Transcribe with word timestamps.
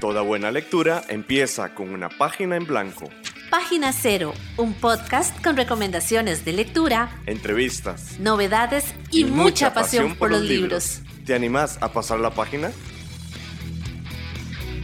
Toda 0.00 0.22
buena 0.22 0.52
lectura 0.52 1.02
empieza 1.08 1.74
con 1.74 1.90
una 1.90 2.08
página 2.08 2.54
en 2.54 2.64
blanco. 2.66 3.10
Página 3.50 3.92
Cero, 3.92 4.32
un 4.56 4.74
podcast 4.74 5.42
con 5.42 5.56
recomendaciones 5.56 6.44
de 6.44 6.52
lectura, 6.52 7.20
entrevistas, 7.26 8.20
novedades 8.20 8.84
y, 9.10 9.24
mucha, 9.24 9.74
pasión, 9.74 10.14
por 10.14 10.30
los 10.30 10.42
libros. 10.42 11.00
¿Te 11.26 11.34
animás 11.34 11.78
a 11.80 11.92
pasar 11.92 12.20
la 12.20 12.30
página? 12.30 12.70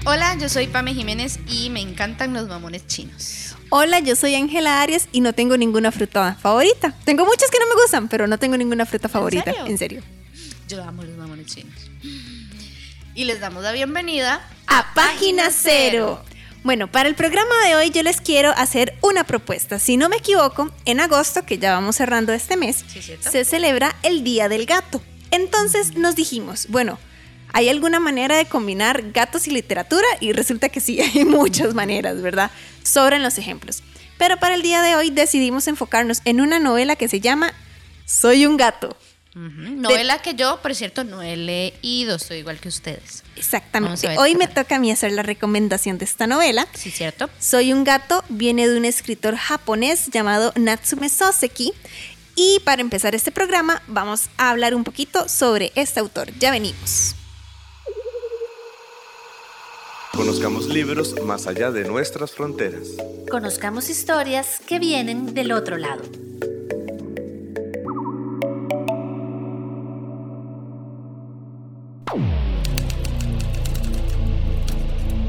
Hola, 0.05 0.37
yo 0.37 0.49
soy 0.49 0.67
Pame 0.67 0.95
Jiménez 0.95 1.39
y 1.47 1.71
me 1.71 1.81
encantan 1.81 2.35
los 2.35 2.49
mamones 2.49 2.85
chinos. 2.89 3.55
Hola, 3.71 4.01
yo 4.01 4.17
soy 4.17 4.35
Ángela 4.35 4.83
Arias 4.83 5.09
y 5.13 5.21
no 5.21 5.33
tengo 5.33 5.57
ninguna 5.57 5.93
fruta 5.93 6.37
favorita. 6.41 6.93
Tengo 7.05 7.25
muchas 7.25 7.51
que 7.53 7.59
no 7.61 7.69
me 7.69 7.81
gustan, 7.81 8.09
pero 8.09 8.27
no 8.27 8.39
tengo 8.39 8.57
ninguna 8.57 8.85
fruta 8.85 9.09
favorita. 9.09 9.53
¿En 9.67 9.79
serio? 9.79 10.03
Yo 10.69 10.83
amo 10.83 11.05
los 11.05 11.17
mamones 11.17 11.47
chinos. 11.47 11.91
Y 13.17 13.27
les 13.27 13.39
damos 13.39 13.63
la 13.63 13.71
bienvenida 13.71 14.45
a 14.67 14.93
Página 14.93 15.51
Cero. 15.53 16.21
Bueno, 16.65 16.91
para 16.91 17.09
el 17.09 17.15
programa 17.15 17.55
de 17.65 17.77
hoy 17.77 17.91
yo 17.91 18.03
les 18.03 18.21
quiero 18.21 18.51
hacer 18.51 18.99
una 19.03 19.23
propuesta. 19.23 19.79
Si 19.79 19.97
no 19.97 20.09
me 20.09 20.17
equivoco, 20.17 20.73
en 20.85 20.99
agosto, 20.99 21.47
que 21.47 21.59
ya 21.59 21.75
vamos 21.75 21.95
cerrando 21.95 22.33
este 22.33 22.57
mes, 22.57 22.85
se 23.21 23.45
celebra 23.45 23.95
el 24.03 24.25
Día 24.25 24.49
del 24.49 24.67
Gato. 24.67 25.01
Entonces 25.31 25.95
nos 25.95 26.17
dijimos, 26.17 26.67
bueno, 26.71 26.99
¿hay 27.53 27.69
alguna 27.69 28.01
manera 28.01 28.37
de 28.37 28.47
combinar 28.47 29.13
gatos 29.13 29.47
y 29.47 29.53
literatura? 29.53 30.09
Y 30.21 30.33
resulta 30.33 30.69
que 30.69 30.81
sí, 30.81 31.01
hay 31.15 31.25
muchas 31.25 31.73
maneras, 31.73 32.21
¿verdad? 32.21 32.51
Sobran 32.83 33.23
los 33.23 33.39
ejemplos. 33.39 33.85
Pero 34.19 34.39
para 34.39 34.57
el 34.57 34.63
día 34.63 34.83
de 34.83 34.97
hoy 34.97 35.11
decidimos 35.11 35.69
enfocarnos 35.69 36.21
en 36.25 36.41
una 36.41 36.59
novela 36.59 36.97
que 36.97 37.07
se 37.07 37.21
llama 37.21 37.53
Soy 38.07 38.45
un 38.45 38.57
gato. 38.57 38.97
Novela 39.35 40.19
que 40.19 40.35
yo, 40.35 40.61
por 40.63 40.75
cierto, 40.77 41.03
no 41.03 41.21
he 41.21 41.37
leído, 41.37 42.19
soy 42.21 42.39
igual 42.39 42.61
que 42.61 42.69
ustedes. 42.69 43.25
Exactamente. 43.35 44.17
Hoy 44.19 44.37
me 44.37 44.47
toca 44.47 44.77
a 44.77 44.79
mí 44.79 44.93
hacer 44.93 45.11
la 45.11 45.25
recomendación 45.25 45.99
de 45.99 46.05
esta 46.05 46.29
novela. 46.29 46.69
Sí, 46.75 46.93
cierto. 46.93 47.29
Soy 47.41 47.73
un 47.73 47.83
gato, 47.83 48.23
viene 48.29 48.69
de 48.69 48.77
un 48.77 48.85
escritor 48.85 49.35
japonés 49.37 50.09
llamado 50.13 50.53
Natsume 50.55 51.09
Soseki. 51.09 51.73
Y 52.37 52.61
para 52.65 52.81
empezar 52.81 53.15
este 53.15 53.33
programa, 53.33 53.83
vamos 53.89 54.29
a 54.37 54.51
hablar 54.51 54.75
un 54.75 54.85
poquito 54.85 55.29
sobre 55.29 55.73
este 55.75 56.01
autor. 56.01 56.33
Ya 56.39 56.51
venimos. 56.51 57.17
Conozcamos 60.13 60.69
libros 60.69 61.21
más 61.25 61.49
allá 61.49 61.73
de 61.73 61.85
nuestras 61.85 62.33
fronteras. 62.33 62.89
Conozcamos 63.29 63.89
historias 63.89 64.61
que 64.65 64.79
vienen 64.79 65.35
del 65.35 65.51
otro 65.51 65.77
lado. 65.77 66.03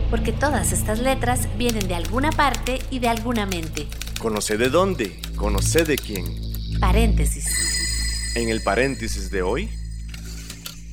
Porque 0.10 0.32
todas 0.32 0.72
estas 0.72 1.00
letras 1.00 1.48
vienen 1.58 1.88
de 1.88 1.96
alguna 1.96 2.32
parte 2.32 2.80
y 2.90 3.00
de 3.00 3.08
alguna 3.08 3.46
mente. 3.46 3.88
Conoce 4.20 4.58
de 4.58 4.70
dónde, 4.70 5.20
conoce 5.36 5.84
de 5.84 5.98
quién. 5.98 6.26
Paréntesis. 6.80 7.46
En 8.36 8.50
el 8.50 8.62
paréntesis 8.62 9.30
de 9.32 9.42
hoy. 9.42 9.70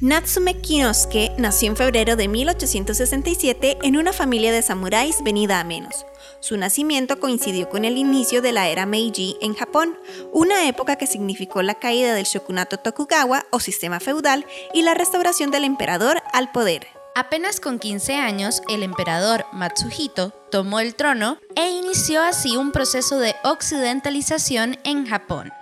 Natsume 0.00 0.61
Kinosuke 0.61 1.30
nació 1.39 1.70
en 1.70 1.77
febrero 1.77 2.17
de 2.17 2.27
1867 2.27 3.78
en 3.83 3.96
una 3.96 4.12
familia 4.12 4.50
de 4.50 4.62
samuráis 4.62 5.22
venida 5.22 5.61
a 5.61 5.64
menos. 5.64 6.05
Su 6.42 6.56
nacimiento 6.56 7.20
coincidió 7.20 7.68
con 7.68 7.84
el 7.84 7.96
inicio 7.96 8.42
de 8.42 8.50
la 8.50 8.68
era 8.68 8.84
Meiji 8.84 9.36
en 9.40 9.54
Japón, 9.54 9.96
una 10.32 10.66
época 10.66 10.96
que 10.96 11.06
significó 11.06 11.62
la 11.62 11.76
caída 11.76 12.14
del 12.14 12.24
shokunato 12.24 12.78
Tokugawa 12.78 13.46
o 13.50 13.60
sistema 13.60 14.00
feudal 14.00 14.44
y 14.74 14.82
la 14.82 14.94
restauración 14.94 15.52
del 15.52 15.62
emperador 15.62 16.20
al 16.32 16.50
poder. 16.50 16.88
Apenas 17.14 17.60
con 17.60 17.78
15 17.78 18.16
años, 18.16 18.60
el 18.68 18.82
emperador 18.82 19.46
Matsuhito 19.52 20.32
tomó 20.50 20.80
el 20.80 20.96
trono 20.96 21.38
e 21.54 21.70
inició 21.70 22.20
así 22.24 22.56
un 22.56 22.72
proceso 22.72 23.20
de 23.20 23.36
occidentalización 23.44 24.78
en 24.83 25.06
Japón. 25.06 25.52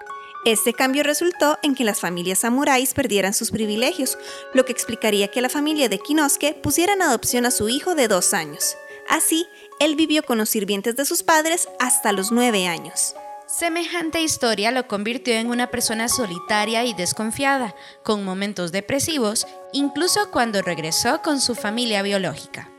Este 0.47 0.73
cambio 0.73 1.03
resultó 1.03 1.59
en 1.63 1.75
que 1.75 1.85
las 1.85 2.01
familias 2.01 2.39
samuráis 2.39 2.95
perdieran 2.95 3.35
sus 3.35 3.51
privilegios, 3.51 4.17
lo 4.55 4.65
que 4.65 4.73
explicaría 4.73 5.29
que 5.29 5.43
la 5.43 5.51
familia 5.51 5.91
de 5.91 5.99
Kinosuke 5.99 6.55
pusiera 6.55 6.95
en 6.95 7.03
adopción 7.03 7.45
a 7.45 7.51
su 7.51 7.69
hijo 7.69 7.95
de 7.95 8.09
dos 8.09 8.33
años. 8.33 8.79
Así, 9.11 9.49
él 9.81 9.97
vivió 9.97 10.23
con 10.23 10.39
los 10.39 10.51
sirvientes 10.51 10.95
de 10.95 11.05
sus 11.05 11.25
padres 11.25 11.69
hasta 11.81 12.13
los 12.13 12.31
nueve 12.31 12.69
años. 12.69 13.17
Semejante 13.47 14.23
historia 14.23 14.71
lo 14.71 14.87
convirtió 14.87 15.35
en 15.35 15.49
una 15.49 15.71
persona 15.71 16.09
solitaria 16.09 16.85
y 16.85 16.95
desconfiada, 16.95 17.75
con 18.05 18.23
momentos 18.23 18.71
depresivos, 18.71 19.47
incluso 19.73 20.31
cuando 20.31 20.63
regresó 20.63 21.21
con 21.23 21.41
su 21.41 21.57
familia 21.57 22.03
biológica. 22.03 22.71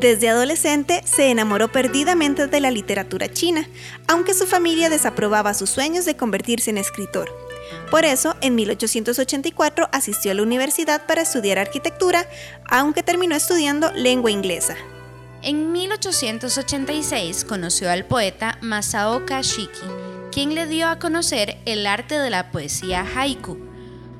Desde 0.00 0.30
adolescente 0.30 1.02
se 1.04 1.30
enamoró 1.30 1.70
perdidamente 1.70 2.48
de 2.48 2.60
la 2.60 2.72
literatura 2.72 3.32
china, 3.32 3.68
aunque 4.08 4.34
su 4.34 4.46
familia 4.46 4.90
desaprobaba 4.90 5.54
sus 5.54 5.70
sueños 5.70 6.04
de 6.04 6.16
convertirse 6.16 6.70
en 6.70 6.78
escritor. 6.78 7.30
Por 7.92 8.06
eso, 8.06 8.36
en 8.40 8.54
1884 8.54 9.90
asistió 9.92 10.32
a 10.32 10.34
la 10.34 10.42
universidad 10.42 11.04
para 11.04 11.20
estudiar 11.20 11.58
arquitectura, 11.58 12.26
aunque 12.66 13.02
terminó 13.02 13.36
estudiando 13.36 13.92
lengua 13.92 14.30
inglesa. 14.30 14.76
En 15.42 15.72
1886 15.72 17.44
conoció 17.44 17.90
al 17.90 18.06
poeta 18.06 18.56
Masaoka 18.62 19.42
Shiki, 19.42 19.84
quien 20.32 20.54
le 20.54 20.66
dio 20.66 20.88
a 20.88 20.98
conocer 20.98 21.58
el 21.66 21.86
arte 21.86 22.18
de 22.18 22.30
la 22.30 22.50
poesía 22.50 23.04
haiku. 23.14 23.58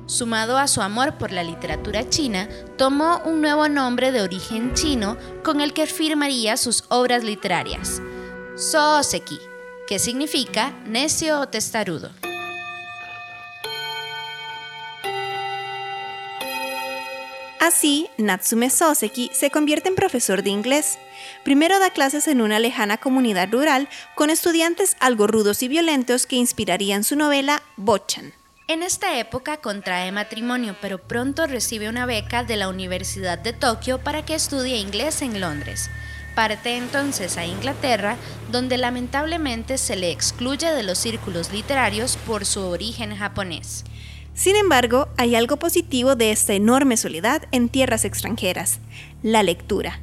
Sumado 0.05 0.59
a 0.59 0.67
su 0.67 0.83
amor 0.83 1.17
por 1.17 1.31
la 1.31 1.43
literatura 1.43 2.07
china, 2.07 2.47
tomó 2.77 3.23
un 3.25 3.41
nuevo 3.41 3.69
nombre 3.69 4.11
de 4.11 4.21
origen 4.21 4.75
chino 4.75 5.17
con 5.43 5.61
el 5.61 5.73
que 5.73 5.87
firmaría 5.87 6.57
sus 6.57 6.83
obras 6.89 7.23
literarias, 7.23 8.03
Sooseki, 8.55 9.39
que 9.87 9.97
significa 9.97 10.75
necio 10.85 11.39
o 11.39 11.47
testarudo. 11.47 12.11
Así, 17.75 18.07
Natsume 18.19 18.69
Soseki 18.69 19.31
se 19.33 19.49
convierte 19.49 19.89
en 19.89 19.95
profesor 19.95 20.43
de 20.43 20.51
inglés. 20.51 20.99
Primero 21.43 21.79
da 21.79 21.89
clases 21.89 22.27
en 22.27 22.39
una 22.39 22.59
lejana 22.59 22.97
comunidad 22.97 23.51
rural 23.51 23.89
con 24.13 24.29
estudiantes 24.29 24.95
algo 24.99 25.25
rudos 25.25 25.63
y 25.63 25.69
violentos 25.69 26.27
que 26.27 26.35
inspirarían 26.35 27.03
su 27.03 27.15
novela 27.15 27.63
Bochan. 27.75 28.31
En 28.67 28.83
esta 28.83 29.17
época 29.17 29.57
contrae 29.57 30.11
matrimonio, 30.11 30.75
pero 30.81 30.99
pronto 30.99 31.47
recibe 31.47 31.89
una 31.89 32.05
beca 32.05 32.43
de 32.43 32.57
la 32.57 32.69
Universidad 32.69 33.39
de 33.39 33.53
Tokio 33.53 33.97
para 33.97 34.23
que 34.23 34.35
estudie 34.35 34.77
inglés 34.77 35.23
en 35.23 35.41
Londres. 35.41 35.89
Parte 36.35 36.77
entonces 36.77 37.37
a 37.37 37.45
Inglaterra, 37.47 38.17
donde 38.51 38.77
lamentablemente 38.77 39.79
se 39.79 39.95
le 39.95 40.11
excluye 40.11 40.71
de 40.71 40.83
los 40.83 40.99
círculos 40.99 41.51
literarios 41.51 42.17
por 42.27 42.45
su 42.45 42.61
origen 42.61 43.15
japonés. 43.15 43.83
Sin 44.33 44.55
embargo, 44.55 45.07
hay 45.17 45.35
algo 45.35 45.57
positivo 45.57 46.15
de 46.15 46.31
esta 46.31 46.53
enorme 46.53 46.97
soledad 46.97 47.43
en 47.51 47.69
tierras 47.69 48.03
extranjeras, 48.03 48.79
la 49.21 49.43
lectura. 49.43 49.99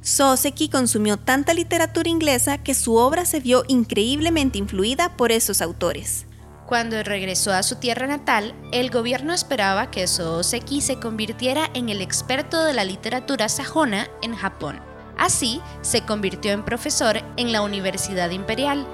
Soseki 0.00 0.68
consumió 0.68 1.16
tanta 1.16 1.52
literatura 1.52 2.08
inglesa 2.08 2.58
que 2.58 2.74
su 2.74 2.94
obra 2.94 3.24
se 3.24 3.40
vio 3.40 3.64
increíblemente 3.68 4.56
influida 4.56 5.16
por 5.16 5.32
esos 5.32 5.60
autores. 5.60 6.26
Cuando 6.66 7.02
regresó 7.02 7.52
a 7.52 7.62
su 7.62 7.76
tierra 7.76 8.06
natal, 8.06 8.54
el 8.72 8.90
gobierno 8.90 9.32
esperaba 9.32 9.90
que 9.90 10.06
Soseki 10.06 10.80
se 10.80 10.98
convirtiera 10.98 11.70
en 11.74 11.90
el 11.90 12.00
experto 12.00 12.64
de 12.64 12.72
la 12.72 12.84
literatura 12.84 13.48
sajona 13.48 14.08
en 14.22 14.34
Japón. 14.34 14.80
Así, 15.18 15.60
se 15.82 16.02
convirtió 16.02 16.52
en 16.52 16.64
profesor 16.64 17.20
en 17.36 17.52
la 17.52 17.62
Universidad 17.62 18.30
Imperial, 18.30 18.86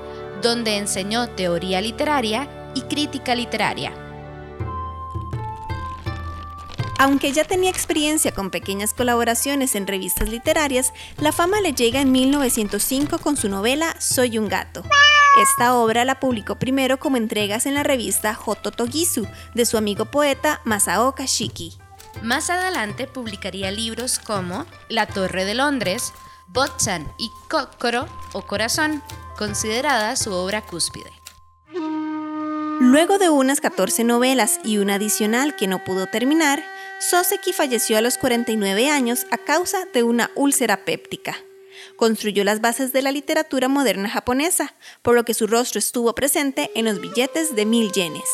donde 0.42 0.76
enseñó 0.76 1.28
teoría 1.28 1.80
literaria 1.80 2.48
y 2.74 2.82
crítica 2.82 3.34
literaria. 3.34 3.92
Aunque 6.98 7.32
ya 7.32 7.44
tenía 7.44 7.70
experiencia 7.70 8.32
con 8.32 8.50
pequeñas 8.50 8.94
colaboraciones 8.94 9.74
en 9.74 9.86
revistas 9.86 10.28
literarias, 10.28 10.92
la 11.18 11.32
fama 11.32 11.60
le 11.60 11.72
llega 11.72 12.00
en 12.00 12.12
1905 12.12 13.18
con 13.18 13.36
su 13.36 13.48
novela 13.48 13.96
Soy 13.98 14.38
un 14.38 14.48
gato. 14.48 14.82
Esta 15.40 15.74
obra 15.74 16.04
la 16.04 16.20
publicó 16.20 16.56
primero 16.58 16.98
como 16.98 17.16
entregas 17.16 17.66
en 17.66 17.74
la 17.74 17.82
revista 17.82 18.38
Hototogisu 18.44 19.26
de 19.54 19.64
su 19.64 19.78
amigo 19.78 20.04
poeta 20.04 20.60
Masaoka 20.64 21.24
Shiki. 21.24 21.78
Más 22.22 22.50
adelante 22.50 23.06
publicaría 23.06 23.70
libros 23.70 24.18
como 24.18 24.66
La 24.88 25.06
Torre 25.06 25.44
de 25.46 25.54
Londres, 25.54 26.12
Botchan 26.48 27.10
y 27.18 27.30
Kokoro 27.48 28.06
o 28.32 28.42
Corazón, 28.42 29.02
considerada 29.38 30.14
su 30.16 30.32
obra 30.32 30.60
cúspide. 30.60 31.10
Luego 32.84 33.18
de 33.18 33.30
unas 33.30 33.60
14 33.60 34.04
novelas 34.04 34.60
y 34.64 34.78
una 34.78 34.96
adicional 34.96 35.56
que 35.56 35.66
no 35.66 35.82
pudo 35.82 36.08
terminar, 36.08 36.62
Soseki 37.10 37.52
falleció 37.52 37.98
a 37.98 38.00
los 38.00 38.16
49 38.16 38.88
años 38.88 39.26
a 39.32 39.38
causa 39.38 39.86
de 39.92 40.04
una 40.04 40.30
úlcera 40.36 40.84
péptica. 40.84 41.36
Construyó 41.96 42.44
las 42.44 42.60
bases 42.60 42.92
de 42.92 43.02
la 43.02 43.10
literatura 43.10 43.66
moderna 43.66 44.08
japonesa, 44.08 44.74
por 45.02 45.16
lo 45.16 45.24
que 45.24 45.34
su 45.34 45.48
rostro 45.48 45.80
estuvo 45.80 46.14
presente 46.14 46.70
en 46.76 46.84
los 46.84 47.00
billetes 47.00 47.56
de 47.56 47.66
mil 47.66 47.90
yenes. 47.90 48.28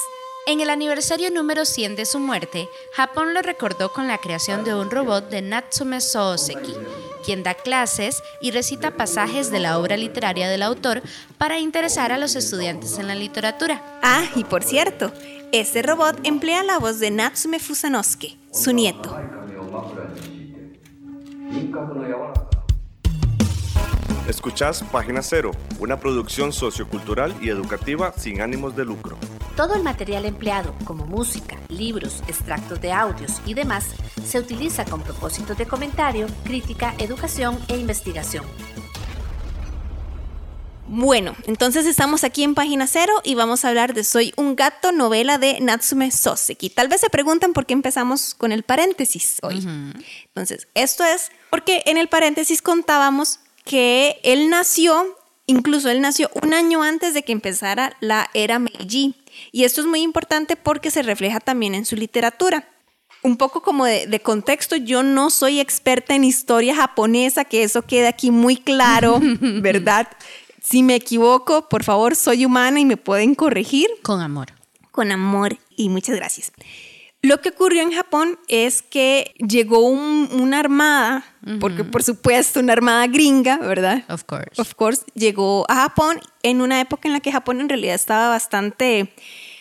En 0.47 0.61
el 0.61 0.69
aniversario 0.69 1.31
número 1.31 1.65
100 1.65 1.97
de 1.97 2.05
su 2.05 2.19
muerte, 2.19 2.69
Japón 2.93 3.33
lo 3.33 3.41
recordó 3.41 3.91
con 3.91 4.07
la 4.07 4.19
creación 4.19 4.65
de 4.65 4.75
un 4.75 4.91
robot 4.91 5.31
de 5.31 5.41
Natsume 5.41 6.03
Sooseki, 6.03 6.75
quien 7.25 7.43
da 7.43 7.55
clases 7.55 8.23
y 8.43 8.51
recita 8.51 8.97
pasajes 8.97 9.51
de 9.51 9.61
la 9.61 9.79
obra 9.79 9.97
literaria 9.97 10.49
del 10.49 10.63
autor 10.63 11.03
para 11.39 11.59
interesar 11.59 12.13
a 12.13 12.19
los 12.19 12.37
estudiantes 12.37 12.99
en 12.99 13.09
la 13.09 13.15
literatura. 13.15 13.83
Ah, 14.03 14.25
y 14.37 14.45
por 14.45 14.63
cierto, 14.63 15.13
este 15.53 15.81
robot 15.81 16.21
emplea 16.25 16.63
la 16.63 16.79
voz 16.79 16.99
de 16.99 17.11
Natsume 17.11 17.59
Fusanosuke, 17.59 18.37
su 18.53 18.73
nieto. 18.73 19.17
Escuchás 24.29 24.83
Página 24.93 25.23
Cero, 25.23 25.53
una 25.79 25.99
producción 25.99 26.53
sociocultural 26.53 27.35
y 27.41 27.49
educativa 27.49 28.13
sin 28.17 28.41
ánimos 28.41 28.77
de 28.77 28.85
lucro. 28.85 29.17
Todo 29.57 29.75
el 29.75 29.83
material 29.83 30.27
empleado, 30.27 30.75
como 30.85 31.07
música, 31.07 31.57
libros, 31.69 32.23
extractos 32.29 32.81
de 32.81 32.93
audios 32.93 33.41
y 33.47 33.55
demás, 33.55 33.95
se 34.25 34.39
utiliza 34.39 34.85
con 34.85 35.01
propósitos 35.01 35.57
de 35.57 35.67
comentario, 35.67 36.27
crítica, 36.45 36.95
educación 36.99 37.59
e 37.69 37.79
investigación. 37.79 38.45
Bueno, 40.91 41.37
entonces 41.47 41.85
estamos 41.85 42.25
aquí 42.25 42.43
en 42.43 42.55
página 42.55 42.87
cero 42.87 43.13
y 43.23 43.35
vamos 43.35 43.63
a 43.63 43.69
hablar 43.69 43.93
de 43.93 44.05
Soy 44.05 44.33
un 44.37 44.57
gato, 44.57 44.91
novela 44.91 45.37
de 45.37 45.61
Natsume 45.61 46.11
Soseki. 46.11 46.71
Tal 46.71 46.89
vez 46.89 47.03
se 47.03 47.11
preguntan 47.11 47.53
por 47.53 47.67
qué 47.67 47.75
empezamos 47.75 48.35
con 48.35 48.53
el 48.53 48.63
paréntesis 48.63 49.37
hoy. 49.43 49.59
Entonces, 50.29 50.67
esto 50.73 51.05
es 51.05 51.31
porque 51.51 51.83
en 51.85 51.99
el 51.99 52.09
paréntesis 52.09 52.63
contábamos 52.63 53.41
que 53.67 54.19
él 54.23 54.49
nació, 54.49 55.15
incluso 55.45 55.91
él 55.91 56.01
nació 56.01 56.31
un 56.43 56.55
año 56.55 56.83
antes 56.83 57.13
de 57.13 57.23
que 57.23 57.33
empezara 57.33 57.95
la 58.01 58.31
era 58.33 58.59
Meiji. 58.59 59.15
Y 59.53 59.65
esto 59.65 59.83
es 59.83 59.87
muy 59.87 60.01
importante 60.01 60.57
porque 60.57 60.91
se 60.91 61.03
refleja 61.03 61.39
también 61.39 61.75
en 61.75 61.85
su 61.85 61.97
literatura. 61.97 62.67
Un 63.23 63.37
poco 63.37 63.61
como 63.61 63.85
de, 63.85 64.07
de, 64.07 64.21
contexto, 64.21 64.77
yo 64.77 65.03
no 65.03 65.29
soy 65.29 65.61
experta 65.61 66.15
en 66.15 66.25
historia 66.25 66.75
japonesa, 66.75 67.45
que 67.45 67.63
eso 67.63 67.83
queda 67.83 68.09
aquí 68.09 68.31
muy 68.31 68.57
claro, 68.57 69.21
¿verdad? 69.41 70.09
Si 70.63 70.83
me 70.83 70.95
equivoco, 70.95 71.69
por 71.69 71.85
favor, 71.85 72.17
soy 72.17 72.45
humana 72.45 72.81
y 72.81 72.85
me 72.85 72.97
pueden 72.97 73.35
corregir. 73.35 73.89
Con 74.03 74.21
amor. 74.21 74.49
Con 74.91 75.13
amor 75.13 75.59
y 75.77 75.89
muchas 75.89 76.17
gracias. 76.17 76.53
Lo 77.21 77.41
que 77.41 77.49
ocurrió 77.49 77.83
en 77.83 77.93
Japón 77.93 78.39
es 78.47 78.81
que 78.81 79.35
llegó 79.39 79.81
un, 79.81 80.29
una 80.33 80.61
armada, 80.61 81.25
uh 81.45 81.51
-huh. 81.51 81.59
porque 81.59 81.83
por 81.83 82.05
supuesto 82.05 82.61
una 82.61 82.75
armada 82.75 83.07
gringa, 83.09 83.59
¿verdad? 83.59 84.05
Of 84.09 84.23
course. 84.23 84.61
Of 84.61 84.75
course, 84.75 85.03
llegó 85.15 85.65
a 85.69 85.75
Japón 85.75 86.21
en 86.45 86.61
una 86.61 86.81
época 86.81 87.09
en 87.09 87.15
la 87.15 87.21
que 87.21 87.33
Japón 87.33 87.61
en 87.61 87.69
realidad 87.69 87.97
estaba 87.97 88.29
bastante 88.29 89.13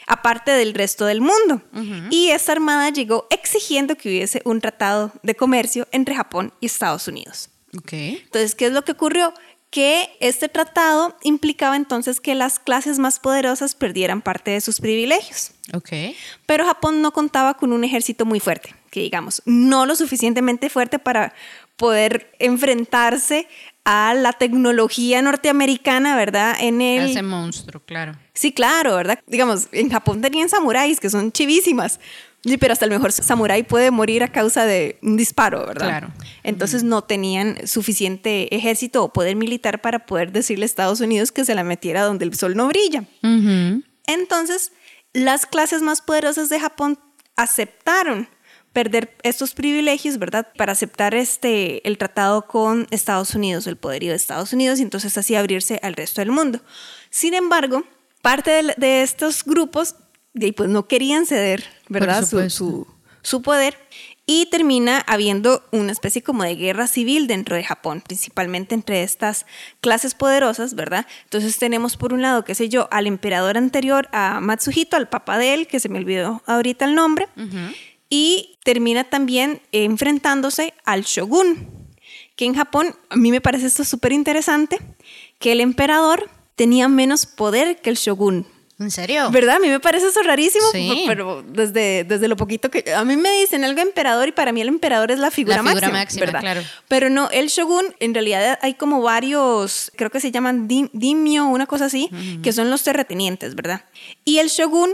aparte 0.06 0.52
del 0.52 0.76
resto 0.76 1.06
del 1.06 1.20
mundo. 1.22 1.62
Uh 1.74 1.80
-huh. 1.80 2.08
Y 2.12 2.30
esta 2.30 2.52
armada 2.52 2.90
llegó 2.92 3.26
exigiendo 3.32 3.96
que 3.96 4.10
hubiese 4.10 4.42
un 4.46 4.62
tratado 4.62 5.12
de 5.24 5.34
comercio 5.34 5.88
entre 5.92 6.16
Japón 6.16 6.54
y 6.62 6.68
Estados 6.68 7.08
Unidos. 7.08 7.50
Okay. 7.78 8.22
Entonces, 8.24 8.56
¿qué 8.56 8.68
es 8.68 8.72
lo 8.72 8.84
que 8.84 8.94
ocurrió? 8.94 9.34
Que 9.70 10.10
este 10.20 10.48
tratado 10.48 11.18
implicaba 11.24 11.76
entonces 11.76 12.22
que 12.22 12.36
las 12.36 12.60
clases 12.60 13.00
más 13.00 13.20
poderosas 13.20 13.76
perdieran 13.76 14.22
parte 14.22 14.52
de 14.52 14.62
sus 14.62 14.80
privilegios. 14.80 15.52
Okay. 15.74 16.16
Pero 16.46 16.66
Japón 16.66 17.02
no 17.02 17.12
contaba 17.12 17.56
con 17.56 17.74
un 17.74 17.84
ejército 17.84 18.26
muy 18.26 18.40
fuerte, 18.40 18.74
que 18.90 19.02
digamos, 19.02 19.42
no 19.46 19.86
lo 19.86 19.96
suficientemente 19.96 20.70
fuerte 20.70 21.00
para 21.00 21.34
poder 21.76 22.34
enfrentarse 22.40 23.48
a 23.84 24.14
la 24.14 24.34
tecnología 24.34 25.22
norteamericana, 25.22 26.16
¿verdad? 26.16 26.56
En 26.60 26.82
el... 26.82 27.10
Ese 27.10 27.22
monstruo, 27.22 27.82
claro. 27.86 28.18
Sí, 28.34 28.52
claro, 28.52 28.96
¿verdad? 28.96 29.20
Digamos, 29.28 29.68
en 29.72 29.90
Japón 29.90 30.22
tenían 30.22 30.50
samuráis 30.50 31.00
que 31.00 31.10
son 31.10 31.32
chivísimas, 31.32 32.00
Sí, 32.44 32.58
pero 32.58 32.74
hasta 32.74 32.86
el 32.86 32.92
mejor 32.92 33.12
samurái 33.12 33.64
puede 33.64 33.92
morir 33.92 34.24
a 34.24 34.32
causa 34.32 34.66
de 34.66 35.00
un 35.02 35.18
disparo, 35.18 35.66
¿verdad? 35.66 35.88
Claro. 35.88 36.08
Entonces 36.44 36.84
no 36.84 37.04
tenían 37.04 37.68
suficiente 37.68 38.56
ejército 38.56 39.04
o 39.04 39.12
poder 39.12 39.36
militar 39.36 39.82
para 39.82 40.06
poder 40.06 40.32
decirle 40.32 40.64
a 40.64 40.68
Estados 40.68 41.02
Unidos 41.02 41.32
que 41.32 41.46
se 41.46 41.56
la 41.56 41.64
metiera 41.64 42.04
donde 42.04 42.26
el 42.26 42.36
sol 42.36 42.56
no 42.56 42.68
brilla. 42.68 43.02
Uh 43.24 43.28
-huh. 43.28 43.84
Entonces, 44.06 44.72
las 45.14 45.46
clases 45.46 45.82
más 45.82 46.02
poderosas 46.02 46.50
de 46.50 46.60
Japón 46.60 47.00
aceptaron 47.36 48.30
perder 48.72 49.18
estos 49.24 49.56
privilegios, 49.56 50.20
¿verdad? 50.20 50.48
Para 50.56 50.74
aceptar 50.74 51.16
este, 51.16 51.86
el 51.88 51.98
tratado 51.98 52.46
con 52.46 52.88
Estados 52.92 53.34
Unidos, 53.34 53.66
el 53.66 53.76
poderío 53.76 54.12
de 54.12 54.18
Estados 54.18 54.54
Unidos, 54.54 54.80
y 54.80 54.84
entonces 54.84 55.18
así 55.18 55.36
abrirse 55.36 55.80
al 55.82 55.96
resto 55.96 56.22
del 56.22 56.32
mundo. 56.32 56.62
Sin 57.10 57.34
embargo, 57.34 57.84
parte 58.22 58.52
de, 58.52 58.76
de 58.78 59.02
estos 59.02 59.44
grupos 59.44 59.96
y 60.46 60.52
pues 60.52 60.70
no 60.70 60.88
querían 60.88 61.26
ceder, 61.26 61.64
¿verdad? 61.90 62.26
Su, 62.26 62.50
su, 62.50 62.88
su, 63.22 63.42
poder. 63.42 63.78
Y 64.30 64.48
termina 64.48 65.00
habiendo 65.08 65.64
una 65.72 65.94
especie 65.94 66.22
como 66.22 66.44
de 66.44 66.56
guerra 66.56 66.88
civil 66.88 67.28
dentro 67.28 67.56
de 67.56 67.64
Japón, 67.64 68.04
principalmente 68.06 68.76
entre 68.76 69.04
estas 69.04 69.46
clases 69.80 70.16
poderosas, 70.16 70.76
¿verdad? 70.76 71.08
Entonces 71.24 71.58
tenemos 71.58 71.96
por 71.96 72.14
un 72.14 72.22
lado, 72.22 72.44
qué 72.44 72.54
sé 72.54 72.68
yo, 72.68 72.90
al 72.92 73.08
emperador 73.08 73.58
anterior, 73.58 74.10
a 74.12 74.42
Matsuhito, 74.42 74.98
al 74.98 75.08
papá 75.08 75.38
de 75.38 75.54
él, 75.54 75.68
que 75.68 75.80
se 75.80 75.88
me 75.88 75.98
olvidó 75.98 76.44
ahorita 76.46 76.84
el 76.84 76.96
nombre, 76.96 77.30
uh 77.38 77.42
-huh. 77.42 77.76
y 78.10 78.58
termina 78.66 79.06
también 79.06 79.62
enfrentándose 79.72 80.74
al 80.84 81.04
shogun, 81.04 81.70
que 82.36 82.44
en 82.44 82.54
Japón, 82.54 82.96
a 83.10 83.16
mí 83.16 83.32
me 83.32 83.40
parece 83.40 83.68
esto 83.68 83.86
súper 83.86 84.12
interesante, 84.12 84.78
que 85.40 85.54
el 85.54 85.62
emperador 85.62 86.30
tenía 86.58 86.90
menos 86.90 87.26
poder 87.26 87.80
que 87.82 87.90
el 87.90 87.96
shogun. 87.96 88.46
¿En 88.80 88.92
serio? 88.92 89.32
¿Verdad? 89.32 89.56
A 89.56 89.60
mí 89.60 89.70
me 89.70 89.80
parece 89.80 90.08
eso 90.08 90.22
rarísimo, 90.22 90.66
sí. 90.72 91.06
pero 91.08 91.44
desde, 91.48 92.04
desde 92.04 92.28
lo 92.28 92.36
poquito 92.38 92.70
que... 92.70 92.94
A 92.94 93.04
mí 93.04 93.18
me 93.18 93.32
dicen 93.40 93.64
algo 93.64 93.82
emperador 93.82 94.28
y 94.28 94.32
para 94.32 94.52
mí 94.52 94.62
el 94.62 94.68
emperador 94.68 95.10
es 95.10 95.18
la 95.18 95.32
figura, 95.32 95.58
la 95.58 95.64
figura 95.64 95.90
máxima, 95.90 96.00
máxima 96.00 96.26
¿verdad? 96.26 96.42
Claro. 96.42 96.62
Pero 96.88 97.10
no, 97.10 97.30
el 97.32 97.48
shogun, 97.48 97.86
en 98.00 98.14
realidad 98.14 98.60
hay 98.62 98.76
como 98.76 99.02
varios, 99.02 99.92
creo 99.96 100.12
que 100.12 100.20
se 100.20 100.32
llaman 100.32 100.68
dim, 100.68 100.90
dimio, 100.94 101.48
una 101.48 101.66
cosa 101.66 101.86
así, 101.86 102.10
uh 102.12 102.16
-huh. 102.16 102.42
que 102.44 102.54
son 102.54 102.70
los 102.70 102.84
terratenientes, 102.84 103.56
¿verdad? 103.56 103.84
Y 104.24 104.38
el 104.38 104.50
shogun 104.50 104.92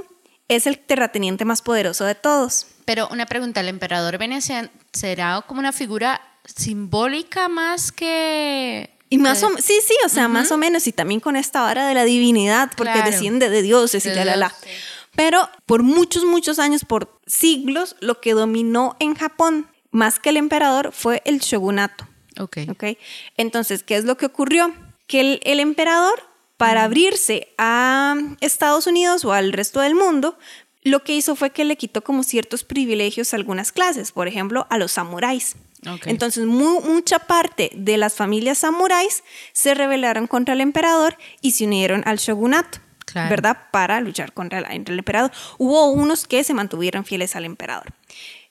es 0.48 0.66
el 0.66 0.80
terrateniente 0.80 1.44
más 1.44 1.62
poderoso 1.62 2.06
de 2.06 2.16
todos. 2.16 2.68
Pero 2.86 3.10
una 3.12 3.26
pregunta, 3.26 3.60
¿el 3.60 3.68
emperador 3.68 4.18
veneciano 4.18 4.70
será 4.94 5.44
como 5.46 5.60
una 5.60 5.74
figura 5.74 6.22
simbólica 6.46 7.50
más 7.50 7.92
que 7.92 8.93
y 9.14 9.18
más 9.18 9.44
o, 9.44 9.50
sí, 9.58 9.74
sí, 9.86 9.96
o 10.06 10.10
sea, 10.10 10.26
uh 10.26 10.30
-huh. 10.30 10.34
más 10.34 10.52
o 10.52 10.58
menos, 10.58 10.88
y 10.88 10.92
también 10.92 11.20
con 11.20 11.36
esta 11.36 11.62
vara 11.62 11.88
de 11.88 11.94
la 11.94 12.04
divinidad, 12.04 12.72
porque 12.76 12.94
Claro. 12.94 13.12
desciende 13.12 13.50
de 13.50 13.62
dioses 13.62 14.06
y 14.06 14.10
De 14.10 14.26
la, 14.26 14.36
la, 14.36 14.50
sí. 14.50 14.70
Pero 15.16 15.50
por 15.66 15.84
muchos, 15.84 16.26
muchos 16.26 16.58
años, 16.60 16.86
por 16.86 17.20
siglos, 17.28 17.96
lo 18.00 18.20
que 18.20 18.34
dominó 18.34 18.96
en 19.00 19.14
Japón, 19.16 19.68
más 19.92 20.20
que 20.20 20.30
el 20.30 20.38
emperador, 20.38 20.92
fue 20.92 21.22
el 21.26 21.40
shogunato. 21.40 22.08
Ok. 22.40 22.58
¿ok? 22.70 22.84
Entonces, 23.38 23.84
¿qué 23.84 23.96
es 23.96 24.06
lo 24.06 24.18
que 24.18 24.26
ocurrió? 24.26 24.74
Que 25.06 25.20
el, 25.22 25.40
el 25.44 25.60
emperador, 25.60 26.20
para 26.58 26.84
abrirse 26.84 27.54
a 27.58 28.16
Estados 28.42 28.88
Unidos 28.88 29.24
o 29.26 29.34
al 29.34 29.54
resto 29.54 29.82
del 29.82 29.94
mundo, 29.94 30.38
lo 30.82 31.04
que 31.04 31.14
hizo 31.14 31.36
fue 31.36 31.52
que 31.52 31.64
le 31.64 31.76
quitó 31.78 32.04
como 32.04 32.24
ciertos 32.24 32.64
privilegios 32.64 33.34
a 33.34 33.38
algunas 33.38 33.72
clases, 33.72 34.12
por 34.12 34.28
ejemplo, 34.28 34.66
a 34.70 34.78
los 34.78 34.94
samuráis. 34.94 35.56
Entonces, 36.10 36.46
mu- 36.46 36.82
mucha 36.82 37.20
parte 37.20 37.72
de 37.76 37.98
las 37.98 38.14
familias 38.16 38.60
samuráis 38.60 39.24
se 39.52 39.74
rebelaron 39.74 40.28
contra 40.28 40.54
el 40.54 40.62
emperador 40.62 41.18
y 41.42 41.52
se 41.52 41.66
unieron 41.66 42.04
al 42.06 42.18
shogunato, 42.18 42.80
Claro. 43.06 43.30
¿verdad? 43.30 43.58
Para 43.72 44.00
luchar 44.02 44.34
contra 44.34 44.60
el, 44.60 44.66
contra 44.66 44.94
el 44.94 45.00
emperador. 45.00 45.32
Hubo 45.58 45.92
unos 45.92 46.26
que 46.26 46.44
se 46.44 46.54
mantuvieron 46.54 47.06
fieles 47.06 47.36
al 47.36 47.46
emperador. 47.46 47.94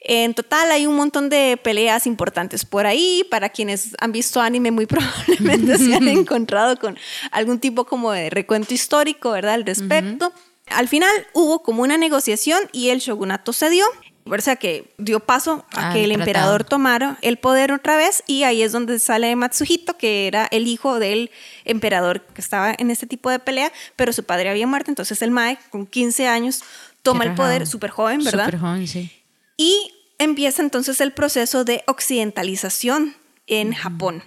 En 0.05 0.35
total 0.35 0.71
hay 0.73 0.87
un 0.87 0.97
montón 0.97 1.29
de 1.31 1.57
peleas 1.63 2.07
importantes 2.07 2.65
por 2.65 2.87
ahí. 2.87 3.25
Para 3.31 3.49
quienes 3.51 3.91
han 4.01 4.13
visto 4.13 4.41
anime, 4.41 4.71
muy 4.71 4.87
probablemente 4.87 5.79
se 5.79 5.95
han 5.95 6.07
encontrado 6.19 6.77
con 6.79 6.99
algún 7.31 7.61
tipo 7.61 7.85
como 7.87 8.13
de 8.13 8.29
recuento 8.31 8.75
histórico, 8.75 9.31
¿verdad? 9.31 9.55
Al 9.55 9.65
respecto. 9.65 10.33
Al 10.69 10.89
final 10.89 11.11
hubo 11.35 11.63
como 11.63 11.83
una 11.83 11.97
negociación 11.99 12.61
y 12.73 12.91
el 12.91 12.99
shogunato 13.01 13.53
cedió. 13.53 13.85
O 14.25 14.41
sea 14.41 14.57
que 14.57 14.95
dio 14.99 15.21
paso 15.21 15.67
a 15.73 15.89
Al 15.89 15.93
que 15.93 16.05
el 16.05 16.11
tratado. 16.11 16.29
emperador 16.29 16.65
tomara 16.65 17.19
el 17.23 17.39
poder 17.39 17.73
otra 17.73 17.97
vez 17.97 18.23
y 18.27 18.45
ahí 18.45 18.63
es 18.63 18.73
donde 18.73 18.99
sale 18.99 19.35
Matsuhito, 19.35 19.97
que 19.97 20.27
era 20.27 20.47
el 20.51 20.69
hijo 20.69 20.99
del 20.99 21.31
emperador 21.65 22.23
que 22.23 22.41
estaba 22.41 22.75
en 22.77 22.91
este 22.91 23.07
tipo 23.07 23.31
de 23.31 23.39
pelea, 23.39 23.73
pero 23.97 24.13
su 24.13 24.25
padre 24.25 24.51
había 24.51 24.67
muerto, 24.67 24.91
entonces 24.91 25.23
el 25.23 25.31
Mae 25.31 25.59
con 25.71 25.87
15 25.87 26.29
años 26.29 26.63
toma 27.03 27.25
el 27.25 27.35
poder, 27.35 27.67
súper 27.67 27.91
joven, 27.91 28.23
¿verdad? 28.23 28.45
Súper 28.45 28.61
joven, 28.61 28.87
sí. 28.87 29.11
Y 29.57 29.93
empieza 30.19 30.63
entonces 30.63 31.01
el 31.01 31.13
proceso 31.13 31.65
de 31.65 31.83
occidentalización 31.87 33.17
en 33.47 33.73
Japón. 33.73 34.23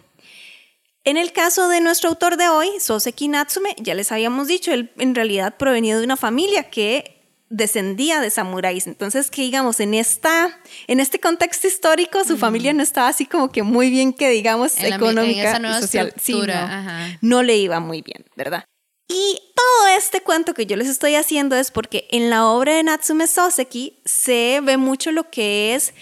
En 1.05 1.17
el 1.17 1.31
caso 1.31 1.69
de 1.69 1.81
nuestro 1.81 2.09
autor 2.09 2.35
de 2.35 2.49
hoy, 2.49 2.67
Soseki 2.79 3.27
Natsume, 3.27 3.75
ya 3.77 3.93
les 3.93 4.11
habíamos 4.11 4.47
dicho, 4.47 4.73
él 4.73 4.91
en 4.97 5.13
realidad 5.13 5.55
provenía 5.55 5.97
de 5.97 6.03
una 6.03 6.17
familia 6.17 6.69
que 6.69 7.14
descendía 7.55 8.19
de 8.21 8.29
samuráis. 8.29 8.87
Entonces, 8.87 9.31
que 9.31 9.41
digamos, 9.41 9.79
en, 9.79 9.93
esta, 9.93 10.59
en 10.87 10.99
este 10.99 11.19
contexto 11.19 11.67
histórico, 11.67 12.23
su 12.23 12.37
familia 12.37 12.73
no 12.73 12.83
estaba 12.83 13.07
así 13.07 13.25
como 13.25 13.51
que 13.51 13.63
muy 13.63 13.89
bien, 13.89 14.13
que 14.13 14.29
digamos, 14.29 14.77
En 14.77 14.89
la- 14.89 14.95
en 14.95 15.01
económica 15.01 15.59
y 15.59 15.81
social. 15.81 16.13
Sí, 16.21 16.33
no, 16.33 16.53
ajá. 16.53 17.17
no 17.21 17.43
le 17.43 17.57
iba 17.57 17.79
muy 17.79 18.01
bien, 18.01 18.25
¿verdad? 18.35 18.65
Y 19.07 19.39
todo 19.55 19.87
este 19.97 20.21
cuento 20.21 20.53
que 20.53 20.65
yo 20.65 20.75
les 20.75 20.87
estoy 20.87 21.15
haciendo 21.15 21.55
es 21.55 21.69
porque 21.71 22.07
en 22.11 22.29
la 22.29 22.47
obra 22.47 22.73
de 22.75 22.83
Natsume 22.83 23.27
Soseki 23.27 24.01
se 24.03 24.59
ve 24.63 24.77
mucho 24.77 25.11
lo 25.11 25.29
que 25.29 25.75
es 25.75 25.93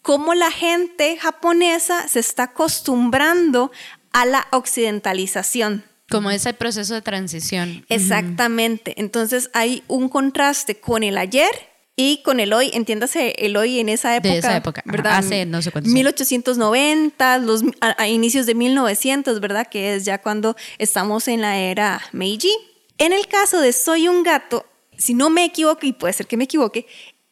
cómo 0.00 0.32
la 0.34 0.50
gente 0.50 1.16
japonesa 1.16 2.06
se 2.08 2.20
está 2.20 2.44
acostumbrando 2.44 3.70
a 4.12 4.26
la 4.26 4.46
occidentalización. 4.52 5.84
Como 6.12 6.30
ese 6.30 6.54
proceso 6.54 6.94
de 6.94 7.02
transición. 7.02 7.84
Exactamente. 7.88 8.94
Entonces 8.98 9.50
hay 9.52 9.82
un 9.88 10.08
contraste 10.08 10.78
con 10.78 11.02
el 11.02 11.18
ayer 11.18 11.50
y 11.96 12.22
con 12.22 12.40
el 12.40 12.52
hoy, 12.52 12.70
entiéndase 12.72 13.34
el 13.38 13.56
hoy 13.56 13.78
en 13.78 13.88
esa 13.88 14.16
época. 14.16 14.32
De 14.32 14.38
esa 14.38 14.56
época, 14.56 14.82
¿verdad? 14.86 15.18
Hace 15.18 15.44
no 15.44 15.60
sé 15.60 15.70
cuántos 15.70 15.92
1890, 15.92 17.38
los, 17.38 17.62
a, 17.80 18.00
a, 18.02 18.08
inicios 18.08 18.46
de 18.46 18.54
1900, 18.54 19.40
¿verdad? 19.40 19.66
Que 19.66 19.94
es 19.94 20.04
ya 20.04 20.18
cuando 20.18 20.56
estamos 20.78 21.28
en 21.28 21.42
la 21.42 21.58
era 21.58 22.00
Meiji. 22.12 22.52
En 22.98 23.12
el 23.12 23.26
caso 23.26 23.60
de 23.60 23.72
Soy 23.72 24.08
un 24.08 24.22
gato, 24.22 24.64
si 24.96 25.14
no 25.14 25.28
me 25.28 25.44
equivoco, 25.44 25.84
y 25.84 25.92
puede 25.92 26.12
ser 26.12 26.26
que 26.26 26.36
me 26.36 26.44
equivoque, 26.44 26.86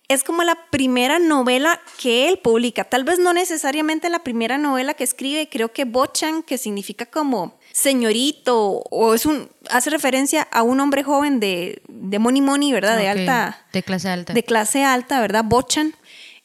es 0.08 0.24
como 0.24 0.42
la 0.42 0.58
primera 0.70 1.20
novela 1.20 1.80
que 2.02 2.28
él 2.28 2.38
publica. 2.38 2.82
Tal 2.82 3.04
vez 3.04 3.20
no 3.20 3.32
necesariamente 3.32 4.10
la 4.10 4.24
primera 4.24 4.58
novela 4.58 4.94
que 4.94 5.04
escribe, 5.04 5.48
creo 5.48 5.72
que 5.72 5.84
Bochan, 5.84 6.42
que 6.42 6.58
significa 6.58 7.06
como 7.06 7.59
señorito 7.72 8.82
o 8.90 9.14
es 9.14 9.26
un 9.26 9.50
hace 9.68 9.90
referencia 9.90 10.42
a 10.50 10.62
un 10.62 10.80
hombre 10.80 11.02
joven 11.04 11.40
de, 11.40 11.82
de 11.88 12.18
money 12.18 12.40
money, 12.42 12.72
¿verdad? 12.72 12.96
De 12.96 13.08
alta 13.08 13.66
De 13.72 13.82
clase 13.82 14.08
alta. 14.08 14.32
de 14.32 14.42
clase 14.42 14.84
alta, 14.84 15.20
¿verdad? 15.20 15.44
Bochan. 15.44 15.94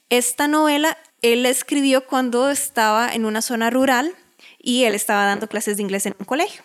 Esta 0.10 0.48
novela 0.48 0.98
él 1.22 1.44
la 1.44 1.50
escribió 1.50 2.06
cuando 2.06 2.50
estaba 2.50 3.10
en 3.12 3.26
una 3.26 3.42
zona 3.42 3.70
rural 3.70 4.14
y 4.60 4.84
él 4.84 4.94
estaba 4.96 5.26
dando 5.26 5.48
clases 5.48 5.78
de 5.78 5.84
inglés 5.84 6.06
en 6.06 6.16
un 6.20 6.26
colegio. 6.26 6.62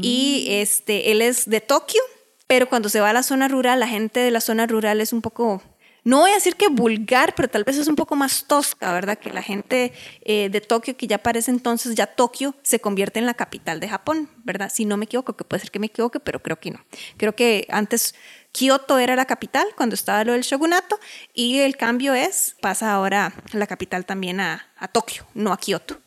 Y 0.00 0.46
este 0.48 1.10
él 1.10 1.20
es 1.22 1.48
de 1.50 1.60
Tokio, 1.60 2.00
pero 2.46 2.68
cuando 2.68 2.88
se 2.88 3.00
va 3.00 3.10
a 3.10 3.12
la 3.12 3.24
zona 3.24 3.48
rural, 3.48 3.80
la 3.80 3.88
gente 3.88 4.20
de 4.20 4.30
la 4.30 4.40
zona 4.40 4.66
rural 4.66 5.00
es 5.00 5.12
un 5.12 5.22
poco 5.22 5.60
no 6.04 6.20
voy 6.20 6.32
a 6.32 6.34
decir 6.34 6.56
que 6.56 6.68
vulgar, 6.68 7.34
pero 7.34 7.48
tal 7.48 7.64
vez 7.64 7.76
es 7.76 7.86
un 7.86 7.94
poco 7.94 8.16
más 8.16 8.44
tosca, 8.46 8.92
¿verdad? 8.92 9.18
Que 9.18 9.30
la 9.30 9.42
gente 9.42 9.92
eh, 10.22 10.48
de 10.50 10.60
Tokio, 10.60 10.96
que 10.96 11.06
ya 11.06 11.18
para 11.18 11.38
ese 11.38 11.50
entonces 11.50 11.94
ya 11.94 12.06
Tokio 12.06 12.54
se 12.62 12.80
convierte 12.80 13.20
en 13.20 13.26
la 13.26 13.34
capital 13.34 13.78
de 13.78 13.88
Japón, 13.88 14.28
¿verdad? 14.44 14.70
Si 14.72 14.84
no 14.84 14.96
me 14.96 15.04
equivoco, 15.04 15.36
que 15.36 15.44
puede 15.44 15.60
ser 15.60 15.70
que 15.70 15.78
me 15.78 15.86
equivoque, 15.86 16.18
pero 16.18 16.42
creo 16.42 16.58
que 16.58 16.72
no. 16.72 16.84
Creo 17.16 17.36
que 17.36 17.66
antes 17.70 18.14
Kioto 18.50 18.98
era 18.98 19.14
la 19.14 19.26
capital 19.26 19.66
cuando 19.76 19.94
estaba 19.94 20.24
lo 20.24 20.32
del 20.32 20.42
shogunato 20.42 20.98
y 21.34 21.58
el 21.58 21.76
cambio 21.76 22.14
es, 22.14 22.56
pasa 22.60 22.92
ahora 22.92 23.32
la 23.52 23.66
capital 23.66 24.04
también 24.04 24.40
a, 24.40 24.66
a 24.76 24.88
Tokio, 24.88 25.26
no 25.34 25.52
a 25.52 25.58
Kioto. 25.58 26.00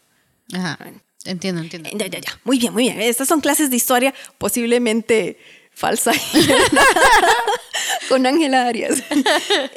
Ajá. 0.54 0.78
Entiendo, 1.26 1.62
entiendo. 1.62 1.90
Ya, 1.94 2.06
ya, 2.06 2.20
ya. 2.20 2.40
Muy 2.44 2.60
bien, 2.60 2.72
muy 2.72 2.84
bien. 2.84 3.02
Estas 3.02 3.28
son 3.28 3.42
clases 3.42 3.72
de 3.72 3.76
historia 3.76 4.14
posiblemente 4.38 5.40
falsa 5.76 6.12
con 8.10 8.26
Ángela 8.26 8.68
Arias. 8.68 9.04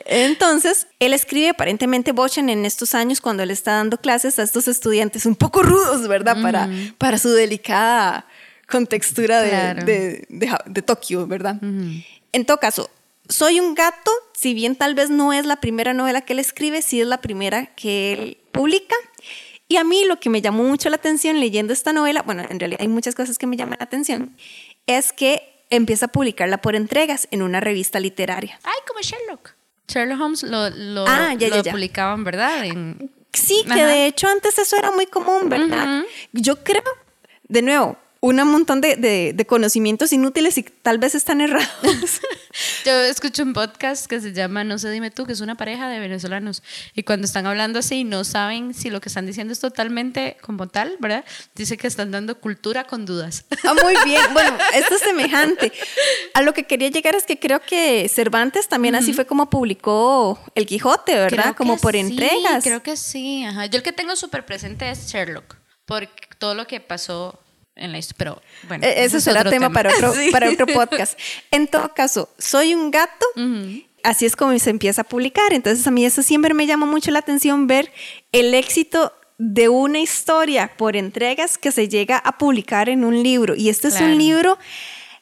Entonces, 0.06 0.86
él 0.98 1.12
escribe 1.14 1.50
aparentemente 1.50 2.12
Bochen 2.12 2.48
en 2.48 2.64
estos 2.64 2.94
años 2.94 3.20
cuando 3.20 3.42
él 3.42 3.50
está 3.50 3.72
dando 3.72 3.98
clases 3.98 4.38
a 4.38 4.42
estos 4.42 4.68
estudiantes 4.68 5.26
un 5.26 5.36
poco 5.36 5.62
rudos, 5.62 6.06
¿verdad? 6.08 6.40
para, 6.42 6.68
para 6.98 7.18
su 7.18 7.30
delicada 7.30 8.26
contextura 8.68 9.40
de, 9.42 9.48
Claro. 9.50 9.84
de, 9.84 10.24
de 10.28 10.48
Ja- 10.48 10.62
de 10.66 10.82
Tokio, 10.82 11.26
¿verdad? 11.26 11.56
En 12.32 12.44
todo 12.46 12.58
caso, 12.58 12.90
Soy 13.30 13.60
un 13.60 13.74
gato, 13.74 14.10
si 14.32 14.54
bien 14.54 14.74
tal 14.74 14.94
vez 14.94 15.10
no 15.10 15.34
es 15.34 15.44
la 15.44 15.56
primera 15.60 15.92
novela 15.92 16.22
que 16.22 16.32
él 16.32 16.38
escribe, 16.38 16.80
sí 16.80 16.98
es 17.02 17.06
la 17.06 17.20
primera 17.20 17.66
que 17.74 18.12
él 18.14 18.38
publica. 18.52 18.94
Y 19.68 19.76
a 19.76 19.84
mí 19.84 20.04
lo 20.06 20.18
que 20.18 20.30
me 20.30 20.40
llamó 20.40 20.62
mucho 20.64 20.88
la 20.88 20.96
atención 20.96 21.38
leyendo 21.38 21.74
esta 21.74 21.92
novela, 21.92 22.22
bueno, 22.22 22.42
en 22.48 22.58
realidad 22.58 22.80
hay 22.80 22.88
muchas 22.88 23.14
cosas 23.14 23.36
que 23.36 23.46
me 23.46 23.58
llaman 23.58 23.76
la 23.80 23.84
atención, 23.84 24.34
es 24.86 25.12
que 25.12 25.57
empieza 25.70 26.06
a 26.06 26.08
publicarla 26.08 26.58
por 26.58 26.74
entregas 26.76 27.28
en 27.30 27.42
una 27.42 27.60
revista 27.60 28.00
literaria. 28.00 28.58
Ay, 28.64 28.78
como 28.86 29.00
Sherlock. 29.00 29.54
Sherlock 29.88 30.20
Holmes 30.20 30.42
lo, 30.42 30.68
lo, 30.70 31.06
Ah, 31.08 31.34
ya, 31.34 31.48
ya, 31.48 31.56
lo 31.56 31.62
ya. 31.62 31.72
publicaban, 31.72 32.24
¿verdad? 32.24 32.64
En- 32.64 33.10
Sí, 33.32 33.64
que 33.72 33.84
de 33.84 34.06
hecho 34.06 34.26
antes 34.28 34.58
eso 34.58 34.76
era 34.76 34.90
muy 34.90 35.06
común, 35.06 35.48
¿verdad? 35.48 36.02
Yo 36.32 36.64
creo, 36.64 36.82
de 37.44 37.62
nuevo, 37.62 37.96
un 38.20 38.36
montón 38.48 38.80
de, 38.80 38.96
de- 38.96 39.32
de 39.34 39.46
conocimientos 39.46 40.12
inútiles 40.12 40.58
y 40.58 40.62
tal 40.62 40.98
vez 40.98 41.14
están 41.14 41.40
errados. 41.40 41.68
Yo 42.84 42.92
escucho 43.02 43.42
un 43.44 43.52
podcast 43.52 44.06
que 44.06 44.20
se 44.20 44.32
llama 44.32 44.64
No 44.64 44.78
sé, 44.78 44.90
dime 44.90 45.10
tú, 45.10 45.24
que 45.26 45.32
es 45.32 45.40
una 45.40 45.54
pareja 45.56 45.88
de 45.88 46.00
venezolanos. 46.00 46.62
Y 46.94 47.04
cuando 47.04 47.26
están 47.26 47.46
hablando 47.46 47.78
así, 47.78 48.02
no 48.04 48.24
saben 48.24 48.74
si 48.74 48.90
lo 48.90 49.00
que 49.00 49.08
están 49.08 49.26
diciendo 49.26 49.52
es 49.52 49.60
totalmente 49.60 50.36
como 50.40 50.66
tal, 50.66 50.96
¿verdad? 50.98 51.24
Dice 51.54 51.76
que 51.76 51.86
están 51.86 52.10
dando 52.10 52.40
cultura 52.40 52.84
con 52.84 53.06
dudas. 53.06 53.44
Ah, 53.64 53.74
muy 53.82 53.94
bien. 54.04 54.22
Bueno, 54.32 54.56
esto 54.74 54.94
es 54.96 55.00
semejante. 55.02 55.72
A 56.34 56.42
lo 56.42 56.52
que 56.54 56.64
quería 56.64 56.88
llegar 56.88 57.14
es 57.14 57.24
que 57.24 57.38
creo 57.38 57.60
que 57.60 58.08
Cervantes 58.08 58.68
también 58.68 58.94
así 58.94 59.12
fue 59.12 59.26
como 59.26 59.48
publicó 59.50 60.38
El 60.54 60.66
Quijote, 60.66 61.14
¿verdad? 61.14 61.42
Creo 61.42 61.56
como 61.56 61.76
que 61.76 61.82
por 61.82 61.92
sí, 61.94 61.98
entregas. 62.00 62.64
Creo 62.64 62.82
que 62.82 62.96
sí. 62.96 63.44
Ajá. 63.44 63.66
Yo 63.66 63.78
el 63.78 63.82
que 63.82 63.92
tengo 63.92 64.16
súper 64.16 64.44
presente 64.44 64.90
es 64.90 65.06
Sherlock, 65.06 65.56
por 65.84 66.08
todo 66.38 66.54
lo 66.54 66.66
que 66.66 66.80
pasó 66.80 67.40
en 67.78 67.92
la 67.92 67.98
historia. 67.98 68.16
Pero 68.18 68.42
bueno, 68.68 68.86
Eh, 68.86 69.04
Eso 69.04 69.20
será 69.20 69.44
tema, 69.44 69.70
Para, 69.70 69.90
otro, 69.94 70.12
Sí. 70.14 70.30
para 70.30 70.50
otro 70.50 70.66
podcast. 70.66 71.18
En 71.50 71.66
todo 71.68 71.92
caso, 71.94 72.28
soy 72.38 72.74
un 72.74 72.90
gato. 72.90 73.26
Así 74.04 74.26
es 74.26 74.36
como 74.36 74.56
se 74.58 74.70
empieza 74.70 75.02
a 75.02 75.04
publicar. 75.04 75.52
Entonces 75.52 75.86
a 75.86 75.90
mí 75.90 76.04
eso 76.04 76.22
siempre 76.22 76.54
me 76.54 76.66
llamó 76.66 76.86
mucho 76.86 77.10
la 77.10 77.18
atención 77.18 77.66
ver 77.66 77.92
el 78.32 78.54
éxito 78.54 79.12
de 79.38 79.68
una 79.68 80.00
historia 80.00 80.72
por 80.76 80.96
entregas 80.96 81.58
que 81.58 81.70
se 81.72 81.88
llega 81.88 82.18
a 82.18 82.38
publicar 82.38 82.88
en 82.88 83.04
un 83.04 83.22
libro. 83.22 83.54
Y 83.54 83.68
este 83.68 83.88
es 83.88 84.00
un 84.00 84.18
libro 84.18 84.58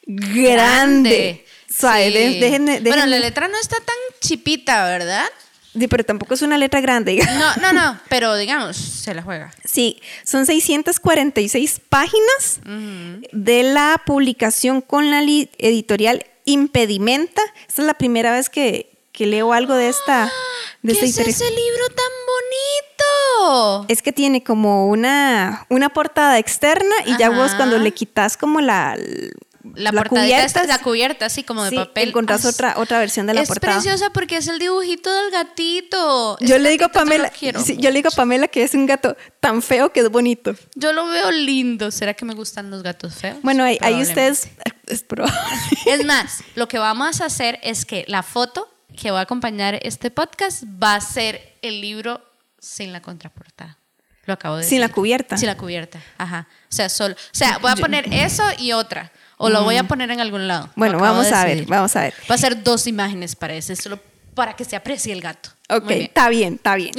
grande. 0.05 1.45
Sí. 1.69 1.85
déjenme- 2.39 2.81
Bueno, 2.81 3.05
la 3.07 3.19
letra 3.19 3.47
no 3.47 3.57
está 3.59 3.75
tan 3.77 3.95
chipita, 4.21 4.85
¿verdad? 4.85 5.25
Sí, 5.77 5.87
pero 5.87 6.03
tampoco 6.03 6.33
es 6.33 6.41
una 6.41 6.57
letra 6.57 6.81
grande. 6.81 7.19
No, 7.37 7.55
no, 7.61 7.73
no, 7.73 7.99
pero 8.09 8.35
digamos, 8.35 8.75
se 8.75 9.13
la 9.13 9.21
juega. 9.21 9.53
Sí, 9.63 10.01
son 10.23 10.45
646 10.45 11.81
páginas 11.87 12.59
de 13.31 13.63
la 13.63 14.01
publicación 14.05 14.81
con 14.81 15.11
la 15.11 15.21
editorial 15.21 16.25
Impedimenta. 16.45 17.41
Esta 17.67 17.81
es 17.81 17.85
la 17.85 17.93
primera 17.93 18.31
vez 18.31 18.49
que, 18.49 18.89
que 19.11 19.27
leo 19.27 19.53
algo 19.53 19.75
de 19.75 19.89
esta, 19.89 20.31
de 20.81 20.93
¿Qué 20.93 21.05
esta 21.05 21.21
es 21.21 21.27
ese 21.27 21.49
libro 21.49 21.87
tan 21.89 22.11
bonito? 22.25 23.85
Es 23.87 24.01
que 24.01 24.11
tiene 24.11 24.43
como 24.43 24.87
una, 24.87 25.65
una 25.69 25.89
portada 25.89 26.39
externa 26.39 26.95
y 27.05 27.17
ya 27.17 27.29
vos 27.29 27.53
cuando 27.55 27.77
le 27.77 27.91
quitas 27.91 28.37
como 28.37 28.61
la, 28.61 28.97
La, 29.75 29.91
portada 29.91 30.25
cubierta, 30.25 30.63
la 30.65 30.79
cubierta, 30.79 31.25
así 31.25 31.43
como 31.43 31.63
de 31.63 31.69
sí, 31.71 31.75
papel. 31.75 32.09
encontrás 32.09 32.45
otra, 32.45 32.75
otra 32.77 32.99
versión 32.99 33.27
de 33.27 33.33
la 33.33 33.41
es 33.41 33.47
portada. 33.47 33.73
preciosa 33.73 34.09
porque 34.11 34.37
es 34.37 34.47
el 34.47 34.59
dibujito 34.59 35.13
del 35.13 35.31
gatito. 35.31 36.37
Yo 36.39 36.55
Ese 36.55 36.59
le 36.59 36.69
digo 36.69 36.89
Pamela, 36.89 37.31
sí, 37.35 37.77
yo 37.77 37.89
le 37.91 37.97
digo. 37.97 38.09
Pamela 38.15 38.47
que 38.47 38.63
es 38.63 38.73
un 38.73 38.85
gato 38.85 39.15
tan 39.39 39.61
feo 39.61 39.91
que 39.91 39.99
es 39.99 40.09
bonito. 40.09 40.55
Yo 40.75 40.93
lo 40.93 41.07
veo 41.07 41.31
lindo. 41.31 41.91
¿Será 41.91 42.13
que 42.13 42.25
me 42.25 42.33
gustan 42.33 42.69
los 42.71 42.83
gatos 42.83 43.15
feos? 43.15 43.37
Bueno, 43.41 43.63
ahí, 43.63 43.77
ahí 43.81 44.01
ustedes 44.01 44.47
es 44.87 45.03
probable. 45.03 45.35
Es 45.85 46.05
más, 46.05 46.43
lo 46.55 46.67
que 46.67 46.79
vamos 46.79 47.21
a 47.21 47.25
hacer 47.25 47.59
es 47.63 47.85
que 47.85 48.05
la 48.07 48.23
foto 48.23 48.69
que 48.95 49.11
va 49.11 49.19
a 49.19 49.23
acompañar 49.23 49.79
este 49.83 50.09
podcast 50.11 50.63
va 50.81 50.95
a 50.95 51.01
ser 51.01 51.57
el 51.61 51.81
libro 51.81 52.21
sin 52.59 52.91
la 52.93 53.01
contraportada. 53.01 53.77
Lo 54.25 54.33
acabo 54.33 54.57
de 54.57 54.63
Sin 54.63 54.79
la 54.81 54.87
decir. 54.87 54.95
cubierta. 54.95 55.37
Sin 55.37 55.47
la 55.47 55.55
cubierta. 55.55 56.01
Ajá. 56.17 56.47
O 56.63 56.75
sea, 56.75 56.89
solo. 56.89 57.15
O 57.15 57.17
sea, 57.31 57.59
voy 57.59 57.71
a 57.71 57.75
poner 57.77 58.13
eso 58.13 58.43
y 58.57 58.73
otra. 58.73 59.11
O 59.37 59.49
lo 59.49 59.63
voy 59.63 59.77
a 59.77 59.83
poner 59.83 60.11
en 60.11 60.19
algún 60.19 60.47
lado. 60.47 60.67
Mm. 60.67 60.79
Bueno, 60.79 60.99
vamos 60.99 61.29
de 61.29 61.35
a 61.35 61.45
ver, 61.45 61.65
vamos 61.65 61.95
a 61.95 62.01
ver. 62.01 62.13
Va 62.29 62.35
a 62.35 62.37
ser 62.37 62.63
dos 62.63 62.87
imágenes 62.87 63.35
para 63.35 63.53
ese, 63.53 63.75
solo 63.75 63.99
para 64.33 64.55
que 64.55 64.65
se 64.65 64.75
aprecie 64.75 65.13
el 65.13 65.21
gato. 65.21 65.49
Ok, 65.69 65.91
está 65.91 66.29
bien, 66.29 66.55
está 66.55 66.75
bien. 66.75 66.93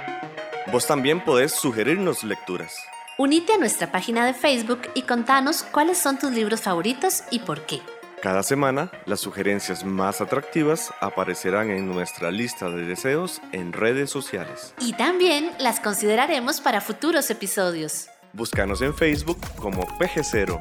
Vos 0.72 0.86
también 0.86 1.22
podés 1.24 1.52
sugerirnos 1.52 2.24
lecturas. 2.24 2.74
Unite 3.18 3.54
a 3.54 3.58
nuestra 3.58 3.90
página 3.90 4.26
de 4.26 4.34
Facebook 4.34 4.82
y 4.94 5.02
contanos 5.02 5.62
cuáles 5.62 5.96
son 5.98 6.18
tus 6.18 6.32
libros 6.32 6.60
favoritos 6.60 7.22
y 7.30 7.38
por 7.38 7.64
qué. 7.66 7.80
Cada 8.20 8.42
semana, 8.42 8.90
las 9.06 9.20
sugerencias 9.20 9.84
más 9.84 10.20
atractivas 10.20 10.92
aparecerán 11.00 11.70
en 11.70 11.86
nuestra 11.86 12.30
lista 12.30 12.68
de 12.68 12.82
deseos 12.82 13.40
en 13.52 13.72
redes 13.72 14.10
sociales. 14.10 14.74
Y 14.80 14.94
también 14.94 15.50
las 15.58 15.80
consideraremos 15.80 16.60
para 16.60 16.80
futuros 16.80 17.30
episodios. 17.30 18.08
Búscanos 18.32 18.82
en 18.82 18.94
Facebook 18.94 19.38
como 19.56 19.86
PG0. 19.98 20.58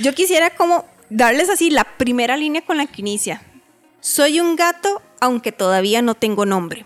Yo 0.00 0.14
quisiera 0.14 0.50
como 0.50 0.86
darles 1.10 1.48
así 1.50 1.70
la 1.70 1.84
primera 1.84 2.36
línea 2.36 2.62
con 2.62 2.76
la 2.76 2.86
que 2.86 3.00
inicia. 3.02 3.42
Soy 4.00 4.40
un 4.40 4.56
gato 4.56 5.02
aunque 5.20 5.52
todavía 5.52 6.02
no 6.02 6.14
tengo 6.14 6.46
nombre. 6.46 6.84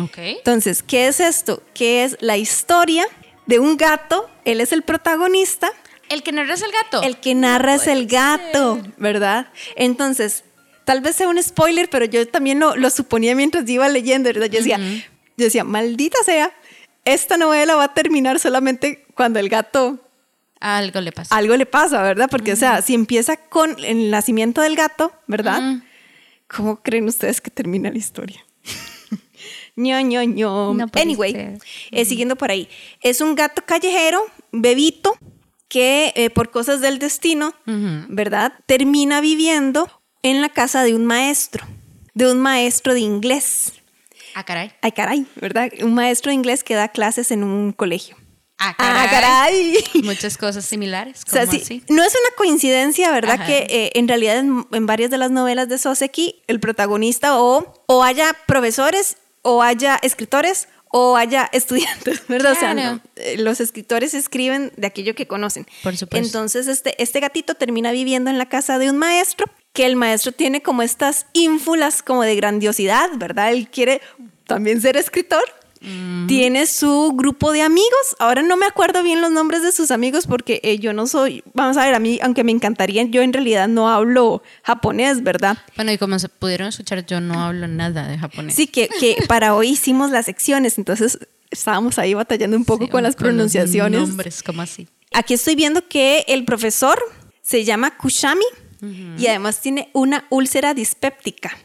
Ok. 0.00 0.18
Entonces, 0.18 0.82
¿qué 0.82 1.08
es 1.08 1.20
esto? 1.20 1.62
Que 1.74 2.04
es 2.04 2.16
la 2.20 2.36
historia 2.36 3.06
de 3.46 3.58
un 3.58 3.76
gato, 3.76 4.28
él 4.44 4.60
es 4.60 4.72
el 4.72 4.82
protagonista, 4.82 5.70
El 6.08 6.22
que 6.22 6.30
narra 6.32 6.54
es 6.54 6.62
el 6.62 6.70
gato. 6.70 7.02
el 7.02 7.16
que 7.18 7.34
narra 7.34 7.74
es 7.74 7.86
el 7.88 8.06
gato, 8.06 8.80
¿verdad? 8.96 9.48
Entonces, 9.74 10.44
tal 10.84 11.00
vez 11.00 11.16
sea 11.16 11.28
un 11.28 11.42
spoiler, 11.42 11.88
pero 11.90 12.04
yo 12.04 12.26
también 12.28 12.60
lo, 12.60 12.76
lo 12.76 12.90
suponía 12.90 13.34
mientras 13.34 13.68
iba 13.68 13.88
leyendo, 13.88 14.28
¿verdad? 14.28 14.46
Yo 14.46 14.58
decía, 14.58 14.78
yo 14.78 15.44
decía, 15.44 15.64
maldita 15.64 16.18
sea, 16.24 16.52
esta 17.04 17.36
novela 17.36 17.74
va 17.76 17.84
a 17.84 17.94
terminar 17.94 18.38
solamente 18.38 19.04
cuando 19.14 19.38
el 19.40 19.48
gato 19.48 19.98
Algo 20.60 21.00
le 21.00 21.12
pasa. 21.12 21.36
Algo 21.36 21.56
le 21.56 21.66
pasa, 21.66 22.02
¿verdad? 22.02 22.28
Porque, 22.30 22.52
o 22.52 22.56
sea, 22.56 22.82
si 22.82 22.94
empieza 22.94 23.36
con 23.36 23.76
el 23.84 24.10
nacimiento 24.10 24.62
del 24.62 24.76
gato, 24.76 25.12
¿verdad? 25.26 25.82
¿Cómo 26.48 26.82
creen 26.82 27.06
ustedes 27.06 27.40
que 27.40 27.50
termina 27.50 27.90
la 27.90 27.98
historia? 27.98 28.44
ño, 29.76 30.00
ño, 30.00 30.22
ño. 30.22 30.76
anyway, 30.94 31.58
eh, 31.90 32.04
siguiendo 32.04 32.36
por 32.36 32.50
ahí. 32.50 32.68
Es 33.02 33.20
un 33.20 33.34
gato 33.34 33.62
callejero, 33.66 34.20
bebito, 34.52 35.16
que 35.68 36.12
eh, 36.16 36.30
por 36.30 36.50
cosas 36.50 36.80
del 36.80 36.98
destino, 36.98 37.52
¿verdad? 38.08 38.52
Termina 38.66 39.20
viviendo 39.20 39.90
en 40.22 40.40
la 40.40 40.48
casa 40.48 40.84
de 40.84 40.94
un 40.94 41.04
maestro, 41.04 41.66
de 42.14 42.30
un 42.30 42.40
maestro 42.40 42.94
de 42.94 43.00
inglés. 43.00 43.72
Ah, 44.34 44.44
caray. 44.44 44.72
Ay, 44.82 44.92
caray, 44.92 45.26
¿verdad? 45.36 45.70
Un 45.82 45.94
maestro 45.94 46.30
de 46.30 46.34
inglés 46.34 46.62
que 46.62 46.74
da 46.74 46.88
clases 46.88 47.30
en 47.30 47.42
un 47.42 47.72
colegio. 47.72 48.16
Ah, 48.58 48.74
ah 48.78 49.06
caray. 49.10 49.84
Muchas 50.02 50.38
cosas 50.38 50.64
similares. 50.64 51.22
O 51.26 51.30
sea, 51.30 51.46
sí, 51.46 51.82
no 51.88 52.02
es 52.02 52.12
una 52.12 52.36
coincidencia, 52.36 53.10
¿verdad? 53.12 53.46
Que 53.46 53.66
eh, 53.68 53.90
en 53.94 54.08
realidad 54.08 54.38
en, 54.38 54.86
varias 54.86 55.10
de 55.10 55.18
las 55.18 55.30
novelas 55.30 55.68
de 55.68 55.78
Soseki, 55.78 56.42
el 56.46 56.60
protagonista 56.60 57.40
o, 57.40 57.84
o 57.86 58.02
haya 58.02 58.34
profesores 58.46 59.18
o 59.42 59.62
haya 59.62 59.96
escritores 60.02 60.68
o 60.88 61.16
haya 61.16 61.48
estudiantes, 61.52 62.26
¿verdad? 62.28 62.52
O 62.52 62.54
sea, 62.54 63.00
eh, 63.16 63.36
los 63.38 63.60
escritores 63.60 64.14
escriben 64.14 64.72
de 64.76 64.86
aquello 64.86 65.14
que 65.14 65.26
conocen. 65.26 65.66
Por 65.82 65.96
supuesto. 65.96 66.26
Entonces, 66.26 66.68
este, 66.68 67.00
este 67.02 67.20
gatito 67.20 67.54
termina 67.54 67.92
viviendo 67.92 68.30
en 68.30 68.38
la 68.38 68.48
casa 68.48 68.78
de 68.78 68.90
un 68.90 68.96
maestro, 68.96 69.46
que 69.72 69.84
el 69.84 69.96
maestro 69.96 70.32
tiene 70.32 70.62
como 70.62 70.82
estas 70.82 71.26
ínfulas 71.34 72.02
como 72.02 72.22
de 72.22 72.34
grandiosidad, 72.36 73.10
¿verdad? 73.16 73.52
Él 73.52 73.68
quiere 73.68 74.00
también 74.46 74.80
ser 74.80 74.96
escritor, 74.96 75.44
tiene 76.26 76.66
su 76.66 77.12
grupo 77.14 77.52
de 77.52 77.62
amigos. 77.62 78.16
Ahora 78.18 78.42
no 78.42 78.56
me 78.56 78.66
acuerdo 78.66 79.02
bien 79.02 79.20
los 79.20 79.30
nombres 79.30 79.62
de 79.62 79.72
sus 79.72 79.90
amigos 79.90 80.26
porque 80.26 80.60
eh, 80.62 80.78
yo 80.78 80.92
no 80.92 81.06
soy, 81.06 81.42
vamos 81.54 81.76
a 81.76 81.84
ver, 81.84 81.94
a 81.94 81.98
mí, 81.98 82.18
aunque 82.22 82.44
me 82.44 82.52
encantaría, 82.52 83.04
yo 83.04 83.22
en 83.22 83.32
realidad 83.32 83.68
no 83.68 83.88
hablo 83.88 84.42
japonés, 84.62 85.22
¿verdad? 85.22 85.58
Bueno, 85.76 85.92
y 85.92 85.98
como 85.98 86.18
se 86.18 86.28
pudieron 86.28 86.68
escuchar, 86.68 87.04
yo 87.06 87.20
no 87.20 87.42
hablo 87.42 87.68
nada 87.68 88.08
de 88.08 88.18
japonés. 88.18 88.54
Sí, 88.54 88.66
que, 88.66 88.88
que 88.88 89.16
para 89.28 89.54
hoy 89.54 89.70
hicimos 89.70 90.10
las 90.10 90.26
secciones, 90.26 90.78
entonces 90.78 91.18
estábamos 91.50 91.98
ahí 91.98 92.14
batallando 92.14 92.56
un 92.56 92.64
poco 92.64 92.88
con 92.88 93.02
las 93.02 93.16
pronunciaciones. 93.16 94.08
nombres, 94.08 94.42
como 94.42 94.62
así. 94.62 94.88
Aquí 95.12 95.34
estoy 95.34 95.54
viendo 95.54 95.86
que 95.88 96.24
el 96.28 96.44
profesor 96.44 96.98
se 97.42 97.64
llama 97.64 97.96
Kushami 97.96 98.44
y 99.18 99.26
además 99.26 99.60
tiene 99.60 99.90
una 99.94 100.26
úlcera 100.30 100.74
dispéptica. 100.74 101.56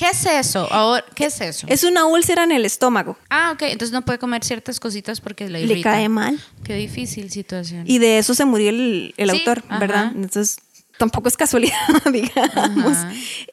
¿Qué 0.00 0.08
es 0.08 0.24
eso? 0.24 0.66
Ahora, 0.72 1.04
¿Qué 1.14 1.26
es 1.26 1.42
eso? 1.42 1.66
Es 1.68 1.84
una 1.84 2.06
úlcera 2.06 2.44
en 2.44 2.52
el 2.52 2.64
estómago. 2.64 3.18
Ah, 3.28 3.50
ok. 3.52 3.64
Entonces 3.64 3.92
no 3.92 4.00
puede 4.00 4.18
comer 4.18 4.42
ciertas 4.42 4.80
cositas 4.80 5.20
porque 5.20 5.46
le 5.50 5.60
irrita. 5.60 5.74
Le 5.74 5.82
cae 5.82 6.08
mal. 6.08 6.40
Qué 6.64 6.74
difícil 6.74 7.30
situación. 7.30 7.84
Y 7.86 7.98
de 7.98 8.16
eso 8.16 8.32
se 8.32 8.46
murió 8.46 8.70
el, 8.70 9.12
autor, 9.28 9.62
¿verdad? 9.78 10.12
Entonces 10.16 10.56
tampoco 10.96 11.28
es 11.28 11.36
casualidad, 11.36 11.76
digamos. 12.10 12.96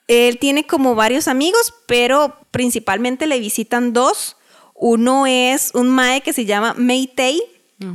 Él 0.07 0.37
tiene 0.39 0.65
como 0.65 0.95
varios 0.95 1.27
amigos, 1.27 1.73
pero 1.85 2.37
principalmente 2.51 3.27
le 3.27 3.41
visitan 3.41 3.91
dos. 3.91 4.37
Uno 4.73 5.27
es 5.27 5.71
un 5.73 5.89
mae 5.89 6.21
que 6.21 6.31
se 6.31 6.45
llama 6.45 6.75
Meitei, 6.77 7.41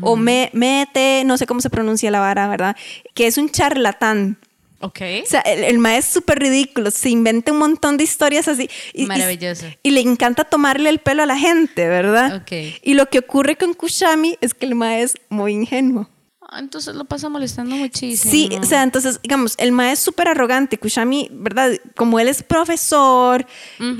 o 0.02 0.14
Mete, 0.14 1.22
no 1.24 1.38
sé 1.38 1.46
cómo 1.46 1.62
se 1.62 1.70
pronuncia 1.70 2.10
la 2.10 2.20
vara, 2.20 2.48
¿verdad? 2.48 2.76
Que 3.14 3.26
es 3.26 3.38
un 3.38 3.48
charlatán. 3.48 4.36
Ok. 4.82 5.00
O 5.22 5.26
sea, 5.26 5.40
el, 5.42 5.78
maestro 5.78 6.08
es 6.08 6.14
súper 6.14 6.40
ridículo, 6.40 6.90
se 6.90 7.08
inventa 7.08 7.52
un 7.52 7.58
montón 7.58 7.96
de 7.96 8.04
historias 8.04 8.48
así. 8.48 8.68
Y, 8.92 9.06
Maravilloso. 9.06 9.66
Y, 9.82 9.90
le 9.92 10.00
encanta 10.00 10.44
tomarle 10.44 10.90
el 10.90 10.98
pelo 10.98 11.22
a 11.22 11.26
la 11.26 11.38
gente, 11.38 11.88
¿verdad? 11.88 12.42
Ok. 12.42 12.80
Y 12.82 12.94
lo 12.94 13.06
que 13.06 13.20
ocurre 13.20 13.56
con 13.56 13.74
Kushami 13.74 14.36
es 14.40 14.54
que 14.54 14.66
el 14.66 14.74
maestro 14.74 15.22
es 15.22 15.30
muy 15.30 15.52
ingenuo. 15.52 16.10
Ah, 16.40 16.58
entonces 16.58 16.96
lo 16.96 17.04
pasa 17.04 17.28
molestando 17.28 17.76
muchísimo. 17.76 18.30
Sí, 18.30 18.50
o 18.60 18.64
sea, 18.64 18.82
entonces, 18.82 19.20
digamos, 19.22 19.54
el 19.58 19.70
maestro 19.70 19.92
es 19.92 19.98
súper 20.00 20.28
arrogante. 20.28 20.78
Kushami, 20.78 21.28
¿verdad? 21.30 21.70
Como 21.96 22.18
él 22.18 22.26
es 22.26 22.42
profesor 22.42 23.46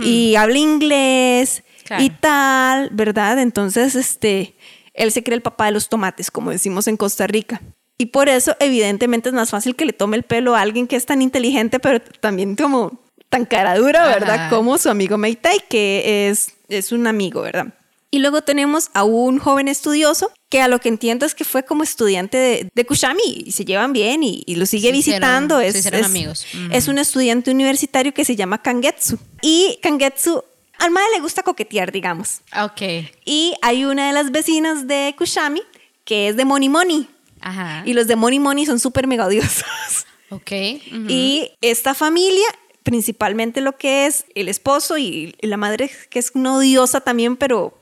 y 0.04 0.34
habla 0.34 0.58
inglés 0.58 1.62
y 1.98 2.10
tal, 2.10 2.90
¿verdad? 2.90 3.38
Entonces, 3.38 3.94
este, 3.94 4.56
él 4.94 5.12
se 5.12 5.22
cree 5.22 5.36
el 5.36 5.42
papá 5.42 5.66
de 5.66 5.72
los 5.72 5.88
tomates, 5.88 6.30
como 6.30 6.50
decimos 6.50 6.88
en 6.88 6.96
Costa 6.96 7.28
Rica. 7.28 7.62
Y 7.98 8.06
por 8.06 8.28
eso, 8.28 8.56
evidentemente, 8.58 9.28
es 9.28 9.34
más 9.34 9.50
fácil 9.50 9.76
que 9.76 9.84
le 9.84 9.92
tome 9.92 10.16
el 10.16 10.22
pelo 10.22 10.56
a 10.56 10.60
alguien 10.60 10.86
que 10.86 10.96
es 10.96 11.06
tan 11.06 11.22
inteligente, 11.22 11.78
pero 11.78 12.00
también 12.20 12.56
como 12.56 13.00
tan 13.28 13.46
cara 13.46 13.76
dura, 13.78 14.06
¿verdad? 14.08 14.50
Como 14.50 14.76
su 14.78 14.90
amigo 14.90 15.16
Meitai, 15.16 15.60
que 15.68 16.28
es, 16.28 16.52
es 16.68 16.92
un 16.92 17.06
amigo, 17.06 17.42
¿verdad? 17.42 17.72
Y 18.10 18.18
luego 18.18 18.42
tenemos 18.42 18.90
a 18.92 19.04
un 19.04 19.38
joven 19.38 19.68
estudioso 19.68 20.30
que 20.50 20.60
a 20.60 20.68
lo 20.68 20.80
que 20.80 20.90
entiendo 20.90 21.24
es 21.24 21.34
que 21.34 21.44
fue 21.44 21.62
como 21.62 21.82
estudiante 21.82 22.36
de, 22.36 22.68
de 22.74 22.84
Kushami 22.84 23.22
y 23.46 23.52
se 23.52 23.64
llevan 23.64 23.94
bien 23.94 24.22
y, 24.22 24.44
lo 24.54 24.66
sigue 24.66 24.92
visitando. 24.92 25.60
es, 25.60 25.86
es, 25.86 26.04
amigos. 26.04 26.46
es 26.70 26.88
un 26.88 26.98
estudiante 26.98 27.50
universitario 27.50 28.12
que 28.12 28.26
se 28.26 28.36
llama 28.36 28.60
Kangetsu. 28.60 29.18
Y 29.40 29.78
Kangetsu 29.80 30.44
al 30.78 30.90
madre 30.90 31.08
le 31.14 31.20
gusta 31.22 31.42
coquetear, 31.42 31.90
digamos. 31.90 32.40
Ok. 32.62 32.82
Y 33.24 33.54
hay 33.62 33.86
una 33.86 34.08
de 34.08 34.12
las 34.12 34.30
vecinas 34.30 34.86
de 34.86 35.14
Kushami 35.16 35.62
que 36.04 36.28
es 36.28 36.36
de 36.36 36.44
Moni 36.44 36.68
Moni. 36.68 37.08
Ajá. 37.42 37.82
Y 37.84 37.92
los 37.92 38.06
de 38.06 38.16
Money 38.16 38.38
Money 38.38 38.66
son 38.66 38.80
súper 38.80 39.06
mega 39.06 39.26
odiosos. 39.26 39.64
Ok. 40.30 40.50
Y 41.08 41.50
esta 41.60 41.92
familia, 41.92 42.46
principalmente 42.82 43.60
lo 43.60 43.76
que 43.76 44.06
es 44.06 44.24
el 44.34 44.48
esposo 44.48 44.96
y 44.96 45.34
la 45.42 45.58
madre, 45.58 45.90
que 46.08 46.18
es 46.18 46.32
una 46.34 46.56
odiosa 46.56 47.02
también, 47.02 47.36
pero, 47.36 47.78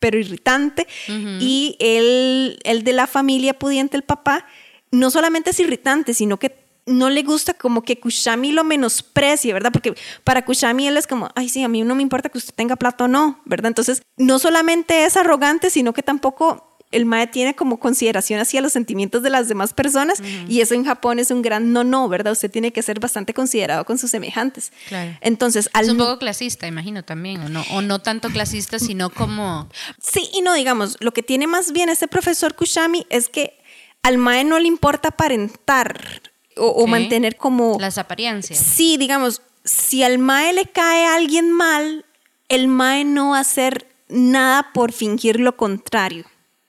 pero 0.00 0.18
irritante. 0.18 0.88
Y 1.06 1.76
el, 1.78 2.58
el 2.64 2.82
de 2.82 2.92
la 2.92 3.06
familia 3.06 3.56
pudiente, 3.56 3.96
el 3.96 4.02
papá, 4.02 4.46
no 4.90 5.10
solamente 5.10 5.50
es 5.50 5.60
irritante, 5.60 6.12
sino 6.12 6.38
que 6.38 6.66
no 6.86 7.10
le 7.10 7.22
gusta 7.22 7.52
como 7.54 7.82
que 7.82 7.98
Kushami 7.98 8.52
lo 8.52 8.62
menosprecie, 8.62 9.52
¿verdad? 9.52 9.72
Porque 9.72 9.94
para 10.22 10.44
Kushami 10.44 10.86
él 10.86 10.96
es 10.96 11.06
como, 11.06 11.28
ay, 11.34 11.48
sí, 11.48 11.62
a 11.62 11.68
mí 11.68 11.82
no 11.82 11.96
me 11.96 12.02
importa 12.02 12.28
que 12.28 12.38
usted 12.38 12.54
tenga 12.54 12.76
plata 12.76 13.04
o 13.04 13.08
no, 13.08 13.40
¿verdad? 13.44 13.68
Entonces, 13.68 14.02
no 14.16 14.38
solamente 14.38 15.04
es 15.04 15.16
arrogante, 15.16 15.68
sino 15.70 15.92
que 15.92 16.02
tampoco 16.02 16.75
el 16.96 17.04
MAE 17.04 17.26
tiene 17.26 17.54
como 17.54 17.78
consideración 17.78 18.40
hacia 18.40 18.62
los 18.62 18.72
sentimientos 18.72 19.22
de 19.22 19.28
las 19.28 19.48
demás 19.48 19.74
personas 19.74 20.22
y 20.48 20.62
eso 20.62 20.72
en 20.72 20.84
Japón 20.84 21.18
es 21.18 21.30
un 21.30 21.42
gran 21.42 21.72
no, 21.72 21.84
no, 21.84 22.08
¿verdad? 22.08 22.32
Usted 22.32 22.50
tiene 22.50 22.72
que 22.72 22.80
ser 22.80 23.00
bastante 23.00 23.34
considerado 23.34 23.84
con 23.84 23.98
sus 23.98 24.10
semejantes. 24.10 24.72
Claro. 24.88 25.16
Entonces, 25.20 25.68
al... 25.74 25.84
Es 25.84 25.90
un 25.90 25.98
poco 25.98 26.18
clasista, 26.18 26.66
imagino 26.66 27.04
también, 27.04 27.42
o 27.42 27.48
no, 27.50 27.62
o 27.72 27.82
no 27.82 27.98
tanto 27.98 28.30
clasista, 28.30 28.78
sino 28.78 29.10
como... 29.10 29.68
Sí 30.00 30.30
y 30.32 30.40
no, 30.40 30.54
digamos, 30.54 30.96
lo 31.00 31.12
que 31.12 31.22
tiene 31.22 31.46
más 31.46 31.72
bien 31.72 31.90
este 31.90 32.08
profesor 32.08 32.54
Kushami 32.54 33.06
es 33.10 33.28
que 33.28 33.58
al 34.02 34.16
MAE 34.16 34.44
no 34.44 34.58
le 34.58 34.68
importa 34.68 35.08
aparentar 35.08 36.22
o, 36.56 36.86
mantener 36.86 37.36
como... 37.36 37.76
Las 37.78 37.98
apariencias. 37.98 38.58
Sí, 38.58 38.96
digamos, 38.96 39.42
si 39.64 40.02
al 40.02 40.18
MAE 40.18 40.54
le 40.54 40.64
cae 40.64 41.04
a 41.04 41.16
alguien 41.16 41.52
mal, 41.52 42.06
el 42.48 42.68
MAE 42.68 43.04
no 43.04 43.30
va 43.32 43.38
a 43.38 43.40
hacer 43.40 43.86
nada 44.08 44.72
por 44.72 44.92
fingir 44.92 45.40
lo 45.40 45.58
contrario. 45.58 46.24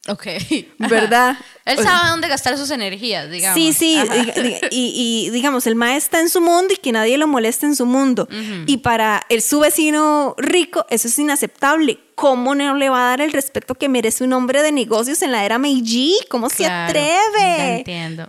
Ok. 0.08 0.26
¿Verdad? 0.78 1.38
Él 1.65 1.78
sabe 1.78 2.10
dónde 2.10 2.28
gastar 2.28 2.58
sus 2.58 2.72
energías, 2.72 3.30
digamos. 3.30 3.60
Sí, 3.60 3.74
sí. 3.74 4.02
Y, 4.72 5.30
digamos, 5.32 5.67
el 5.67 5.76
maestro 5.76 5.98
está 6.08 6.20
en 6.22 6.30
su 6.30 6.41
mundo 6.41 6.74
y 6.74 6.78
que 6.78 6.91
nadie 6.91 7.17
lo 7.17 7.28
moleste 7.28 7.65
en 7.65 7.76
su 7.76 7.86
mundo. 7.86 8.28
Y 8.65 8.78
para 8.78 9.26
el, 9.30 9.41
su 9.41 9.60
vecino 9.60 10.36
rico, 10.38 10.86
eso 10.89 11.08
es 11.08 11.20
inaceptable. 11.20 12.00
¿Cómo 12.18 12.56
no 12.56 12.74
le 12.74 12.90
va 12.90 13.06
a 13.06 13.10
dar 13.10 13.22
el 13.22 13.32
respeto 13.32 13.76
que 13.76 13.90
merece 13.90 14.24
un 14.24 14.34
hombre 14.34 14.64
de 14.64 14.72
negocios 14.72 15.22
en 15.22 15.32
la 15.32 15.46
era 15.46 15.60
Meiji? 15.60 16.18
¿Cómo 16.32 16.50
se 16.50 16.66
atreve? 16.66 17.78
entiendo. 17.78 18.28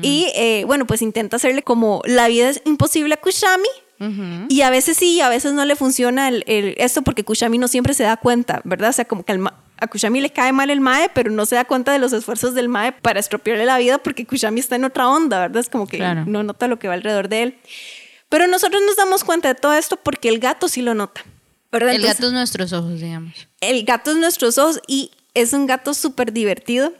Y 0.00 0.32
eh, 0.34 0.64
bueno, 0.66 0.86
pues 0.86 1.02
intenta 1.02 1.36
hacerle 1.36 1.62
como 1.62 2.00
la 2.06 2.28
vida 2.28 2.48
es 2.48 2.62
imposible 2.64 3.12
a 3.12 3.16
Kushami. 3.18 3.68
Y 4.48 4.62
a 4.62 4.70
veces 4.70 4.96
sí, 4.96 5.20
a 5.20 5.28
veces 5.28 5.52
no 5.52 5.66
le 5.66 5.76
funciona 5.76 6.28
el, 6.28 6.74
esto 6.78 7.02
porque 7.02 7.22
Kushami 7.22 7.58
no 7.58 7.68
siempre 7.68 7.92
se 7.92 8.04
da 8.04 8.16
cuenta, 8.16 8.62
¿verdad? 8.64 8.88
O 8.88 8.92
sea, 8.94 9.04
como 9.04 9.22
que 9.22 9.32
el, 9.32 9.46
a 9.46 9.86
Kushami 9.86 10.22
le 10.22 10.30
cae 10.30 10.52
mal 10.52 10.70
el 10.70 10.80
Mae, 10.80 11.10
pero 11.12 11.30
no 11.30 11.44
se 11.44 11.56
da 11.56 11.66
cuenta 11.66 11.92
de 11.92 11.98
los 11.98 12.14
esfuerzos 12.14 12.54
del 12.54 12.70
Mae 12.70 12.92
para 12.92 13.20
estropearle 13.20 13.66
la 13.66 13.76
vida 13.76 13.98
porque 13.98 14.24
Kushami 14.24 14.60
está 14.60 14.76
en 14.76 14.84
otra 14.84 15.10
onda, 15.10 15.38
¿verdad? 15.40 15.60
Es 15.60 15.68
como 15.68 15.86
que 15.86 15.98
no 15.98 16.42
nota 16.42 16.68
lo 16.68 16.78
que 16.78 16.88
va 16.88 16.94
alrededor 16.94 17.28
de 17.28 17.42
él. 17.42 17.58
Pero 18.30 18.46
nosotros 18.46 18.80
nos 18.86 18.96
damos 18.96 19.24
cuenta 19.24 19.48
de 19.48 19.56
todo 19.56 19.74
esto 19.74 19.98
porque 19.98 20.30
el 20.30 20.38
gato 20.38 20.68
sí 20.68 20.80
lo 20.80 20.94
nota. 20.94 21.22
¿Verdad? 21.72 21.94
El 21.94 22.02
gato 22.02 22.26
es 22.26 22.32
nuestros 22.32 22.72
ojos, 22.72 23.00
digamos. 23.00 23.34
El 23.60 23.84
gato 23.84 24.10
es 24.12 24.16
nuestros 24.16 24.58
ojos 24.58 24.80
y 24.86 25.10
es 25.34 25.52
un 25.52 25.66
gato 25.66 25.94
súper 25.94 26.32
divertido 26.32 26.92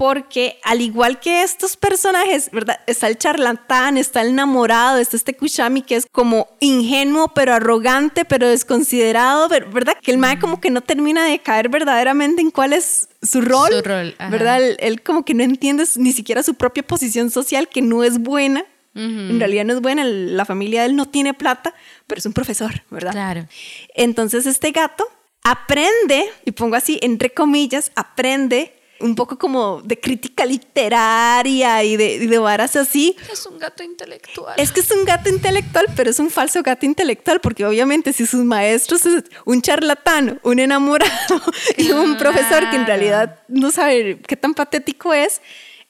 porque 0.00 0.58
al 0.62 0.80
igual 0.80 1.20
que 1.20 1.42
estos 1.42 1.76
personajes, 1.76 2.48
¿verdad? 2.52 2.80
Está 2.86 3.06
el 3.06 3.18
charlatán, 3.18 3.98
está 3.98 4.22
el 4.22 4.28
enamorado, 4.28 4.96
está 4.96 5.14
este 5.14 5.36
Kushami 5.36 5.82
que 5.82 5.96
es 5.96 6.06
como 6.10 6.48
ingenuo, 6.58 7.34
pero 7.34 7.52
arrogante, 7.52 8.24
pero 8.24 8.48
desconsiderado, 8.48 9.50
¿verdad? 9.50 9.92
Que 10.00 10.10
el 10.10 10.16
mae 10.16 10.38
como 10.38 10.58
que 10.58 10.70
no 10.70 10.80
termina 10.80 11.26
de 11.26 11.40
caer 11.40 11.68
verdaderamente 11.68 12.40
en 12.40 12.50
cuál 12.50 12.72
es 12.72 13.10
su 13.20 13.42
rol, 13.42 13.70
su 13.70 13.82
rol 13.82 14.14
¿verdad? 14.30 14.62
Él, 14.78 15.02
como 15.02 15.26
que 15.26 15.34
no 15.34 15.42
entiende 15.42 15.84
ni 15.96 16.12
siquiera 16.12 16.42
su 16.42 16.54
propia 16.54 16.82
posición 16.82 17.30
social, 17.30 17.68
que 17.68 17.82
no 17.82 18.02
es 18.02 18.20
buena. 18.20 18.64
En 18.94 19.38
realidad 19.38 19.64
no 19.64 19.74
es 19.74 19.80
buena, 19.80 20.04
la 20.04 20.44
familia 20.44 20.80
de 20.82 20.88
él 20.88 20.96
no 20.96 21.06
tiene 21.06 21.32
plata, 21.32 21.74
pero 22.06 22.18
es 22.18 22.26
un 22.26 22.32
profesor, 22.32 22.82
¿verdad? 22.90 23.12
Claro. 23.12 23.46
Entonces 23.94 24.46
este 24.46 24.72
gato 24.72 25.08
aprende, 25.42 26.24
y 26.44 26.50
pongo 26.50 26.76
así 26.76 26.98
entre 27.02 27.30
comillas, 27.30 27.92
aprende 27.94 28.74
un 29.00 29.14
poco 29.14 29.38
como 29.38 29.80
de 29.82 29.98
crítica 29.98 30.44
literaria 30.44 31.82
y 31.82 31.96
de, 31.96 32.26
de 32.26 32.38
varas 32.38 32.76
así. 32.76 33.16
Es 33.32 33.46
un 33.46 33.58
gato 33.58 33.82
intelectual. 33.82 34.54
Es 34.58 34.72
que 34.72 34.80
es 34.80 34.90
un 34.90 35.04
gato 35.04 35.28
intelectual, 35.28 35.86
pero 35.96 36.10
es 36.10 36.18
un 36.18 36.30
falso 36.30 36.62
gato 36.62 36.86
intelectual, 36.86 37.40
porque 37.40 37.64
obviamente 37.64 38.12
si 38.12 38.26
sus 38.26 38.44
maestros 38.44 39.06
es 39.06 39.24
un 39.44 39.62
charlatán, 39.62 40.38
un 40.42 40.58
enamorado 40.58 41.10
y 41.76 41.90
un 41.90 42.16
profesor 42.18 42.68
que 42.70 42.76
en 42.76 42.86
realidad 42.86 43.40
no 43.48 43.70
sabe 43.70 44.20
qué 44.26 44.36
tan 44.36 44.54
patético 44.54 45.14
es, 45.14 45.40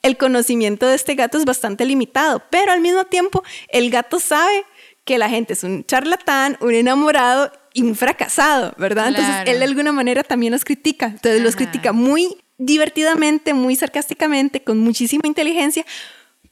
el 0.03 0.17
conocimiento 0.17 0.87
de 0.87 0.95
este 0.95 1.15
gato 1.15 1.39
es 1.39 1.45
bastante 1.45 1.85
limitado, 1.85 2.43
pero 2.51 2.73
al 2.73 2.81
mismo 2.81 3.05
tiempo 3.05 3.43
el 3.69 3.91
gato 3.91 4.19
sabe 4.19 4.65
que 5.05 5.19
la 5.19 5.29
gente 5.29 5.55
es 5.55 5.65
un 5.65 5.85
charlatán, 5.85 6.57
un 6.61 6.75
enamorado 6.75 7.53
y 7.73 7.83
un 7.83 7.95
fracasado, 7.95 8.75
¿verdad? 8.79 9.09
Entonces 9.09 9.35
él 9.47 9.59
de 9.59 9.65
alguna 9.65 9.93
manera 9.93 10.23
también 10.23 10.53
los 10.53 10.65
critica, 10.65 11.07
entonces 11.07 11.43
los 11.43 11.57
critica 11.57 11.93
muy 11.93 12.37
divertidamente, 12.59 13.55
muy 13.55 13.75
sarcásticamente, 13.75 14.63
con 14.63 14.79
muchísima 14.79 15.23
inteligencia, 15.27 15.85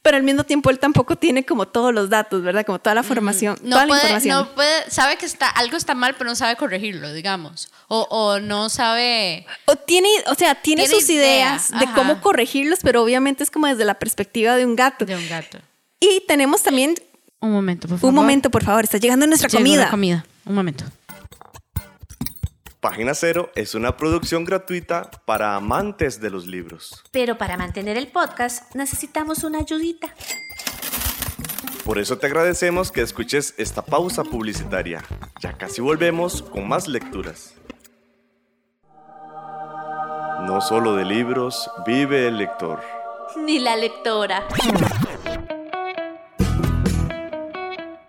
pero 0.01 0.15
al 0.17 0.23
mismo 0.23 0.43
tiempo 0.45 0.69
él 0.69 0.79
tampoco 0.79 1.15
tiene 1.17 1.45
como 1.45 1.67
todos 1.67 1.93
los 1.93 2.09
datos, 2.09 2.41
¿verdad? 2.41 2.65
Como 2.65 2.79
toda 2.79 2.95
la 2.95 3.03
formación, 3.03 3.57
no 3.63 3.71
toda 3.75 3.87
puede, 3.87 4.01
la 4.01 4.07
información. 4.09 4.37
No 4.37 4.55
puede, 4.55 4.89
sabe 4.89 5.17
que 5.17 5.25
está, 5.25 5.49
algo 5.49 5.75
está 5.77 5.93
mal, 5.93 6.15
pero 6.17 6.29
no 6.29 6.35
sabe 6.35 6.55
corregirlo, 6.55 7.11
digamos. 7.13 7.69
O, 7.89 8.07
o 8.09 8.39
no 8.39 8.69
sabe... 8.69 9.45
O 9.65 9.75
tiene, 9.75 10.07
o 10.27 10.35
sea, 10.35 10.55
tiene, 10.55 10.83
Tiene 10.87 10.99
sus 11.01 11.09
idea, 11.09 11.23
ideas 11.49 11.69
de 11.71 11.85
ajá. 11.85 11.95
cómo 11.95 12.21
corregirlos, 12.21 12.79
pero 12.81 13.03
obviamente 13.03 13.43
es 13.43 13.51
como 13.51 13.67
desde 13.67 13.83
la 13.85 13.95
perspectiva 13.95 14.55
de 14.55 14.65
un 14.65 14.75
gato. 14.75 15.05
De 15.05 15.15
un 15.15 15.27
gato. 15.27 15.59
Y 15.99 16.23
tenemos 16.27 16.63
también, 16.63 16.95
Un 17.41 17.51
momento, 17.51 17.87
por 17.89 17.97
favor. 17.99 18.09
un 18.09 18.15
momento, 18.15 18.49
por 18.49 18.63
favor, 18.63 18.83
está 18.85 18.97
llegando 18.99 19.27
nuestra 19.27 19.49
Llegó 19.49 19.59
comida. 19.59 19.83
la 19.85 19.89
comida. 19.89 20.25
Un 20.45 20.55
momento. 20.55 20.85
Página 22.79 23.13
Cero 23.13 23.51
es 23.55 23.75
una 23.75 23.97
producción 23.97 24.45
gratuita 24.45 25.11
para 25.25 25.55
amantes 25.55 26.21
de 26.21 26.29
los 26.29 26.47
libros. 26.47 27.03
Pero 27.11 27.37
para 27.37 27.57
mantener 27.57 27.97
el 27.97 28.07
podcast 28.07 28.73
necesitamos 28.73 29.43
una 29.43 29.59
ayudita. 29.59 30.15
Por 31.83 31.99
eso 31.99 32.17
te 32.17 32.27
agradecemos 32.27 32.89
que 32.89 33.01
escuches 33.01 33.53
esta 33.57 33.81
pausa 33.81 34.23
publicitaria. 34.23 35.03
Ya 35.41 35.57
casi 35.57 35.81
volvemos 35.81 36.41
con 36.41 36.69
más 36.69 36.87
lecturas. 36.87 37.53
No 40.47 40.61
solo 40.61 40.95
de 40.95 41.03
libros 41.03 41.69
vive 41.85 42.29
el 42.29 42.37
lector. 42.37 42.81
Ni 43.43 43.59
la 43.59 43.75
lectora. 43.75 44.47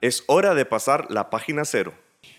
Es 0.00 0.22
hora 0.26 0.54
de 0.54 0.64
pasar 0.64 1.10
la 1.10 1.30
página 1.30 1.64
cero. 1.64 1.94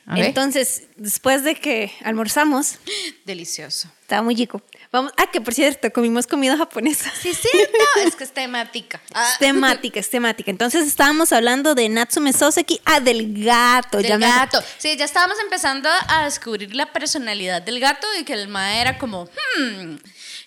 Ver. 0.06 0.26
Entonces, 0.26 0.84
después 0.96 1.44
de 1.44 1.54
que 1.56 1.92
almorzamos, 2.04 2.80
Delicioso. 3.26 3.90
estaba 4.02 4.24
muy 4.24 4.36
chico. 4.36 4.60
Vamos, 4.92 5.12
ah, 5.18 5.30
que 5.32 5.40
por 5.40 5.54
cierto, 5.54 5.92
comimos 5.92 6.26
comida 6.26 6.58
japonesa. 6.58 7.12
Sí, 7.22 7.32
cierto. 7.34 7.78
es 8.06 8.16
que 8.16 8.24
es 8.24 8.32
temática. 8.34 9.00
Ah, 9.14 9.30
Es 9.34 9.38
temática, 9.38 10.00
es 10.00 10.10
temática. 10.10 10.50
Entonces 10.50 10.88
estábamos 10.88 11.32
hablando 11.32 11.76
de 11.76 11.90
Natsume 11.90 12.34
Soseki, 12.34 12.82
ah, 12.86 13.00
del 13.00 13.44
gato. 13.44 13.98
del 14.00 14.08
ya 14.08 14.18
me- 14.18 14.26
gato. 14.26 14.64
Sí, 14.80 14.98
ya 14.98 15.06
estábamos 15.06 15.38
empezando 15.40 15.88
a 16.08 16.26
descubrir 16.26 16.74
la 16.74 16.92
personalidad 16.92 17.62
del 17.62 17.80
gato 17.80 18.08
y 18.20 18.24
que 18.24 18.34
el 18.34 18.48
mae 18.48 18.82
era 18.82 18.98
como, 18.98 19.26
hmm. 19.26 19.96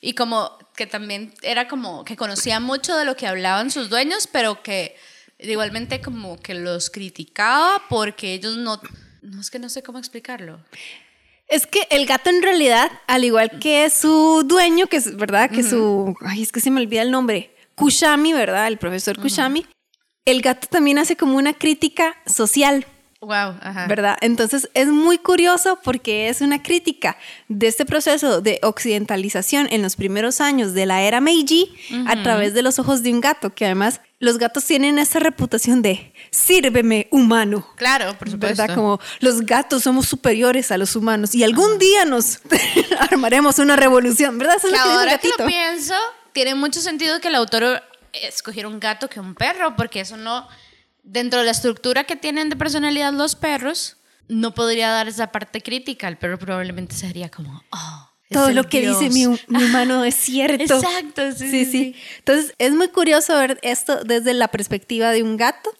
Y 0.00 0.14
como 0.14 0.58
que 0.74 0.88
también 0.88 1.32
era 1.42 1.68
como 1.68 2.04
que 2.04 2.16
conocía 2.16 2.58
mucho 2.58 2.96
de 2.96 3.04
lo 3.04 3.16
que 3.16 3.28
hablaban 3.28 3.70
sus 3.70 3.88
dueños, 3.88 4.26
pero 4.26 4.60
que 4.64 4.96
igualmente 5.42 6.00
como 6.00 6.38
que 6.38 6.54
los 6.54 6.90
criticaba 6.90 7.82
porque 7.88 8.34
ellos 8.34 8.56
no. 8.56 8.80
No 9.22 9.40
es 9.40 9.50
que 9.50 9.58
no 9.58 9.68
sé 9.68 9.82
cómo 9.82 9.98
explicarlo. 9.98 10.60
Es 11.48 11.66
que 11.66 11.86
el 11.90 12.06
gato 12.06 12.30
en 12.30 12.42
realidad, 12.42 12.90
al 13.06 13.24
igual 13.24 13.58
que 13.60 13.88
su 13.90 14.42
dueño, 14.44 14.86
que 14.86 14.96
es 14.96 15.16
verdad, 15.16 15.50
que 15.50 15.62
su, 15.62 16.16
ay, 16.22 16.42
es 16.42 16.50
que 16.50 16.60
se 16.60 16.70
me 16.70 16.80
olvida 16.80 17.02
el 17.02 17.10
nombre, 17.10 17.54
Kushami, 17.74 18.32
¿verdad? 18.32 18.68
El 18.68 18.78
profesor 18.78 19.18
Kushami, 19.20 19.66
el 20.24 20.40
gato 20.40 20.66
también 20.68 20.98
hace 20.98 21.16
como 21.16 21.36
una 21.36 21.52
crítica 21.52 22.16
social. 22.26 22.86
Wow, 23.20 23.54
ajá. 23.60 23.86
¿verdad? 23.86 24.18
Entonces 24.20 24.68
es 24.74 24.88
muy 24.88 25.16
curioso 25.16 25.78
porque 25.84 26.28
es 26.28 26.40
una 26.40 26.60
crítica 26.60 27.16
de 27.46 27.68
este 27.68 27.86
proceso 27.86 28.40
de 28.40 28.58
occidentalización 28.62 29.68
en 29.70 29.80
los 29.80 29.94
primeros 29.94 30.40
años 30.40 30.74
de 30.74 30.86
la 30.86 31.02
era 31.02 31.20
Meiji 31.20 31.72
a 32.08 32.20
través 32.24 32.52
de 32.52 32.62
los 32.62 32.80
ojos 32.80 33.04
de 33.04 33.12
un 33.12 33.20
gato, 33.20 33.54
que 33.54 33.64
además 33.64 34.00
los 34.22 34.38
gatos 34.38 34.64
tienen 34.64 35.00
esa 35.00 35.18
reputación 35.18 35.82
de 35.82 36.14
sírveme 36.30 37.08
humano. 37.10 37.66
Claro, 37.74 38.16
por 38.16 38.30
supuesto. 38.30 38.62
¿Verdad? 38.62 38.76
Como 38.76 39.00
los 39.18 39.40
gatos 39.40 39.82
somos 39.82 40.06
superiores 40.06 40.70
a 40.70 40.78
los 40.78 40.94
humanos 40.94 41.34
y 41.34 41.42
algún 41.42 41.76
día 41.80 42.04
nos 42.04 42.38
armaremos 43.00 43.58
una 43.58 43.74
revolución, 43.74 44.38
¿verdad? 44.38 44.58
Eso 44.58 44.68
es 44.68 44.74
lo 44.74 44.78
que 44.78 44.84
dice 44.84 44.92
el 44.92 44.98
ahora 45.00 45.18
que 45.18 45.28
lo 45.36 45.44
pienso, 45.44 45.94
tiene 46.32 46.54
mucho 46.54 46.80
sentido 46.80 47.20
que 47.20 47.26
el 47.26 47.34
autor 47.34 47.82
escogiera 48.12 48.68
un 48.68 48.78
gato 48.78 49.08
que 49.08 49.18
un 49.18 49.34
perro, 49.34 49.74
porque 49.74 49.98
eso 49.98 50.16
no, 50.16 50.46
dentro 51.02 51.40
de 51.40 51.46
la 51.46 51.50
estructura 51.50 52.04
que 52.04 52.14
tienen 52.14 52.48
de 52.48 52.54
personalidad 52.54 53.12
los 53.12 53.34
perros, 53.34 53.96
no 54.28 54.54
podría 54.54 54.90
dar 54.90 55.08
esa 55.08 55.32
parte 55.32 55.62
crítica. 55.62 56.06
El 56.06 56.16
perro 56.16 56.38
probablemente 56.38 56.94
sería 56.94 57.28
como, 57.28 57.64
oh, 57.72 58.11
Todo 58.32 58.50
lo 58.50 58.68
que 58.68 58.80
Dios. 58.80 58.98
dice 58.98 59.12
mi, 59.12 59.26
mi 59.48 59.64
humano 59.68 60.04
es 60.04 60.14
cierto. 60.14 60.76
Exacto, 60.76 61.32
sí, 61.32 61.50
sí, 61.50 61.64
sí. 61.64 61.96
Entonces, 62.18 62.54
es 62.58 62.72
muy 62.72 62.88
curioso 62.88 63.34
ver 63.34 63.58
esto 63.62 64.02
desde 64.04 64.34
la 64.34 64.48
perspectiva 64.48 65.10
de 65.10 65.22
un 65.22 65.36
gato. 65.36 65.70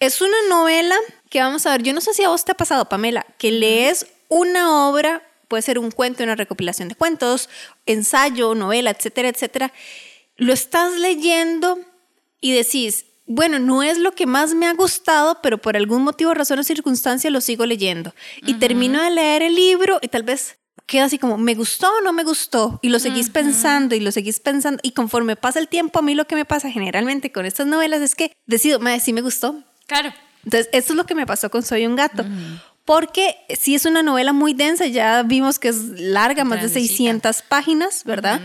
Es 0.00 0.20
una 0.20 0.36
novela 0.48 0.96
que 1.28 1.40
vamos 1.40 1.66
a 1.66 1.72
ver, 1.72 1.82
yo 1.82 1.92
no 1.92 2.00
sé 2.00 2.14
si 2.14 2.22
a 2.24 2.28
vos 2.28 2.44
te 2.44 2.52
ha 2.52 2.56
pasado, 2.56 2.88
Pamela, 2.88 3.26
que 3.38 3.50
lees 3.50 4.06
una 4.28 4.88
obra, 4.88 5.22
puede 5.48 5.62
ser 5.62 5.78
un 5.78 5.90
cuento, 5.90 6.22
una 6.22 6.36
recopilación 6.36 6.88
de 6.88 6.94
cuentos, 6.94 7.48
ensayo, 7.86 8.54
novela, 8.54 8.90
etcétera, 8.90 9.28
etcétera. 9.28 9.72
Lo 10.36 10.52
estás 10.52 10.94
leyendo 10.94 11.80
y 12.40 12.52
decís, 12.52 13.06
bueno, 13.26 13.58
no 13.58 13.82
es 13.82 13.98
lo 13.98 14.12
que 14.12 14.26
más 14.26 14.54
me 14.54 14.66
ha 14.66 14.72
gustado, 14.72 15.40
pero 15.42 15.58
por 15.58 15.76
algún 15.76 16.02
motivo, 16.02 16.32
razón 16.32 16.58
o 16.60 16.64
circunstancia 16.64 17.30
lo 17.30 17.40
sigo 17.40 17.66
leyendo. 17.66 18.14
Y 18.46 18.54
termino 18.54 19.02
de 19.02 19.10
leer 19.10 19.42
el 19.42 19.54
libro 19.54 19.98
y 20.00 20.08
tal 20.08 20.22
vez 20.22 20.56
queda 20.88 21.04
así 21.04 21.18
como, 21.18 21.36
¿me 21.38 21.54
gustó 21.54 21.86
o 21.86 22.00
no 22.00 22.12
me 22.12 22.24
gustó? 22.24 22.80
Y 22.82 22.88
lo 22.88 22.98
seguís 22.98 23.28
pensando 23.30 23.94
y 23.94 24.00
lo 24.00 24.10
seguís 24.10 24.40
pensando. 24.40 24.80
Y 24.82 24.92
conforme 24.92 25.36
pasa 25.36 25.60
el 25.60 25.68
tiempo, 25.68 25.98
a 25.98 26.02
mí 26.02 26.14
lo 26.14 26.26
que 26.26 26.34
me 26.34 26.46
pasa 26.46 26.70
generalmente 26.70 27.30
con 27.30 27.44
estas 27.46 27.66
novelas 27.66 28.00
es 28.00 28.14
que 28.14 28.32
decido, 28.46 28.80
me 28.80 28.98
sí 28.98 29.12
me 29.12 29.20
gustó. 29.20 29.62
Claro. 29.86 30.12
Entonces, 30.44 30.70
eso 30.72 30.94
es 30.94 30.96
lo 30.96 31.04
que 31.04 31.14
me 31.14 31.26
pasó 31.26 31.50
con 31.50 31.62
Soy 31.62 31.86
un 31.86 31.94
gato. 31.94 32.24
Porque 32.86 33.36
sí 33.60 33.74
es 33.74 33.84
una 33.84 34.02
novela 34.02 34.32
muy 34.32 34.54
densa, 34.54 34.86
ya 34.86 35.22
vimos 35.22 35.58
que 35.58 35.68
es 35.68 35.76
larga, 36.00 36.44
más 36.44 36.62
de 36.62 36.68
Grandecita. 36.68 36.88
600 36.88 37.42
páginas, 37.42 38.04
¿verdad? 38.04 38.40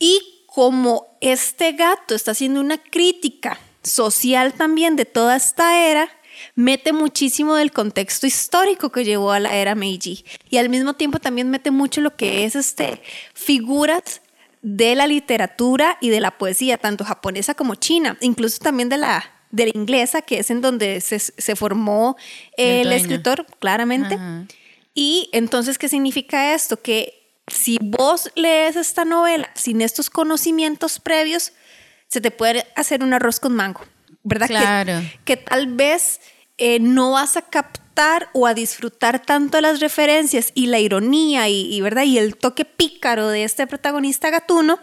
Y 0.00 0.20
como 0.48 1.16
este 1.20 1.72
gato 1.72 2.16
está 2.16 2.32
haciendo 2.32 2.60
una 2.60 2.78
crítica 2.78 3.60
social 3.84 4.54
también 4.54 4.96
de 4.96 5.04
toda 5.04 5.36
esta 5.36 5.78
era, 5.78 6.10
mete 6.54 6.92
muchísimo 6.92 7.54
del 7.54 7.72
contexto 7.72 8.26
histórico 8.26 8.90
que 8.90 9.04
llevó 9.04 9.32
a 9.32 9.40
la 9.40 9.54
era 9.54 9.74
Meiji. 9.74 10.24
Y 10.48 10.58
al 10.58 10.68
mismo 10.68 10.94
tiempo 10.94 11.18
también 11.18 11.50
mete 11.50 11.70
mucho 11.70 12.00
lo 12.00 12.16
que 12.16 12.44
es 12.44 12.56
este, 12.56 13.02
figuras 13.34 14.22
de 14.62 14.94
la 14.94 15.06
literatura 15.06 15.96
y 16.00 16.10
de 16.10 16.20
la 16.20 16.36
poesía, 16.36 16.76
tanto 16.78 17.04
japonesa 17.04 17.54
como 17.54 17.74
china, 17.74 18.18
incluso 18.20 18.58
también 18.58 18.88
de 18.88 18.98
la, 18.98 19.24
de 19.50 19.66
la 19.66 19.72
inglesa, 19.74 20.22
que 20.22 20.38
es 20.38 20.50
en 20.50 20.60
donde 20.60 21.00
se, 21.00 21.18
se 21.18 21.56
formó 21.56 22.16
El 22.56 22.92
escritor, 22.92 23.46
claramente. 23.58 24.14
Ajá. 24.14 24.46
Y 24.94 25.28
entonces, 25.32 25.78
¿qué 25.78 25.88
significa 25.88 26.54
esto? 26.54 26.80
Que 26.82 27.42
si 27.46 27.78
vos 27.80 28.30
lees 28.34 28.76
esta 28.76 29.04
novela 29.04 29.50
sin 29.54 29.80
estos 29.80 30.10
conocimientos 30.10 30.98
previos, 31.00 31.52
se 32.08 32.20
te 32.20 32.30
puede 32.30 32.66
hacer 32.76 33.02
un 33.02 33.12
arroz 33.12 33.40
con 33.40 33.54
mango, 33.54 33.82
¿verdad? 34.22 34.46
Que- 34.48 34.54
Claro. 34.54 35.02
Que, 35.24 35.36
tal 35.36 35.66
vez 35.74 36.20
eh, 36.58 36.78
no 36.80 37.12
vas 37.12 37.36
a 37.36 37.42
captar 37.42 38.28
o 38.32 38.46
a 38.46 38.54
disfrutar 38.54 39.20
tanto 39.20 39.60
las 39.60 39.80
referencias 39.80 40.52
y 40.54 40.66
la 40.66 40.78
ironía 40.78 41.48
y, 41.48 41.72
y, 41.74 41.80
¿verdad? 41.80 42.04
y 42.04 42.18
el 42.18 42.36
toque 42.36 42.64
pícaro 42.64 43.28
de 43.28 43.44
este 43.44 43.66
protagonista 43.66 44.30
gatuno, 44.30 44.78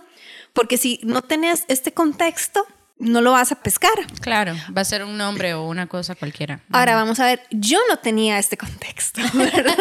porque 0.53 0.77
si 0.77 0.99
no 1.03 1.21
tenés 1.21 1.63
este 1.67 1.93
contexto, 1.93 2.65
no 2.99 3.21
lo 3.21 3.31
vas 3.31 3.51
a 3.51 3.55
pescar. 3.55 3.93
Claro, 4.21 4.55
va 4.75 4.81
a 4.81 4.85
ser 4.85 5.03
un 5.03 5.17
nombre 5.17 5.53
o 5.53 5.67
una 5.67 5.87
cosa 5.87 6.15
cualquiera. 6.15 6.61
Ahora 6.71 6.95
vamos 6.95 7.19
a 7.19 7.25
ver, 7.25 7.41
yo 7.51 7.79
no 7.89 7.97
tenía 7.97 8.39
este 8.39 8.57
contexto, 8.57 9.21
¿verdad? 9.33 9.77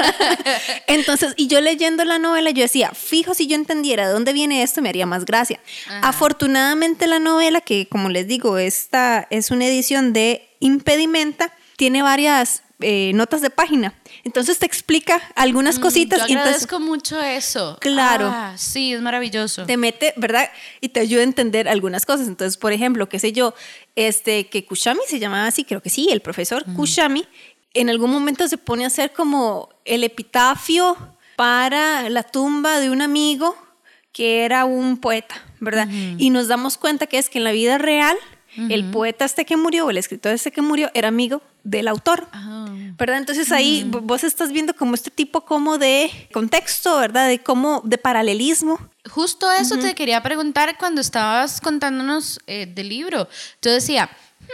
Entonces, 0.86 1.34
y 1.36 1.48
yo 1.48 1.60
leyendo 1.60 2.04
la 2.04 2.18
novela, 2.18 2.50
yo 2.50 2.62
decía, 2.62 2.90
fijo, 2.92 3.34
si 3.34 3.46
yo 3.46 3.56
entendiera 3.56 4.06
de 4.06 4.12
dónde 4.12 4.32
viene 4.32 4.62
esto, 4.62 4.82
me 4.82 4.88
haría 4.88 5.06
más 5.06 5.24
gracia. 5.24 5.60
Afortunadamente 6.02 7.06
la 7.06 7.18
novela, 7.18 7.60
que 7.60 7.88
como 7.88 8.08
les 8.08 8.26
digo, 8.26 8.58
esta 8.58 9.26
es 9.30 9.50
una 9.50 9.66
edición 9.66 10.12
de 10.12 10.48
Impedimenta, 10.60 11.52
tiene 11.76 12.02
varias 12.02 12.62
eh, 12.80 13.12
notas 13.14 13.40
de 13.40 13.50
página. 13.50 13.94
Entonces 14.24 14.58
te 14.58 14.66
explica 14.66 15.22
algunas 15.34 15.78
cositas. 15.78 16.20
Yo 16.20 16.26
y 16.28 16.32
entonces 16.32 16.64
agradezco 16.64 16.80
mucho 16.80 17.20
eso. 17.22 17.78
Claro. 17.80 18.26
Ah, 18.30 18.54
sí, 18.56 18.92
es 18.92 19.00
maravilloso. 19.00 19.64
te 19.64 19.76
mete, 19.76 20.12
¿verdad? 20.16 20.50
Y 20.80 20.90
te 20.90 21.00
ayuda 21.00 21.20
a 21.20 21.24
entender 21.24 21.68
algunas 21.68 22.04
cosas. 22.04 22.28
Entonces, 22.28 22.56
por 22.58 22.72
ejemplo, 22.72 23.08
qué 23.08 23.18
sé 23.18 23.32
yo, 23.32 23.54
este, 23.94 24.48
que 24.48 24.64
Kushami 24.66 25.00
se 25.08 25.18
llamaba 25.18 25.46
así, 25.46 25.64
creo 25.64 25.80
que 25.80 25.90
sí, 25.90 26.08
el 26.10 26.20
profesor 26.20 26.64
Kushami, 26.74 27.26
en 27.72 27.90
algún 27.90 28.10
momento 28.10 28.46
se 28.48 28.58
pone 28.58 28.84
a 28.84 28.88
hacer 28.88 29.12
como 29.12 29.70
el 29.84 30.04
epitafio 30.04 30.96
para 31.36 32.08
la 32.08 32.22
tumba 32.22 32.80
de 32.80 32.90
un 32.90 33.02
amigo 33.02 33.56
que 34.12 34.44
era 34.44 34.64
un 34.64 34.96
poeta, 34.96 35.34
¿verdad? 35.60 35.88
Y 36.16 36.30
nos 36.30 36.48
damos 36.48 36.78
cuenta 36.78 37.06
que 37.06 37.18
es 37.18 37.28
que 37.28 37.38
en 37.38 37.44
la 37.44 37.52
vida 37.52 37.76
real, 37.76 38.16
el 38.70 38.90
poeta 38.90 39.26
este 39.26 39.44
que 39.44 39.58
murió, 39.58 39.86
o 39.86 39.90
el 39.90 39.98
escritor 39.98 40.32
este 40.32 40.50
que 40.50 40.62
murió, 40.62 40.90
era 40.94 41.08
amigo 41.08 41.42
del 41.66 41.88
autor. 41.88 42.28
Ah. 42.32 42.66
¿Verdad? 42.98 43.18
Entonces 43.18 43.52
ahí 43.52 43.84
vo- 43.90 44.00
vos 44.02 44.24
estás 44.24 44.52
viendo 44.52 44.74
como 44.74 44.94
este 44.94 45.10
tipo 45.10 45.44
como 45.44 45.76
de 45.78 46.10
contexto, 46.32 46.96
¿verdad? 46.98 47.28
De 47.28 47.42
cómo, 47.42 47.82
de 47.84 47.98
paralelismo. 47.98 48.78
Justo 49.10 49.50
eso 49.52 49.76
te 49.78 49.94
quería 49.94 50.22
preguntar 50.22 50.78
cuando 50.78 51.00
estabas 51.00 51.60
contándonos 51.60 52.40
eh, 52.46 52.66
del 52.66 52.88
libro. 52.88 53.28
Yo 53.60 53.70
decía, 53.72 54.08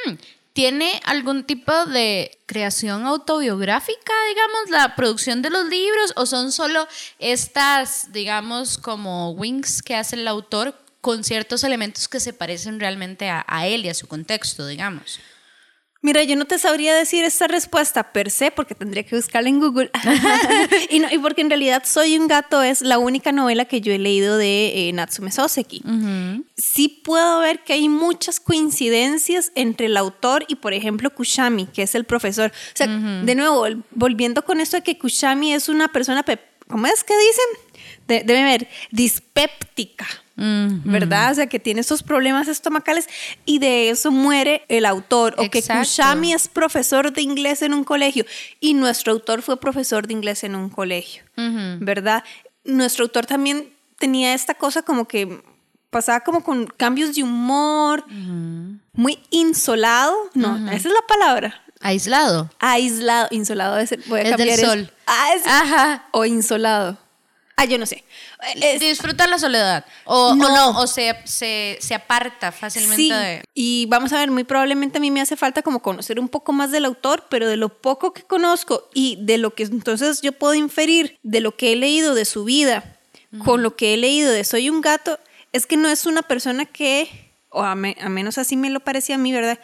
hmm, 0.06 0.12
¿tiene 0.54 1.00
algún 1.04 1.44
tipo 1.44 1.86
de 1.86 2.36
creación 2.46 3.06
autobiográfica, 3.06 4.12
digamos, 4.28 4.70
la 4.70 4.96
producción 4.96 5.40
de 5.42 5.50
los 5.50 5.66
libros? 5.66 6.12
¿O 6.16 6.26
son 6.26 6.50
solo 6.50 6.88
estas, 7.18 8.12
digamos, 8.12 8.76
como 8.78 9.30
wings 9.32 9.82
que 9.82 9.94
hace 9.94 10.16
el 10.16 10.26
autor 10.26 10.74
con 11.00 11.24
ciertos 11.24 11.64
elementos 11.64 12.08
que 12.08 12.20
se 12.20 12.32
parecen 12.32 12.80
realmente 12.80 13.28
a, 13.30 13.44
a 13.48 13.66
él 13.66 13.84
y 13.86 13.88
a 13.88 13.94
su 13.94 14.06
contexto, 14.08 14.66
digamos? 14.66 15.20
Mira, 16.04 16.24
yo 16.24 16.34
no 16.34 16.46
te 16.46 16.58
sabría 16.58 16.94
decir 16.96 17.22
esta 17.24 17.46
respuesta 17.46 18.12
per 18.12 18.30
se 18.32 18.50
porque 18.50 18.74
tendría 18.74 19.04
que 19.04 19.14
buscarla 19.14 19.48
en 19.48 19.60
Google. 19.60 19.88
y, 20.90 20.98
no, 20.98 21.06
y 21.12 21.18
porque 21.18 21.42
en 21.42 21.48
realidad 21.48 21.84
Soy 21.86 22.18
un 22.18 22.26
gato 22.26 22.60
es 22.62 22.82
la 22.82 22.98
única 22.98 23.30
novela 23.30 23.64
que 23.66 23.80
yo 23.80 23.92
he 23.92 23.98
leído 23.98 24.36
de 24.36 24.88
eh, 24.88 24.92
Natsume 24.92 25.30
Soseki. 25.30 25.82
Sí 26.56 26.88
puedo 27.04 27.38
ver 27.40 27.62
que 27.62 27.74
hay 27.74 27.88
muchas 27.88 28.40
coincidencias 28.40 29.52
entre 29.54 29.86
el 29.86 29.96
autor 29.96 30.44
y, 30.48 30.56
por 30.56 30.72
ejemplo, 30.74 31.08
Kushami, 31.14 31.66
que 31.66 31.82
es 31.82 31.94
el 31.94 32.04
profesor. 32.04 32.50
O 32.50 32.76
sea, 32.76 32.86
de 32.88 33.34
nuevo, 33.36 33.66
vol- 33.68 33.82
volviendo 33.92 34.44
con 34.44 34.60
esto 34.60 34.76
de 34.76 34.82
que 34.82 34.98
Kushami 34.98 35.54
es 35.54 35.68
una 35.68 35.86
persona, 35.88 36.24
pe- 36.24 36.40
¿cómo 36.68 36.86
es 36.88 37.04
que 37.04 37.14
dicen? 37.16 37.44
De- 38.08 38.22
debe 38.24 38.42
ver, 38.42 38.68
dispéptica. 38.90 40.06
¿Verdad? 40.36 41.32
O 41.32 41.34
sea, 41.34 41.46
que 41.46 41.58
tiene 41.60 41.80
estos 41.80 42.02
problemas 42.02 42.48
estomacales 42.48 43.08
y 43.44 43.58
de 43.58 43.90
eso 43.90 44.10
muere 44.10 44.64
el 44.68 44.86
autor. 44.86 45.34
O 45.38 45.50
que. 45.50 45.62
Kushami 45.62 46.32
es 46.32 46.48
profesor 46.48 47.12
de 47.12 47.22
inglés 47.22 47.62
en 47.62 47.74
un 47.74 47.84
colegio 47.84 48.24
y 48.60 48.74
nuestro 48.74 49.12
autor 49.12 49.42
fue 49.42 49.58
profesor 49.60 50.06
de 50.06 50.14
inglés 50.14 50.44
en 50.44 50.54
un 50.56 50.68
colegio. 50.70 51.22
¿Verdad? 51.36 52.24
Nuestro 52.64 53.04
autor 53.04 53.26
también 53.26 53.72
tenía 53.98 54.34
esta 54.34 54.54
cosa 54.54 54.82
como 54.82 55.06
que 55.06 55.42
pasaba 55.90 56.20
como 56.20 56.42
con 56.42 56.66
cambios 56.66 57.14
de 57.14 57.22
humor, 57.22 58.04
muy 58.94 59.18
insolado. 59.30 60.14
No, 60.34 60.56
esa 60.70 60.88
es 60.88 60.94
la 60.94 61.06
palabra. 61.06 61.62
Aislado. 61.80 62.48
Aislado, 62.60 63.28
insolado 63.32 63.84
ser. 63.86 64.00
Voy 64.06 64.20
a 64.20 64.22
Es 64.22 64.28
del 64.30 64.36
cambiar 64.38 64.58
eso. 64.60 64.68
sol. 64.68 64.92
Ah, 65.06 65.28
es- 65.34 65.46
Ajá. 65.46 66.06
O 66.12 66.24
insolado. 66.24 66.96
Ah, 67.56 67.64
yo 67.64 67.76
no 67.76 67.86
sé. 67.86 68.04
Es- 68.56 68.80
Disfruta 68.80 69.26
la 69.26 69.38
soledad. 69.38 69.84
O 70.04 70.30
o 70.30 70.34
No. 70.34 70.78
o, 70.78 70.86
se, 70.86 71.16
se, 71.24 71.78
se 71.80 71.94
aparta 71.94 72.52
fácilmente 72.52 72.96
Sí, 72.96 73.10
de... 73.10 73.42
y 73.54 73.86
vamos 73.86 74.12
a 74.12 74.18
ver, 74.18 74.30
muy 74.30 74.44
probablemente 74.44 74.98
a 74.98 75.00
mí 75.00 75.10
me 75.10 75.20
hace 75.20 75.36
falta 75.36 75.62
como 75.62 75.80
conocer 75.82 76.18
un 76.18 76.28
poco 76.28 76.52
más 76.52 76.70
del 76.70 76.84
autor, 76.84 77.26
pero 77.30 77.46
de 77.48 77.56
lo 77.56 77.68
poco 77.80 78.12
que 78.12 78.22
conozco 78.22 78.88
y 78.94 79.18
de 79.20 79.38
lo 79.38 79.54
que 79.54 79.62
entonces 79.64 80.20
yo 80.22 80.32
puedo 80.32 80.54
inferir 80.54 81.18
de 81.22 81.40
lo 81.40 81.56
que 81.56 81.72
he 81.72 81.76
leído 81.76 82.14
de 82.14 82.24
su 82.24 82.44
vida 82.44 82.98
con 83.44 83.62
lo 83.62 83.76
que 83.76 83.94
he 83.94 83.96
leído 83.96 84.30
de 84.30 84.44
Soy 84.44 84.68
un 84.68 84.82
gato, 84.82 85.18
es 85.52 85.64
que 85.66 85.78
no 85.78 85.88
es 85.88 86.04
una 86.04 86.20
persona 86.22 86.66
que, 86.66 87.08
o 87.48 87.62
a, 87.62 87.74
me- 87.74 87.96
a 88.00 88.10
menos 88.10 88.36
así 88.36 88.56
me 88.58 88.68
lo 88.68 88.80
parecía 88.80 89.14
a 89.14 89.18
mí, 89.18 89.32
¿verdad? 89.32 89.58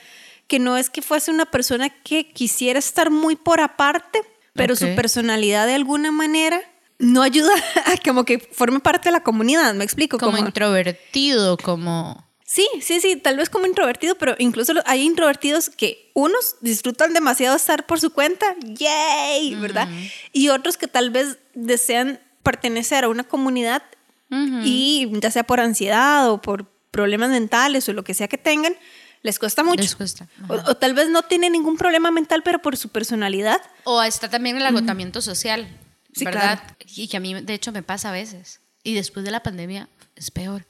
Que 0.46 0.58
no 0.58 0.78
es 0.78 0.88
que 0.88 1.02
fuese 1.02 1.30
una 1.30 1.44
persona 1.44 1.90
que 1.90 2.30
quisiera 2.32 2.78
estar 2.78 3.10
muy 3.10 3.36
por 3.36 3.60
aparte, 3.60 4.22
pero 4.54 4.74
su 4.74 4.86
personalidad 4.94 5.66
de 5.66 5.74
alguna 5.74 6.10
manera 6.12 6.62
no 6.98 7.22
ayuda 7.22 7.52
a 7.86 7.96
como 8.04 8.24
que 8.24 8.38
forme 8.38 8.80
parte 8.80 9.08
de 9.08 9.12
la 9.12 9.22
comunidad, 9.22 9.74
me 9.74 9.84
explico. 9.84 10.18
Como 10.18 10.38
introvertido, 10.38 11.56
como... 11.56 12.26
Sí, 12.44 12.66
sí, 12.80 13.00
sí, 13.00 13.16
tal 13.16 13.36
vez 13.36 13.50
como 13.50 13.66
introvertido, 13.66 14.14
pero 14.16 14.34
incluso 14.38 14.72
hay 14.86 15.02
introvertidos 15.02 15.68
que 15.68 16.10
unos 16.14 16.56
disfrutan 16.62 17.12
demasiado 17.12 17.54
estar 17.54 17.84
por 17.84 18.00
su 18.00 18.10
cuenta, 18.10 18.56
yay, 18.62 19.54
¿verdad? 19.56 19.86
Y 20.32 20.48
otros 20.48 20.78
que 20.78 20.88
tal 20.88 21.10
vez 21.10 21.36
desean 21.54 22.20
pertenecer 22.42 23.04
a 23.04 23.08
una 23.10 23.24
comunidad 23.24 23.82
y 24.30 25.10
ya 25.20 25.30
sea 25.30 25.44
por 25.44 25.60
ansiedad 25.60 26.30
o 26.30 26.40
por 26.40 26.64
problemas 26.90 27.28
mentales 27.28 27.86
o 27.90 27.92
lo 27.92 28.02
que 28.02 28.14
sea 28.14 28.28
que 28.28 28.38
tengan, 28.38 28.74
les 29.22 29.38
cuesta 29.38 29.62
mucho. 29.62 29.82
Les 29.82 29.94
cuesta, 29.94 30.26
O, 30.48 30.54
o 30.54 30.74
tal 30.74 30.94
vez 30.94 31.10
no 31.10 31.22
tienen 31.22 31.52
ningún 31.52 31.76
problema 31.76 32.10
mental, 32.10 32.42
pero 32.42 32.60
por 32.60 32.78
su 32.78 32.88
personalidad. 32.88 33.60
O 33.84 34.02
está 34.02 34.30
también 34.30 34.56
el 34.56 34.64
agotamiento 34.64 35.20
social, 35.20 35.68
Sí, 36.14 36.24
¿verdad? 36.24 36.62
Y 36.96 37.08
que 37.08 37.16
a 37.16 37.20
mí, 37.20 37.34
de 37.34 37.54
hecho, 37.54 37.72
me 37.72 37.82
pasa 37.82 38.08
a 38.08 38.12
veces. 38.12 38.60
Y 38.82 38.94
después 38.94 39.24
de 39.24 39.30
la 39.30 39.42
pandemia 39.42 39.88
es 40.16 40.30
peor. 40.30 40.66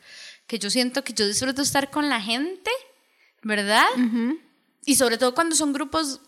Que 0.47 0.59
yo 0.59 0.71
siento 0.71 1.05
que 1.05 1.13
yo 1.13 1.27
disfruto 1.27 1.63
estar 1.63 1.91
con 1.91 2.09
la 2.09 2.21
gente, 2.21 2.71
¿verdad? 3.43 3.87
Y 4.85 4.97
sobre 4.97 5.19
todo 5.19 5.35
cuando 5.35 5.55
son 5.55 5.73
grupos, 5.73 6.21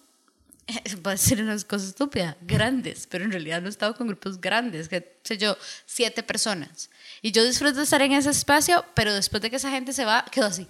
va 1.07 1.13
a 1.13 1.17
ser 1.17 1.43
unas 1.43 1.65
cosas 1.65 1.89
estúpidas, 1.89 2.37
grandes, 2.43 3.07
pero 3.11 3.25
en 3.25 3.33
realidad 3.33 3.61
no 3.61 3.67
he 3.69 3.71
estado 3.71 3.95
con 3.97 4.07
grupos 4.07 4.41
grandes, 4.41 4.89
que 4.89 5.19
sé 5.25 5.39
yo, 5.39 5.57
siete 5.87 6.23
personas. 6.23 6.91
Y 7.23 7.33
yo 7.33 7.45
disfruto 7.45 7.81
estar 7.81 8.03
en 8.03 8.13
ese 8.13 8.31
espacio, 8.31 8.85
pero 8.95 9.13
después 9.15 9.43
de 9.43 9.51
que 9.51 9.57
esa 9.57 9.71
gente 9.71 9.93
se 9.93 10.05
va, 10.05 10.25
quedo 10.31 10.47
así, 10.47 10.67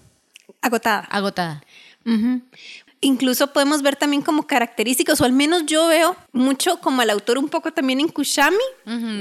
Agotada. 0.62 1.00
agotada. 1.10 1.62
Ujú. 2.06 2.42
Incluso 3.02 3.46
podemos 3.52 3.80
ver 3.80 3.96
también 3.96 4.20
como 4.22 4.46
características, 4.46 5.20
o 5.20 5.24
al 5.24 5.32
menos 5.32 5.64
yo 5.64 5.86
veo 5.88 6.16
mucho 6.32 6.80
como 6.80 7.00
el 7.00 7.08
autor 7.10 7.38
un 7.38 7.48
poco 7.48 7.72
también 7.72 7.98
en 8.00 8.08
Kushami, 8.08 8.58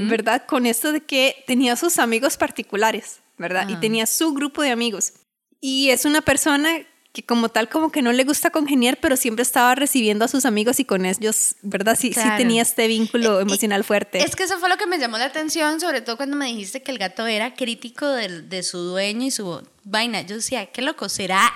¿verdad? 0.10 0.46
Con 0.46 0.66
esto 0.66 0.92
de 0.92 1.00
que 1.02 1.44
tenía 1.48 1.76
sus 1.78 1.98
amigos 1.98 2.36
particulares, 2.36 3.20
¿verdad? 3.38 3.70
Y 3.70 3.78
tenía 3.78 4.06
su 4.06 4.34
grupo 4.34 4.62
de 4.64 4.72
amigos. 4.72 5.14
Y 5.62 5.92
es 5.92 6.04
una 6.04 6.22
persona 6.22 6.70
que 7.14 7.24
como 7.24 7.50
tal 7.50 7.70
como 7.70 7.90
que 7.92 8.02
no 8.02 8.12
le 8.12 8.24
gusta 8.26 8.50
congeniar, 8.52 8.98
pero 9.02 9.16
siempre 9.16 9.42
estaba 9.44 9.74
recibiendo 9.76 10.26
a 10.26 10.28
sus 10.28 10.46
amigos 10.46 10.80
y 10.80 10.86
con 10.86 11.06
ellos, 11.06 11.56
¿verdad? 11.64 11.98
Sí, 12.00 12.10
sí 12.10 12.14
Claro. 12.16 12.38
tenía 12.38 12.62
este 12.62 12.86
vínculo 12.88 13.40
Eh, 13.40 13.44
emocional 13.44 13.84
fuerte. 13.86 14.22
Es 14.22 14.36
que 14.36 14.44
eso 14.44 14.60
fue 14.60 14.70
lo 14.70 14.78
que 14.78 14.86
me 14.88 15.00
llamó 15.00 15.18
la 15.18 15.26
atención, 15.26 15.80
sobre 15.80 16.02
todo 16.02 16.18
cuando 16.18 16.36
me 16.36 16.46
dijiste 16.48 16.84
que 16.84 16.92
el 16.92 17.00
gato 17.00 17.26
era 17.26 17.56
crítico 17.56 18.06
del- 18.10 18.48
de, 18.50 18.62
su 18.62 18.78
dueño 18.80 19.26
y 19.26 19.32
su 19.32 19.64
vaina. 19.86 20.22
Yo 20.22 20.36
decía, 20.36 20.68
qué 20.68 20.82
loco, 20.84 21.10
será 21.10 21.52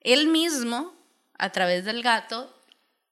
él 0.00 0.28
mismo, 0.28 0.93
a 1.38 1.50
través 1.50 1.84
del 1.84 2.02
gato, 2.02 2.52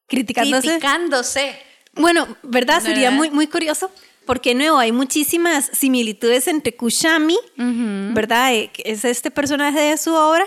Criticándose. 0.09 0.69
criticándose. 0.69 1.57
Bueno, 1.95 2.27
¿verdad? 2.43 2.83
Sería 2.83 3.11
muy, 3.11 3.31
muy 3.31 3.47
curioso. 3.47 3.91
Porque, 4.27 4.55
nuevo, 4.55 4.79
hay 4.79 4.93
muchísimas 4.93 5.69
similitudes 5.73 6.47
entre 6.47 6.77
Kushami, 6.77 7.37
¿verdad? 7.57 8.55
Eh, 8.55 8.71
Es 8.85 9.05
este 9.05 9.31
personaje 9.33 9.81
de 9.81 9.97
su 9.97 10.15
obra, 10.15 10.45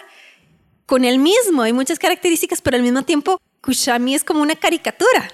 con 0.86 1.04
él 1.04 1.20
mismo. 1.20 1.62
Hay 1.64 1.74
muchas 1.74 2.00
características, 2.00 2.62
pero 2.62 2.78
al 2.78 2.84
mismo 2.84 3.02
tiempo, 3.04 3.38
Kushami 3.62 4.16
es 4.16 4.24
como 4.24 4.42
una 4.42 4.56
caricatura. 4.56 5.30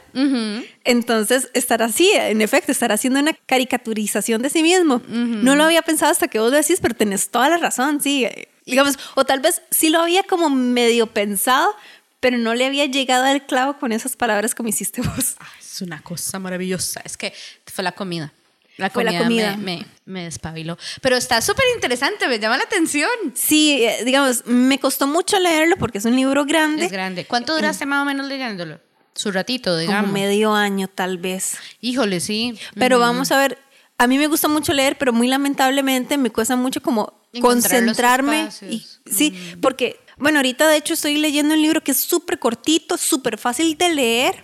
Entonces, 0.84 1.50
estar 1.54 1.84
así, 1.84 2.10
en 2.14 2.42
efecto, 2.42 2.72
estar 2.72 2.92
haciendo 2.92 3.20
una 3.20 3.34
caricaturización 3.46 4.42
de 4.42 4.50
sí 4.50 4.64
mismo. 4.64 5.02
No 5.08 5.56
lo 5.56 5.64
había 5.66 5.82
pensado 5.84 6.12
hasta 6.12 6.28
que 6.28 6.40
vos 6.40 6.52
lo 6.52 6.58
decís, 6.58 6.80
pero 6.82 6.96
tenés 6.96 7.30
toda 7.30 7.50
la 7.50 7.58
razón, 7.58 8.02
sí. 8.02 8.28
Digamos, 8.66 8.98
o 9.16 9.26
tal 9.26 9.40
vez 9.40 9.62
sí 9.70 9.90
lo 9.90 10.00
había 10.00 10.24
como 10.24 10.50
medio 10.50 11.08
pensado, 11.08 11.76
pero 12.22 12.38
no 12.38 12.54
le 12.54 12.66
había 12.66 12.86
llegado 12.86 13.26
al 13.26 13.46
clavo 13.46 13.78
con 13.78 13.92
esas 13.92 14.16
palabras 14.16 14.56
como 14.56 14.70
hiciste 14.70 15.02
vos. 15.02 15.36
Es 15.60 15.82
una 15.82 16.02
cosa 16.02 16.40
maravillosa. 16.40 17.02
Es 17.04 17.18
que 17.18 17.34
fue 17.66 17.84
la 17.84 17.92
comida. 17.92 18.32
La 18.78 18.90
Fue 18.90 19.04
la 19.04 19.18
comida. 19.18 19.58
Me, 19.58 19.78
me, 19.78 19.86
me 20.06 20.24
despabiló. 20.24 20.78
Pero 21.02 21.18
está 21.18 21.42
súper 21.42 21.66
interesante, 21.76 22.28
me 22.28 22.40
llama 22.40 22.58
la 22.58 22.64
atención. 22.64 23.10
Sí, 23.36 23.84
eh, 23.84 24.04
digamos, 24.06 24.46
me 24.46 24.80
costó 24.80 25.08
mucho 25.08 25.38
leerlo 25.40 25.76
porque 25.78 25.98
es 25.98 26.06
un 26.06 26.16
libro 26.16 26.46
grande. 26.46 26.86
Es 26.86 26.92
grande. 26.92 27.26
¿Cuánto 27.26 27.54
duraste 27.54 27.86
más 27.86 28.02
o 28.02 28.06
menos 28.06 28.28
leyéndolo? 28.28 28.80
Su 29.14 29.32
ratito, 29.32 29.78
digamos. 29.78 30.04
Como 30.04 30.14
medio 30.14 30.54
año, 30.54 30.88
tal 30.88 31.18
vez. 31.18 31.58
Híjole, 31.82 32.22
sí. 32.22 32.58
Pero 32.76 32.98
vamos 32.98 33.32
a 33.32 33.38
ver, 33.38 33.58
a 33.98 34.08
mí 34.08 34.18
me 34.18 34.28
gusta 34.28 34.48
mucho 34.48 34.74
leer, 34.74 34.98
pero 34.98 35.12
muy 35.12 35.28
lamentablemente 35.28 36.18
me 36.18 36.32
cuesta 36.32 36.56
mucho 36.56 36.82
como 36.82 37.22
Encontrar 37.34 37.80
concentrarme. 37.80 38.50
Y, 38.70 38.86
sí, 39.06 39.56
porque 39.62 40.00
Bueno, 40.22 40.38
ahorita 40.38 40.68
de 40.68 40.78
hecho 40.78 40.94
estoy 40.94 41.18
leyendo 41.18 41.56
un 41.56 41.62
libro 41.62 41.82
que 41.82 41.92
es 41.92 42.00
súper 42.00 42.38
cortito, 42.38 42.96
súper 42.96 43.40
fácil 43.40 43.76
de 43.76 43.90
leer 43.90 44.44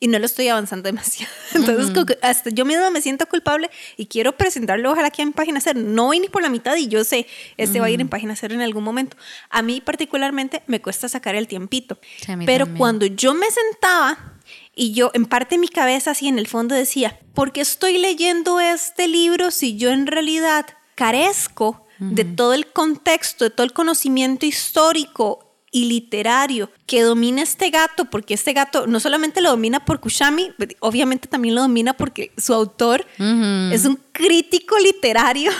y 0.00 0.08
no 0.08 0.18
lo 0.18 0.26
estoy 0.26 0.48
avanzando 0.48 0.82
demasiado. 0.88 1.32
Entonces, 1.54 2.18
hasta 2.22 2.50
yo 2.50 2.64
misma 2.64 2.90
me 2.90 3.00
siento 3.00 3.26
culpable 3.26 3.70
y 3.96 4.06
quiero 4.06 4.36
presentarlo 4.36 4.90
ojalá 4.90 5.06
aquí 5.06 5.22
en 5.22 5.32
página 5.32 5.60
cero. 5.60 5.80
No 5.80 6.06
voy 6.06 6.18
ni 6.18 6.28
por 6.28 6.42
la 6.42 6.48
mitad 6.48 6.74
y 6.74 6.88
yo 6.88 7.04
sé, 7.04 7.28
este 7.56 7.78
va 7.78 7.86
a 7.86 7.90
ir 7.90 8.00
en 8.00 8.08
página 8.08 8.34
cero 8.34 8.54
en 8.54 8.62
algún 8.62 8.82
momento. 8.82 9.16
A 9.48 9.62
mí 9.62 9.80
particularmente 9.80 10.64
me 10.66 10.82
cuesta 10.82 11.08
sacar 11.08 11.36
el 11.36 11.46
tiempito. 11.46 12.00
pero 12.44 12.66
cuando 12.74 13.06
yo 13.06 13.32
me 13.32 13.46
sentaba 13.48 14.40
y 14.74 14.92
yo 14.92 15.12
en 15.14 15.26
parte 15.26 15.54
de 15.54 15.60
mi 15.60 15.68
cabeza 15.68 16.10
así 16.10 16.26
en 16.26 16.40
el 16.40 16.48
fondo 16.48 16.74
decía, 16.74 17.20
¿por 17.32 17.52
qué 17.52 17.60
estoy 17.60 17.98
leyendo 17.98 18.58
este 18.58 19.06
libro 19.06 19.52
si 19.52 19.76
yo 19.76 19.90
en 19.90 20.08
realidad 20.08 20.66
carezco 20.96 21.86
de 22.10 22.24
todo 22.24 22.54
el 22.54 22.66
contexto, 22.66 23.44
de 23.44 23.50
todo 23.50 23.64
el 23.64 23.72
conocimiento 23.72 24.46
histórico 24.46 25.52
y 25.74 25.86
literario 25.86 26.70
que 26.86 27.00
domina 27.00 27.40
este 27.40 27.70
gato, 27.70 28.04
porque 28.04 28.34
este 28.34 28.52
gato 28.52 28.86
no 28.86 29.00
solamente 29.00 29.40
lo 29.40 29.48
domina 29.48 29.82
por 29.86 30.00
Kushami, 30.00 30.52
obviamente 30.80 31.28
también 31.28 31.54
lo 31.54 31.62
domina 31.62 31.94
porque 31.94 32.30
su 32.36 32.52
autor 32.52 33.06
es 33.18 33.86
un 33.86 33.98
crítico 34.12 34.78
literario 34.78 35.50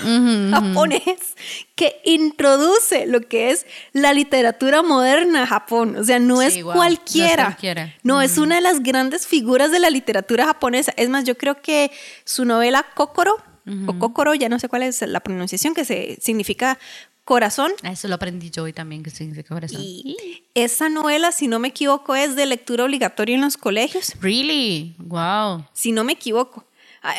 japonés 0.51 1.35
que 1.75 2.03
introduce 2.05 3.07
lo 3.07 3.23
que 3.23 3.53
es 3.53 3.65
la 3.95 4.13
literatura 4.13 4.83
moderna 4.83 5.41
de 5.41 5.47
Japón. 5.47 5.97
O 5.97 6.05
sea, 6.05 6.19
no, 6.19 6.43
es, 6.43 6.63
cualquiera. 6.63 7.57
no 8.03 8.21
es 8.21 8.37
una 8.37 8.57
de 8.57 8.61
las 8.61 8.83
grandes 8.83 9.27
figuras 9.27 9.73
de 9.73 9.81
la 9.81 9.89
literatura 9.89 10.45
japonesa. 10.45 10.93
Es 10.99 11.09
más, 11.09 11.25
yo 11.25 11.39
creo 11.39 11.63
que 11.63 11.91
su 12.25 12.45
novela 12.45 12.85
Kokoro, 12.95 13.39
o 13.87 13.99
Kokoro, 13.99 14.35
ya 14.35 14.49
no 14.49 14.59
sé 14.59 14.69
cuál 14.69 14.83
es 14.83 15.03
la 15.03 15.21
pronunciación, 15.21 15.75
que 15.75 15.85
se, 15.85 16.19
significa 16.21 16.79
Corazón. 17.25 17.71
Ah, 17.85 17.93
eso 17.93 18.09
lo 18.09 18.17
aprendí 18.17 18.51
yo 18.51 18.65
hoy 18.65 18.73
también, 18.73 19.05
que 19.05 19.11
significa 19.11 19.55
corazón. 19.55 19.81
Y 19.81 20.17
esa 20.55 20.89
novela, 20.89 21.31
si 21.31 21.47
no 21.47 21.61
me 21.61 21.69
equivoco, 21.69 22.17
es 22.17 22.35
de 22.35 22.47
lectura 22.47 22.85
obligatoria 22.85 23.37
en 23.37 23.43
los 23.43 23.57
colegios. 23.57 24.15
Really? 24.21 24.97
Wow. 24.99 25.65
Si 25.73 25.93
no 25.93 26.03
me 26.03 26.15
equivoco. 26.15 26.65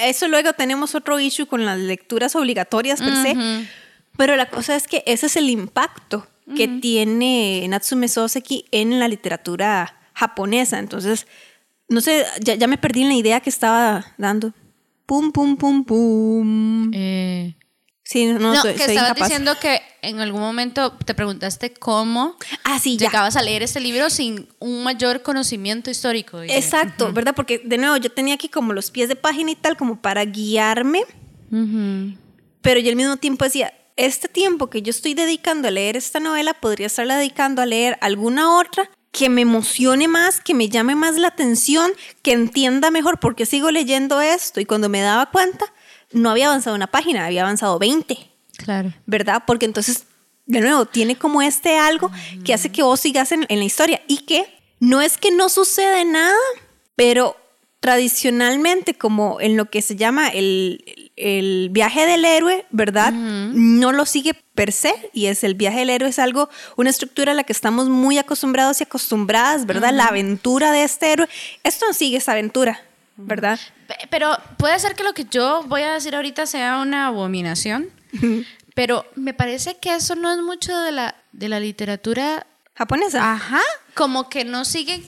Eso 0.02 0.28
luego 0.28 0.52
tenemos 0.54 0.94
otro 0.94 1.20
issue 1.20 1.46
con 1.46 1.66
las 1.66 1.78
lecturas 1.80 2.36
obligatorias 2.36 3.02
per 3.02 3.16
se. 3.16 3.68
Pero 4.18 4.36
la 4.36 4.50
cosa 4.50 4.76
es 4.76 4.88
que 4.88 5.04
ese 5.06 5.28
es 5.28 5.38
el 5.38 5.50
impacto 5.50 6.28
que 6.56 6.68
tiene 6.68 7.66
Natsume 7.70 8.10
Soseki 8.10 8.66
en 8.72 9.00
la 9.00 9.08
literatura 9.08 9.98
japonesa. 10.14 10.80
Entonces, 10.80 11.28
no 11.88 12.02
sé, 12.02 12.26
ya, 12.42 12.56
ya 12.56 12.68
me 12.68 12.78
perdí 12.78 13.04
en 13.04 13.10
la 13.10 13.16
idea 13.16 13.40
que 13.40 13.50
estaba 13.50 14.06
dando. 14.18 14.54
Pum, 15.06 15.32
pum, 15.32 15.58
pum, 15.58 15.84
pum. 15.84 16.92
Eh, 16.94 17.56
Sí, 18.06 18.26
no, 18.26 18.62
que 18.62 18.72
estabas 18.72 19.16
diciendo 19.16 19.54
que 19.62 19.82
en 20.02 20.20
algún 20.20 20.42
momento 20.42 20.92
te 21.06 21.16
preguntaste 21.16 21.74
cómo 21.74 22.36
ah, 22.66 22.78
llegabas 22.84 23.38
a 23.38 23.42
leer 23.42 23.64
este 23.64 23.80
libro 23.80 24.10
sin 24.10 24.50
un 24.60 24.84
mayor 24.84 25.22
conocimiento 25.22 25.90
histórico. 25.90 26.42
Exacto, 26.42 27.14
¿verdad? 27.14 27.34
Porque 27.34 27.60
de 27.60 27.78
nuevo 27.78 27.96
yo 27.96 28.12
tenía 28.12 28.36
aquí 28.36 28.50
como 28.50 28.74
los 28.74 28.92
pies 28.92 29.08
de 29.08 29.16
página 29.16 29.52
y 29.52 29.56
tal 29.56 29.78
como 29.78 30.02
para 30.02 30.26
guiarme, 30.26 31.06
pero 32.62 32.80
yo 32.82 32.90
al 32.90 32.98
mismo 32.98 33.16
tiempo 33.16 33.46
decía, 33.46 33.74
este 33.96 34.28
tiempo 34.28 34.70
que 34.70 34.82
yo 34.82 34.90
estoy 34.90 35.14
dedicando 35.14 35.70
a 35.70 35.72
leer 35.72 35.96
esta 35.96 36.20
novela 36.20 36.54
podría 36.56 36.88
estarla 36.88 37.18
dedicando 37.18 37.62
a 37.62 37.66
leer 37.66 37.98
alguna 38.02 38.58
otra 38.58 38.90
que 39.14 39.30
me 39.30 39.42
emocione 39.42 40.08
más, 40.08 40.42
que 40.42 40.56
me 40.56 40.68
llame 40.68 40.96
más 40.96 41.16
la 41.18 41.30
atención, 41.30 41.92
que 42.24 42.34
entienda 42.34 42.90
mejor 42.90 43.20
por 43.20 43.36
qué 43.36 43.46
sigo 43.46 43.70
leyendo 43.70 44.20
esto 44.20 44.60
y 44.60 44.66
cuando 44.66 44.90
me 44.90 45.02
daba 45.02 45.28
cuenta 45.28 45.72
no 46.12 46.32
había 46.32 46.48
avanzado 46.48 46.76
una 46.76 46.88
página, 46.88 47.26
había 47.26 47.44
avanzado 47.44 47.78
20. 47.78 48.18
Claro. 48.58 48.92
¿Verdad? 49.06 49.44
Porque 49.46 49.66
entonces, 49.66 50.06
de 50.48 50.62
nuevo, 50.62 50.86
tiene 50.86 51.16
como 51.16 51.44
este 51.44 51.78
algo 51.78 52.12
que 52.44 52.56
hace 52.56 52.72
que 52.72 52.82
vos 52.82 53.00
sigas 53.00 53.32
en, 53.32 53.46
la 53.48 53.64
historia 53.64 54.02
y 54.08 54.26
que 54.26 54.46
no 54.80 55.00
es 55.00 55.18
que 55.18 55.32
no 55.32 55.48
sucede 55.48 56.06
nada, 56.06 56.36
pero 56.96 57.38
tradicionalmente, 57.84 58.94
como 58.94 59.42
en 59.42 59.58
lo 59.58 59.70
que 59.70 59.82
se 59.82 59.98
llama 59.98 60.30
el, 60.30 61.70
viaje 61.72 62.06
del 62.06 62.24
héroe, 62.24 62.66
¿verdad? 62.72 63.12
No 63.12 63.92
lo 63.92 64.06
sigue 64.06 64.36
per 64.56 64.72
se 64.72 64.94
y 65.12 65.26
es 65.26 65.44
el 65.44 65.56
viaje 65.56 65.80
del 65.80 65.90
héroe 65.90 66.08
es 66.08 66.18
algo, 66.18 66.50
una 66.78 66.90
estructura 66.90 67.34
a 67.34 67.36
la 67.36 67.44
que 67.44 67.52
estamos 67.52 67.90
muy 67.90 68.18
acostumbrados 68.18 68.80
y 68.80 68.86
acostumbradas, 68.86 69.66
¿verdad? 69.66 69.92
La 69.92 70.06
aventura 70.06 70.72
de 70.72 70.86
este 70.86 71.12
héroe. 71.12 71.28
Esto 71.66 71.86
no 71.86 71.92
sigue 71.92 72.20
esa 72.20 72.32
aventura. 72.32 72.80
¿verdad? 73.18 73.60
Pero 74.10 74.32
puede 74.56 74.80
ser 74.80 74.96
que 74.96 75.04
lo 75.04 75.14
que 75.14 75.26
yo 75.30 75.64
voy 75.68 75.82
a 75.82 75.92
decir 75.92 76.16
ahorita 76.16 76.46
sea 76.46 76.80
una 76.80 77.08
abominación, 77.08 77.90
pero 78.76 79.06
me 79.16 79.34
parece 79.34 79.76
que 79.76 79.94
eso 79.94 80.16
no 80.16 80.32
es 80.32 80.42
mucho 80.42 80.80
de 80.80 80.94
la, 80.94 81.16
de 81.34 81.50
la 81.50 81.60
literatura 81.60 82.48
japonesa. 82.76 83.34
Ajá, 83.34 83.62
como 83.94 84.30
que 84.30 84.46
no 84.46 84.64
siguen 84.64 85.04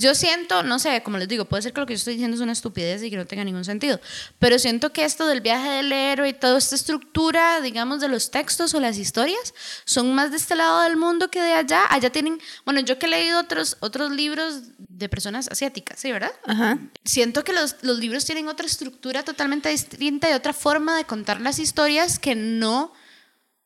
yo 0.00 0.14
siento, 0.14 0.62
no 0.62 0.78
sé, 0.78 1.02
como 1.02 1.18
les 1.18 1.28
digo, 1.28 1.44
puede 1.44 1.62
ser 1.62 1.74
que 1.74 1.80
lo 1.80 1.86
que 1.86 1.92
yo 1.92 1.98
estoy 1.98 2.14
diciendo 2.14 2.34
es 2.34 2.40
una 2.40 2.52
estupidez 2.52 3.02
y 3.02 3.10
que 3.10 3.18
no 3.18 3.26
tenga 3.26 3.44
ningún 3.44 3.66
sentido, 3.66 4.00
pero 4.38 4.58
siento 4.58 4.94
que 4.94 5.04
esto 5.04 5.26
del 5.26 5.42
viaje 5.42 5.68
del 5.68 5.92
héroe 5.92 6.30
y 6.30 6.32
toda 6.32 6.56
esta 6.56 6.74
estructura, 6.74 7.60
digamos, 7.60 8.00
de 8.00 8.08
los 8.08 8.30
textos 8.30 8.72
o 8.72 8.80
las 8.80 8.96
historias, 8.96 9.52
son 9.84 10.14
más 10.14 10.30
de 10.30 10.38
este 10.38 10.54
lado 10.54 10.80
del 10.80 10.96
mundo 10.96 11.30
que 11.30 11.42
de 11.42 11.52
allá. 11.52 11.82
Allá 11.90 12.10
tienen, 12.10 12.40
bueno, 12.64 12.80
yo 12.80 12.98
que 12.98 13.04
he 13.04 13.08
leído 13.10 13.38
otros, 13.38 13.76
otros 13.80 14.10
libros 14.10 14.62
de 14.78 15.10
personas 15.10 15.48
asiáticas, 15.48 16.00
¿sí, 16.00 16.10
verdad? 16.10 16.32
Ajá. 16.46 16.78
Siento 17.04 17.44
que 17.44 17.52
los, 17.52 17.76
los 17.82 17.98
libros 17.98 18.24
tienen 18.24 18.48
otra 18.48 18.66
estructura 18.66 19.22
totalmente 19.22 19.68
distinta 19.68 20.30
y 20.30 20.32
otra 20.32 20.54
forma 20.54 20.96
de 20.96 21.04
contar 21.04 21.42
las 21.42 21.58
historias 21.58 22.18
que 22.18 22.34
no 22.34 22.94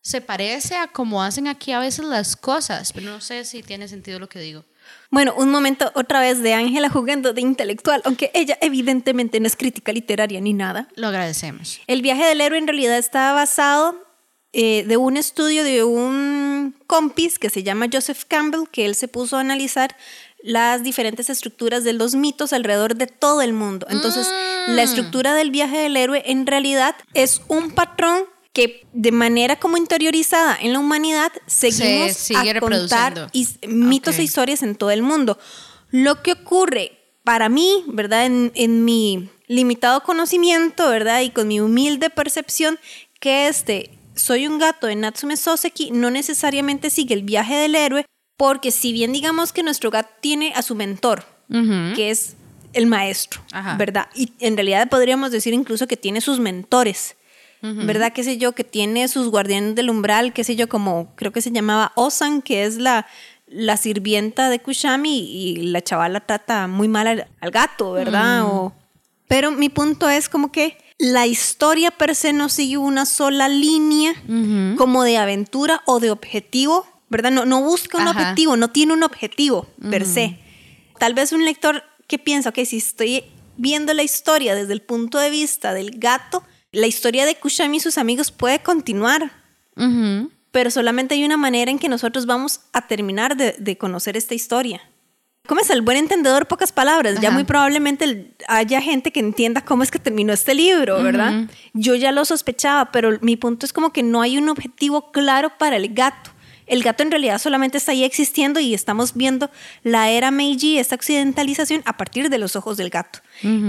se 0.00 0.20
parece 0.20 0.76
a 0.78 0.88
cómo 0.88 1.22
hacen 1.22 1.46
aquí 1.46 1.70
a 1.70 1.78
veces 1.78 2.04
las 2.04 2.34
cosas, 2.34 2.92
pero 2.92 3.06
no 3.06 3.20
sé 3.20 3.44
si 3.44 3.62
tiene 3.62 3.86
sentido 3.86 4.18
lo 4.18 4.28
que 4.28 4.40
digo. 4.40 4.64
Bueno, 5.10 5.34
un 5.36 5.50
momento 5.50 5.92
otra 5.94 6.20
vez 6.20 6.42
de 6.42 6.54
Ángela 6.54 6.88
jugando 6.88 7.32
de 7.32 7.40
intelectual, 7.40 8.02
aunque 8.04 8.30
ella 8.34 8.58
evidentemente 8.60 9.38
no 9.38 9.46
es 9.46 9.56
crítica 9.56 9.92
literaria 9.92 10.40
ni 10.40 10.52
nada. 10.52 10.88
Lo 10.96 11.06
agradecemos. 11.06 11.80
El 11.86 12.02
viaje 12.02 12.24
del 12.24 12.40
héroe 12.40 12.58
en 12.58 12.66
realidad 12.66 12.98
está 12.98 13.32
basado 13.32 13.96
eh, 14.52 14.84
de 14.86 14.96
un 14.96 15.16
estudio 15.16 15.64
de 15.64 15.84
un 15.84 16.76
compis 16.86 17.38
que 17.38 17.50
se 17.50 17.62
llama 17.62 17.86
Joseph 17.92 18.24
Campbell, 18.26 18.68
que 18.70 18.86
él 18.86 18.94
se 18.94 19.08
puso 19.08 19.36
a 19.36 19.40
analizar 19.40 19.96
las 20.44 20.82
diferentes 20.82 21.30
estructuras 21.30 21.84
de 21.84 21.92
los 21.92 22.14
mitos 22.14 22.52
alrededor 22.52 22.94
de 22.96 23.06
todo 23.06 23.40
el 23.40 23.52
mundo. 23.52 23.86
Entonces, 23.90 24.28
la 24.68 24.82
mm. 24.82 24.86
estructura 24.86 25.34
del 25.34 25.50
viaje 25.50 25.78
del 25.78 25.96
héroe 25.96 26.22
en 26.26 26.46
realidad 26.46 26.94
es 27.14 27.40
un 27.48 27.70
patrón 27.70 28.24
que 28.54 28.86
de 28.92 29.12
manera 29.12 29.56
como 29.56 29.76
interiorizada 29.76 30.56
en 30.58 30.72
la 30.72 30.78
humanidad 30.78 31.32
seguimos 31.46 32.30
a 32.30 32.60
contar 32.60 33.30
mitos 33.66 34.18
e 34.18 34.22
historias 34.22 34.62
en 34.62 34.76
todo 34.76 34.92
el 34.92 35.02
mundo. 35.02 35.38
Lo 35.90 36.22
que 36.22 36.32
ocurre 36.32 36.92
para 37.24 37.48
mí, 37.48 37.84
¿verdad? 37.88 38.26
En, 38.26 38.52
en, 38.54 38.84
mi 38.84 39.28
limitado 39.48 40.02
conocimiento, 40.04 40.88
¿verdad? 40.88 41.20
Y 41.22 41.30
con 41.30 41.48
mi 41.48 41.60
humilde 41.60 42.10
percepción, 42.10 42.78
que 43.20 43.48
este 43.48 43.90
Soy 44.14 44.46
un 44.46 44.60
gato 44.60 44.86
de 44.86 44.94
Natsume 44.94 45.36
Soseki 45.36 45.90
no 45.90 46.08
necesariamente 46.08 46.88
sigue 46.90 47.14
el 47.14 47.24
viaje 47.24 47.56
del 47.56 47.74
héroe, 47.74 48.06
porque 48.36 48.70
si 48.70 48.92
bien 48.92 49.12
digamos 49.12 49.52
que 49.52 49.64
nuestro 49.64 49.90
gato 49.90 50.10
tiene 50.20 50.52
a 50.54 50.62
su 50.62 50.76
mentor, 50.76 51.24
que 51.96 52.10
es 52.10 52.36
el 52.72 52.86
maestro, 52.86 53.40
¿verdad? 53.76 54.08
Y 54.14 54.32
en 54.38 54.56
realidad 54.56 54.88
podríamos 54.88 55.32
decir 55.32 55.52
incluso 55.52 55.88
que 55.88 55.96
tiene 55.96 56.20
sus 56.20 56.38
mentores 56.38 57.16
¿verdad? 57.72 58.12
Qué 58.12 58.22
sé 58.22 58.36
yo, 58.36 58.52
que 58.52 58.64
tiene 58.64 59.08
sus 59.08 59.28
guardianes 59.28 59.74
del 59.74 59.88
umbral, 59.88 60.34
qué 60.34 60.44
sé 60.44 60.54
yo, 60.54 60.68
como 60.68 61.14
creo 61.16 61.32
que 61.32 61.40
se 61.40 61.50
llamaba 61.50 61.92
Osan, 61.94 62.42
que 62.42 62.64
es 62.64 62.76
la, 62.76 63.06
la 63.46 63.76
sirvienta 63.78 64.50
de 64.50 64.58
Kushami 64.58 65.18
y 65.18 65.56
la 65.68 65.80
chavala 65.80 66.20
trata 66.20 66.66
muy 66.66 66.88
mal 66.88 67.26
al, 67.40 67.50
gato, 67.50 67.92
¿verdad? 67.92 68.42
Mm. 68.42 68.46
O, 68.46 68.74
pero 69.28 69.50
mi 69.50 69.70
punto 69.70 70.10
es 70.10 70.28
como 70.28 70.52
que 70.52 70.76
la 70.98 71.26
historia 71.26 71.90
per 71.90 72.14
se 72.14 72.32
no 72.32 72.48
sigue 72.48 72.76
una 72.76 73.06
sola 73.06 73.48
línea 73.48 74.14
como 74.76 75.02
de 75.02 75.16
aventura 75.16 75.82
o 75.86 76.00
de 76.00 76.10
objetivo, 76.10 76.86
¿verdad? 77.08 77.30
No, 77.30 77.44
no 77.44 77.62
busca 77.62 77.98
un 77.98 78.08
objetivo, 78.08 78.56
no 78.56 78.70
tiene 78.70 78.92
un 78.92 79.02
objetivo 79.02 79.66
per 79.90 80.06
se. 80.06 80.38
Tal 80.98 81.14
vez 81.14 81.32
un 81.32 81.44
lector 81.44 81.82
que 82.06 82.18
piensa, 82.18 82.52
que 82.52 82.66
si 82.66 82.76
estoy 82.76 83.24
viendo 83.56 83.92
la 83.94 84.02
historia 84.02 84.54
desde 84.54 84.72
el 84.72 84.82
punto 84.82 85.18
de 85.18 85.30
vista 85.30 85.74
del 85.74 85.98
gato, 85.98 86.44
la 86.74 86.86
historia 86.86 87.26
de 87.26 87.36
Kushami 87.36 87.78
y 87.78 87.80
sus 87.80 87.98
amigos 87.98 88.30
puede 88.30 88.60
continuar, 88.60 89.32
pero 90.50 90.70
solamente 90.70 91.14
hay 91.14 91.24
una 91.24 91.36
manera 91.36 91.70
en 91.70 91.78
que 91.78 91.88
nosotros 91.88 92.26
vamos 92.26 92.60
a 92.72 92.86
terminar 92.86 93.36
de, 93.36 93.78
conocer 93.78 94.16
esta 94.16 94.34
historia. 94.34 94.82
¿Cómo 95.46 95.60
es 95.60 95.68
el 95.68 95.82
buen 95.82 95.98
entendedor? 95.98 96.46
Pocas 96.46 96.72
palabras. 96.72 97.20
Ya 97.20 97.30
muy 97.30 97.44
probablemente 97.44 98.34
haya 98.48 98.80
gente 98.80 99.12
que 99.12 99.20
entienda 99.20 99.62
cómo 99.62 99.82
es 99.82 99.90
que 99.90 99.98
terminó 99.98 100.32
este 100.32 100.54
libro, 100.54 101.02
¿verdad? 101.02 101.48
Yo 101.74 101.94
ya 101.94 102.12
lo 102.12 102.24
sospechaba, 102.24 102.92
pero 102.92 103.18
mi 103.20 103.36
punto 103.36 103.66
es 103.66 103.72
como 103.72 103.92
que 103.92 104.02
no 104.02 104.22
hay 104.22 104.38
un 104.38 104.48
objetivo 104.48 105.12
claro 105.12 105.58
para 105.58 105.76
el 105.76 105.92
gato. 105.92 106.30
El 106.66 106.82
gato 106.82 107.02
en 107.02 107.10
realidad 107.10 107.38
solamente 107.38 107.76
está 107.76 107.92
ahí 107.92 108.04
existiendo 108.04 108.58
y 108.58 108.72
estamos 108.72 109.12
viendo 109.12 109.50
la 109.82 110.08
era 110.08 110.30
Meiji, 110.30 110.78
esta 110.78 110.94
occidentalización, 110.94 111.82
a 111.84 111.98
partir 111.98 112.30
de 112.30 112.38
los 112.38 112.56
ojos 112.56 112.78
del 112.78 112.88
gato. 112.88 113.18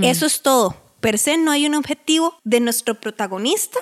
Eso 0.01 0.25
es 0.25 0.41
todo 0.41 0.84
per 1.06 1.20
se 1.20 1.38
no 1.38 1.51
hay 1.51 1.68
un 1.68 1.76
objetivo 1.76 2.36
de 2.43 2.60
nuestro 2.60 2.95
protagonista, 2.95 3.78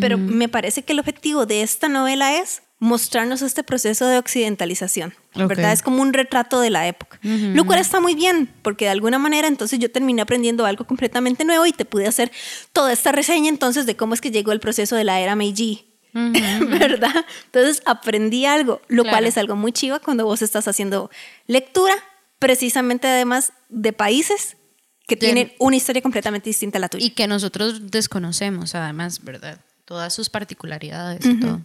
pero 0.00 0.16
me 0.16 0.48
parece 0.48 0.82
que 0.82 0.94
el 0.94 1.00
objetivo 1.00 1.44
de 1.44 1.60
esta 1.60 1.90
novela 1.90 2.38
es 2.38 2.62
mostrarnos 2.78 3.42
este 3.42 3.62
proceso 3.62 4.06
de 4.06 4.16
occidentalización, 4.16 5.12
¿verdad? 5.34 5.72
Es 5.72 5.82
como 5.82 6.00
un 6.00 6.14
retrato 6.14 6.62
de 6.62 6.70
la 6.70 6.88
época, 6.88 7.18
lo 7.22 7.66
cual 7.66 7.78
está 7.78 8.00
muy 8.00 8.14
bien, 8.14 8.48
porque 8.62 8.86
de 8.86 8.90
alguna 8.90 9.18
manera 9.18 9.48
entonces 9.48 9.80
yo 9.80 9.90
terminé 9.90 10.22
aprendiendo 10.22 10.64
algo 10.64 10.86
completamente 10.86 11.44
nuevo 11.44 11.66
y 11.66 11.72
te 11.72 11.84
pude 11.84 12.06
hacer 12.06 12.32
toda 12.72 12.90
esta 12.90 13.12
reseña 13.12 13.50
entonces 13.50 13.84
de 13.84 13.94
cómo 13.94 14.14
es 14.14 14.22
que 14.22 14.30
llegó 14.30 14.52
el 14.52 14.60
proceso 14.60 14.96
de 14.96 15.04
la 15.04 15.20
era 15.20 15.36
Meiji, 15.36 15.92
¿verdad? 16.14 17.26
Entonces 17.44 17.82
aprendí 17.84 18.46
algo, 18.46 18.80
lo 18.88 19.04
cual 19.04 19.26
es 19.26 19.36
algo 19.36 19.56
muy 19.56 19.72
chivo 19.72 20.00
cuando 20.02 20.24
vos 20.24 20.40
estás 20.40 20.66
haciendo 20.68 21.10
lectura, 21.46 21.92
precisamente 22.38 23.08
además 23.08 23.52
de 23.68 23.92
países 23.92 24.56
que 25.12 25.26
tienen 25.26 25.52
una 25.58 25.76
historia 25.76 26.00
completamente 26.00 26.48
distinta 26.48 26.78
a 26.78 26.80
la 26.80 26.88
tuya. 26.88 27.04
Y 27.04 27.10
que 27.10 27.26
nosotros 27.26 27.90
desconocemos, 27.90 28.74
además, 28.74 29.22
¿verdad? 29.22 29.60
Todas 29.84 30.14
sus 30.14 30.30
particularidades 30.30 31.24
y 31.26 31.38
todo. 31.38 31.60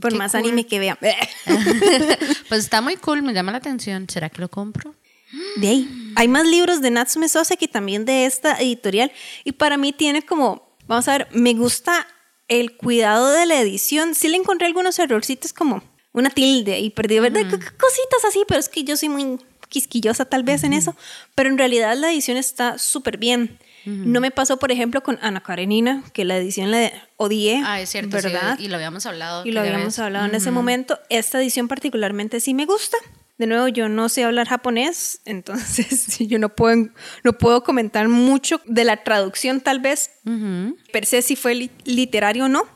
Por 0.00 0.14
más 0.16 0.34
anime 0.34 0.66
que 0.66 0.80
vea. 0.80 0.98
pues 2.48 2.64
está 2.64 2.80
muy 2.80 2.96
cool, 2.96 3.22
me 3.22 3.32
llama 3.32 3.52
la 3.52 3.58
atención. 3.58 4.08
¿Será 4.08 4.28
que 4.28 4.40
lo 4.40 4.50
compro? 4.50 4.96
De 5.56 5.68
ahí. 5.68 6.12
Hay 6.16 6.26
más 6.26 6.44
libros 6.44 6.80
de 6.82 6.90
Natsume 6.90 7.28
Soseki 7.28 7.68
también 7.68 8.04
de 8.04 8.26
esta 8.26 8.60
editorial. 8.60 9.12
Y 9.44 9.52
para 9.52 9.76
mí 9.76 9.92
tiene 9.92 10.22
como, 10.22 10.76
vamos 10.88 11.06
a 11.06 11.18
ver, 11.18 11.28
me 11.30 11.54
gusta 11.54 12.08
el 12.48 12.76
cuidado 12.76 13.30
de 13.30 13.46
la 13.46 13.60
edición. 13.60 14.16
Sí 14.16 14.28
le 14.28 14.38
encontré 14.38 14.66
algunos 14.66 14.98
errorcitos 14.98 15.52
como 15.52 15.84
una 16.12 16.30
tilde 16.30 16.80
y 16.80 16.90
perdí, 16.90 17.20
¿verdad? 17.20 17.48
Cositas 17.48 18.24
así, 18.28 18.42
pero 18.48 18.58
es 18.58 18.68
que 18.68 18.82
yo 18.82 18.96
soy 18.96 19.08
muy 19.08 19.38
quisquillosa 19.72 20.26
tal 20.26 20.44
vez 20.44 20.62
en 20.62 20.74
eso. 20.74 20.94
Pero 21.34 21.48
en 21.48 21.58
realidad 21.58 21.96
la 21.96 22.12
edición 22.12 22.36
está 22.36 22.78
súper 22.78 23.16
bien. 23.16 23.58
No 23.84 24.20
me 24.20 24.30
pasó, 24.30 24.58
por 24.58 24.70
ejemplo, 24.70 25.02
con 25.02 25.18
Ana 25.22 25.40
Karenina, 25.40 26.04
que 26.12 26.24
la 26.24 26.36
edición 26.36 26.70
la 26.70 26.92
odié. 27.16 27.62
Ah, 27.64 27.80
es 27.80 27.90
cierto, 27.90 28.10
¿verdad? 28.10 28.56
y 28.60 28.68
lo 28.68 28.76
habíamos 28.76 29.06
hablado. 29.06 29.44
Y 29.44 29.50
lo 29.50 29.60
habíamos 29.60 29.98
hablado 29.98 30.26
en 30.26 30.36
ese 30.36 30.52
momento. 30.52 31.00
Esta 31.10 31.40
edición 31.40 31.66
particularmente 31.66 32.38
sí 32.38 32.54
me 32.54 32.64
gusta. 32.64 32.96
De 33.38 33.48
nuevo, 33.48 33.66
yo 33.66 33.88
no 33.88 34.08
sé 34.08 34.22
hablar 34.22 34.46
japonés, 34.46 35.20
entonces 35.24 36.18
yo 36.20 36.38
no 36.38 36.50
puedo, 36.50 36.90
no 37.24 37.32
puedo 37.32 37.64
comentar 37.64 38.06
mucho 38.06 38.60
de 38.66 38.84
la 38.84 39.02
traducción 39.02 39.60
tal 39.60 39.80
vez, 39.80 40.10
per 40.92 41.06
se 41.06 41.22
si 41.22 41.34
fue 41.34 41.70
literario 41.84 42.44
o 42.44 42.48
no, 42.48 42.68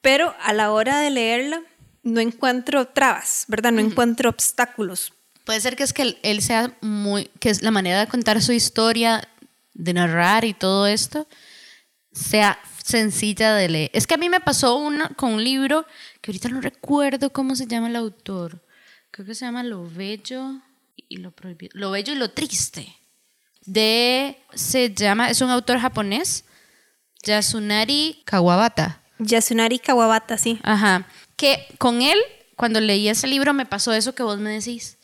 pero 0.00 0.34
a 0.42 0.54
la 0.54 0.70
hora 0.70 1.00
de 1.00 1.10
leerla 1.10 1.60
no 2.02 2.20
encuentro 2.20 2.86
trabas, 2.86 3.44
¿verdad? 3.48 3.72
No 3.72 3.80
encuentro 3.80 4.30
obstáculos. 4.30 5.12
Puede 5.46 5.60
ser 5.60 5.76
que 5.76 5.84
es 5.84 5.92
que 5.92 6.18
él 6.24 6.42
sea 6.42 6.76
muy, 6.80 7.30
que 7.38 7.50
es 7.50 7.62
la 7.62 7.70
manera 7.70 8.00
de 8.00 8.08
contar 8.08 8.42
su 8.42 8.50
historia 8.50 9.26
de 9.74 9.92
narrar 9.94 10.44
y 10.44 10.54
todo 10.54 10.88
esto 10.88 11.28
sea 12.10 12.58
sencilla 12.84 13.54
de 13.54 13.68
leer. 13.68 13.90
Es 13.92 14.08
que 14.08 14.14
a 14.14 14.18
mí 14.18 14.28
me 14.28 14.40
pasó 14.40 14.76
una, 14.76 15.10
con 15.10 15.34
un 15.34 15.44
libro 15.44 15.86
que 16.20 16.32
ahorita 16.32 16.48
no 16.48 16.60
recuerdo 16.60 17.30
cómo 17.32 17.54
se 17.54 17.68
llama 17.68 17.88
el 17.88 17.94
autor. 17.94 18.60
Creo 19.12 19.24
que 19.24 19.36
se 19.36 19.44
llama 19.44 19.62
Lo 19.62 19.88
Bello 19.88 20.60
y 21.08 21.18
lo 21.18 21.30
Prohibido. 21.30 21.70
Lo 21.74 21.92
Bello 21.92 22.12
y 22.12 22.16
lo 22.16 22.32
Triste. 22.32 22.96
De, 23.64 24.42
se 24.52 24.92
llama, 24.92 25.30
es 25.30 25.40
un 25.42 25.50
autor 25.50 25.78
japonés, 25.78 26.44
Yasunari 27.22 28.22
Kawabata. 28.24 29.00
Yasunari 29.20 29.78
Kawabata, 29.78 30.38
sí. 30.38 30.58
Ajá. 30.64 31.06
Que 31.36 31.68
con 31.78 32.02
él, 32.02 32.18
cuando 32.56 32.80
leí 32.80 33.08
ese 33.08 33.28
libro, 33.28 33.54
me 33.54 33.64
pasó 33.64 33.92
eso 33.92 34.12
que 34.12 34.24
vos 34.24 34.40
me 34.40 34.50
decís. 34.50 34.98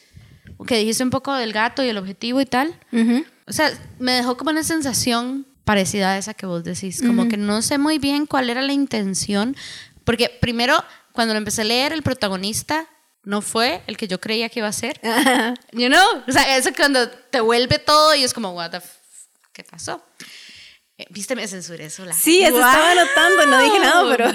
Que 0.66 0.76
dijiste 0.78 1.02
un 1.02 1.10
poco 1.10 1.34
del 1.34 1.52
gato 1.52 1.82
y 1.82 1.88
el 1.88 1.98
objetivo 1.98 2.40
y 2.40 2.46
tal. 2.46 2.78
O 3.46 3.52
sea, 3.52 3.70
me 3.98 4.12
dejó 4.12 4.36
como 4.36 4.50
una 4.50 4.62
sensación 4.62 5.46
parecida 5.64 6.12
a 6.12 6.18
esa 6.18 6.34
que 6.34 6.46
vos 6.46 6.64
decís, 6.64 7.02
como 7.02 7.28
que 7.28 7.36
no 7.36 7.62
sé 7.62 7.78
muy 7.78 7.98
bien 7.98 8.26
cuál 8.26 8.50
era 8.50 8.62
la 8.62 8.72
intención, 8.72 9.56
porque 10.04 10.28
primero, 10.40 10.82
cuando 11.12 11.34
lo 11.34 11.38
empecé 11.38 11.62
a 11.62 11.64
leer, 11.64 11.92
el 11.92 12.02
protagonista 12.02 12.86
no 13.24 13.40
fue 13.40 13.82
el 13.86 13.96
que 13.96 14.08
yo 14.08 14.20
creía 14.20 14.48
que 14.48 14.60
iba 14.60 14.68
a 14.68 14.72
ser. 14.72 15.00
you 15.72 15.88
know? 15.88 16.04
O 16.26 16.32
sea, 16.32 16.56
eso 16.56 16.70
cuando 16.76 17.08
te 17.08 17.40
vuelve 17.40 17.78
todo 17.78 18.14
y 18.14 18.24
es 18.24 18.34
como, 18.34 18.52
what 18.52 18.70
the 18.70 18.78
f 18.78 18.88
¿qué 19.52 19.62
pasó? 19.64 20.02
Eh, 21.02 21.06
Viste, 21.10 21.34
me 21.34 21.46
censuré 21.48 21.90
sola. 21.90 22.12
Sí, 22.12 22.42
eso 22.42 22.56
estaba 22.56 22.94
notando, 22.94 23.46
no 23.46 23.62
dije 23.62 23.78
nada, 23.80 24.04
pero. 24.08 24.32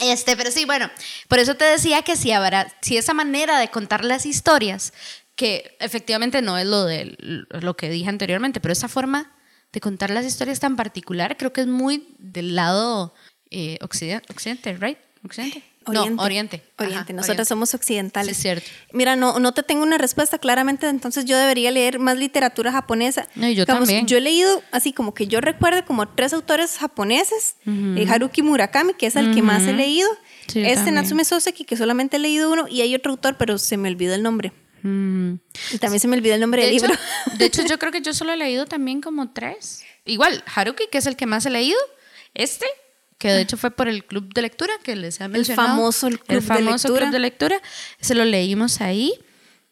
este, 0.00 0.36
pero 0.36 0.50
sí, 0.50 0.64
bueno, 0.64 0.90
por 1.28 1.38
eso 1.38 1.54
te 1.56 1.64
decía 1.64 2.02
que 2.02 2.16
si 2.16 2.32
habrá, 2.32 2.72
si 2.80 2.96
esa 2.96 3.14
manera 3.14 3.58
de 3.58 3.68
contar 3.68 4.04
las 4.04 4.26
historias 4.26 4.92
que 5.36 5.76
efectivamente 5.80 6.42
no 6.42 6.56
es 6.58 6.66
lo 6.66 6.84
de 6.84 7.16
lo 7.50 7.76
que 7.76 7.90
dije 7.90 8.08
anteriormente, 8.08 8.60
pero 8.60 8.72
esa 8.72 8.88
forma 8.88 9.32
de 9.72 9.80
contar 9.80 10.10
las 10.10 10.24
historias 10.24 10.60
tan 10.60 10.76
particular 10.76 11.36
creo 11.36 11.52
que 11.52 11.62
es 11.62 11.66
muy 11.66 12.14
del 12.18 12.54
lado 12.54 13.14
eh, 13.50 13.78
occidente, 13.82 14.32
occidente, 14.32 14.76
right? 14.76 14.98
Occidente. 15.24 15.62
Oriente. 15.86 16.14
No, 16.14 16.22
Oriente. 16.22 16.62
Oriente. 16.78 17.12
Nosotros 17.12 17.46
somos 17.48 17.74
occidentales. 17.74 18.36
Sí, 18.36 18.40
es 18.40 18.42
cierto. 18.42 18.70
Mira, 18.92 19.16
no, 19.16 19.38
no 19.38 19.52
te 19.52 19.62
tengo 19.62 19.82
una 19.82 19.98
respuesta 19.98 20.38
claramente, 20.38 20.88
entonces 20.88 21.24
yo 21.24 21.38
debería 21.38 21.70
leer 21.70 21.98
más 21.98 22.16
literatura 22.16 22.72
japonesa. 22.72 23.28
No, 23.34 23.48
yo 23.48 23.66
también. 23.66 24.06
Yo 24.06 24.18
he 24.18 24.20
leído, 24.20 24.62
así 24.72 24.92
como 24.92 25.14
que 25.14 25.26
yo 25.26 25.40
recuerdo, 25.40 25.84
como 25.84 26.08
tres 26.08 26.32
autores 26.32 26.78
japoneses. 26.78 27.56
Eh, 27.66 28.06
Haruki 28.08 28.42
Murakami, 28.42 28.94
que 28.94 29.06
es 29.06 29.16
el 29.16 29.34
que 29.34 29.42
más 29.42 29.62
he 29.66 29.72
leído. 29.72 30.08
este 30.54 30.90
Natsume 30.90 31.24
Soseki, 31.24 31.64
que 31.64 31.76
solamente 31.76 32.16
he 32.16 32.20
leído 32.20 32.50
uno. 32.50 32.66
Y 32.68 32.82
hay 32.82 32.94
otro 32.94 33.12
autor, 33.12 33.36
pero 33.36 33.58
se 33.58 33.76
me 33.76 33.88
olvidó 33.88 34.14
el 34.14 34.22
nombre. 34.22 34.52
Mm. 34.84 35.36
Y 35.72 35.78
también 35.78 35.98
se 35.98 36.08
me 36.08 36.16
olvidó 36.16 36.34
el 36.34 36.40
nombre 36.42 36.62
del 36.62 36.72
libro. 36.72 36.94
De 37.38 37.46
hecho, 37.46 37.62
yo 37.68 37.78
creo 37.78 37.90
que 37.90 38.02
yo 38.02 38.12
solo 38.12 38.32
he 38.32 38.36
leído 38.36 38.66
también 38.66 39.00
como 39.00 39.32
tres. 39.32 39.82
Igual, 40.04 40.44
Haruki, 40.54 40.88
que 40.92 40.98
es 40.98 41.06
el 41.06 41.16
que 41.16 41.24
más 41.26 41.46
he 41.46 41.50
leído. 41.50 41.78
Este, 42.34 42.66
que 43.18 43.28
de 43.28 43.40
hecho 43.40 43.56
fue 43.56 43.70
por 43.70 43.88
el 43.88 44.04
club 44.04 44.32
de 44.34 44.42
lectura 44.42 44.72
que 44.82 44.96
les 44.96 45.20
he 45.20 45.28
mencionado. 45.28 45.62
El 45.62 45.68
famoso 45.68 46.08
club, 46.08 46.24
el 46.28 46.42
famoso 46.42 46.92
de, 46.92 46.98
club 46.98 47.10
de 47.10 47.18
lectura. 47.18 47.60
Se 48.00 48.14
lo 48.14 48.24
leímos 48.24 48.80
ahí. 48.80 49.14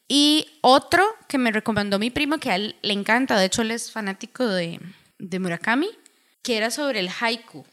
Y 0.08 0.46
otro 0.60 1.04
que 1.28 1.38
me 1.38 1.50
recomendó 1.50 1.98
mi 1.98 2.10
primo, 2.10 2.38
que 2.38 2.50
a 2.50 2.56
él 2.56 2.76
le 2.82 2.92
encanta, 2.92 3.38
de 3.38 3.46
hecho 3.46 3.62
él 3.62 3.70
es 3.70 3.90
fanático 3.90 4.46
de, 4.46 4.78
de 5.18 5.38
Murakami, 5.38 5.88
que 6.42 6.56
era 6.56 6.70
sobre 6.70 7.00
el 7.00 7.08
haiku 7.20 7.64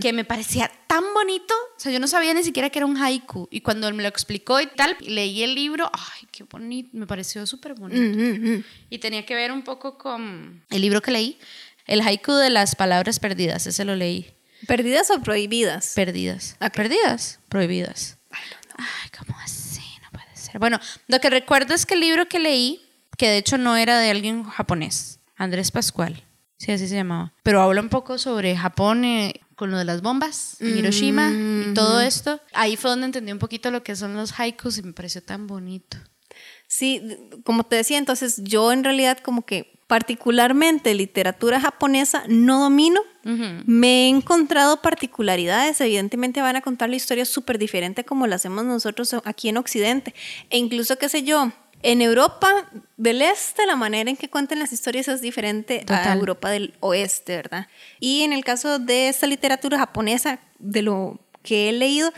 que 0.00 0.12
me 0.12 0.24
parecía 0.24 0.70
tan 0.88 1.04
bonito. 1.14 1.54
O 1.76 1.80
sea, 1.80 1.92
yo 1.92 2.00
no 2.00 2.08
sabía 2.08 2.34
ni 2.34 2.42
siquiera 2.42 2.68
que 2.70 2.80
era 2.80 2.86
un 2.86 2.96
haiku. 2.96 3.48
Y 3.50 3.60
cuando 3.60 3.90
me 3.92 4.02
lo 4.02 4.08
explicó 4.08 4.60
y 4.60 4.66
tal, 4.66 4.96
leí 5.00 5.42
el 5.44 5.54
libro, 5.54 5.88
ay, 5.92 6.28
qué 6.32 6.42
bonito, 6.44 6.90
me 6.94 7.06
pareció 7.06 7.46
súper 7.46 7.74
bonito. 7.74 8.64
Y 8.90 8.98
tenía 8.98 9.24
que 9.24 9.34
ver 9.36 9.52
un 9.52 9.62
poco 9.62 9.96
con 9.96 10.64
el 10.70 10.80
libro 10.80 11.00
que 11.00 11.12
leí, 11.12 11.38
el 11.86 12.00
haiku 12.00 12.32
de 12.32 12.50
las 12.50 12.74
palabras 12.74 13.20
perdidas, 13.20 13.66
ese 13.66 13.84
lo 13.84 13.94
leí. 13.94 14.26
¿Perdidas 14.66 15.10
o 15.10 15.20
prohibidas? 15.20 15.92
Perdidas. 15.94 16.56
¿Perdidas? 16.74 17.40
Prohibidas. 17.48 18.18
Ay, 18.76 19.10
¿cómo 19.18 19.38
así? 19.40 19.82
No 20.02 20.10
puede 20.10 20.36
ser. 20.36 20.58
Bueno, 20.58 20.78
lo 21.06 21.20
que 21.20 21.30
recuerdo 21.30 21.74
es 21.74 21.86
que 21.86 21.94
el 21.94 22.00
libro 22.00 22.28
que 22.28 22.38
leí, 22.38 22.80
que 23.16 23.28
de 23.28 23.38
hecho 23.38 23.58
no 23.58 23.76
era 23.76 23.98
de 23.98 24.10
alguien 24.10 24.44
japonés, 24.44 25.20
Andrés 25.36 25.70
Pascual, 25.70 26.22
sí, 26.58 26.72
así 26.72 26.88
se 26.88 26.96
llamaba, 26.96 27.32
pero 27.42 27.60
habla 27.60 27.80
un 27.80 27.88
poco 27.88 28.18
sobre 28.18 28.56
Japón 28.56 29.04
eh, 29.04 29.40
con 29.54 29.70
lo 29.70 29.78
de 29.78 29.84
las 29.84 30.02
bombas 30.02 30.56
en 30.60 30.78
Hiroshima 30.78 31.30
y 31.32 31.74
todo 31.74 32.00
esto. 32.00 32.40
Ahí 32.52 32.76
fue 32.76 32.90
donde 32.90 33.06
entendí 33.06 33.32
un 33.32 33.38
poquito 33.38 33.70
lo 33.70 33.82
que 33.82 33.96
son 33.96 34.14
los 34.14 34.38
haikus 34.38 34.78
y 34.78 34.82
me 34.82 34.92
pareció 34.92 35.22
tan 35.22 35.46
bonito. 35.46 35.98
Sí, 36.68 37.02
como 37.44 37.64
te 37.64 37.76
decía, 37.76 37.98
entonces 37.98 38.42
yo 38.44 38.72
en 38.72 38.84
realidad 38.84 39.18
como 39.18 39.44
que 39.44 39.77
particularmente 39.88 40.94
literatura 40.94 41.60
japonesa 41.60 42.22
no 42.28 42.60
domino. 42.60 43.00
Me 43.66 44.04
he 44.04 44.08
encontrado 44.08 44.80
particularidades, 44.80 45.80
evidentemente 45.82 46.40
van 46.40 46.56
a 46.56 46.62
contar 46.62 46.88
la 46.88 46.96
historia 46.96 47.26
súper 47.26 47.58
diferente 47.58 48.04
como 48.04 48.26
la 48.26 48.36
hacemos 48.36 48.64
nosotros 48.64 49.14
aquí 49.24 49.50
en 49.50 49.58
Occidente. 49.58 50.14
E 50.48 50.56
incluso, 50.56 50.96
qué 50.96 51.10
sé 51.10 51.24
yo, 51.24 51.52
en 51.82 52.00
Europa 52.00 52.70
del 52.96 53.20
Este 53.20 53.66
la 53.66 53.76
manera 53.76 54.08
en 54.08 54.16
que 54.16 54.30
cuentan 54.30 54.60
las 54.60 54.72
historias 54.72 55.08
es 55.08 55.20
diferente 55.20 55.84
a 55.88 56.14
Europa 56.14 56.48
del 56.48 56.74
Oeste, 56.80 57.36
¿verdad? 57.36 57.68
Y 58.00 58.22
en 58.22 58.32
el 58.32 58.44
caso 58.44 58.78
de 58.78 59.08
esta 59.08 59.26
literatura 59.26 59.78
japonesa, 59.78 60.40
de 60.58 60.82
lo 60.82 61.20
que 61.42 61.68
he 61.68 61.72
leído, 61.72 62.12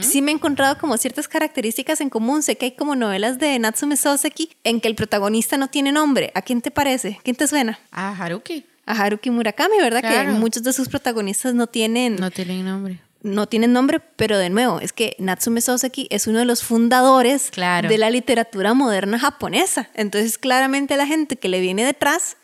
sí 0.00 0.22
me 0.22 0.30
he 0.30 0.34
encontrado 0.34 0.78
como 0.78 0.96
ciertas 0.96 1.28
características 1.28 2.00
en 2.00 2.10
común. 2.10 2.42
Sé 2.42 2.56
que 2.56 2.66
hay 2.66 2.72
como 2.72 2.96
novelas 2.96 3.38
de 3.38 3.58
Natsume 3.58 3.96
Soseki 3.96 4.50
en 4.64 4.80
que 4.80 4.88
el 4.88 4.94
protagonista 4.94 5.56
no 5.56 5.68
tiene 5.68 5.92
nombre. 5.92 6.32
¿A 6.34 6.42
quién 6.42 6.62
te 6.62 6.70
parece? 6.70 7.18
¿Quién 7.22 7.36
te 7.36 7.46
suena? 7.46 7.78
A 7.90 8.10
Haruki. 8.16 8.64
A 8.86 8.92
Haruki 8.92 9.30
Murakami, 9.30 9.76
¿verdad? 9.78 10.02
Que 10.02 10.30
muchos 10.30 10.62
de 10.62 10.72
sus 10.72 10.88
protagonistas 10.88 11.54
no 11.54 11.66
tienen... 11.66 12.16
No 12.16 12.30
tienen 12.30 12.64
nombre 12.64 13.00
no 13.22 13.46
tienen 13.46 13.72
nombre, 13.72 14.00
pero 14.00 14.38
de 14.38 14.50
nuevo, 14.50 14.80
es 14.80 14.92
que 14.92 15.14
Natsume 15.18 15.60
Soseki 15.60 16.06
es 16.10 16.26
uno 16.26 16.38
de 16.38 16.44
los 16.44 16.62
fundadores 16.62 17.50
de 17.50 17.98
la 17.98 18.10
literatura 18.10 18.74
moderna 18.74 19.18
japonesa. 19.18 19.90
Entonces, 19.94 20.38
claramente 20.38 20.96
la 20.96 21.06
gente 21.06 21.36
que 21.36 21.48
le 21.48 21.60
viene 21.60 21.84
detrás 21.84 22.36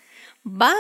va 0.47 0.75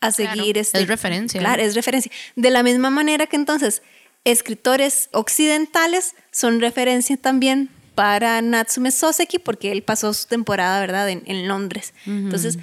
a 0.00 0.10
seguir 0.10 0.58
este. 0.58 0.80
Es 0.80 0.88
referencia. 0.88 1.40
Claro, 1.40 1.62
es 1.62 1.74
referencia. 1.74 2.10
De 2.34 2.50
la 2.50 2.62
misma 2.62 2.90
manera 2.90 3.26
que 3.26 3.36
entonces 3.36 3.82
escritores 4.26 5.08
occidentales 5.12 6.14
son 6.30 6.60
referencia 6.60 7.16
también 7.16 7.70
para 7.94 8.42
Natsume 8.42 8.90
Soseki 8.90 9.38
porque 9.38 9.72
él 9.72 9.82
pasó 9.82 10.12
su 10.12 10.26
temporada, 10.26 10.80
¿verdad?, 10.80 11.08
en, 11.08 11.48
Londres. 11.48 11.94
Entonces, 12.04 12.58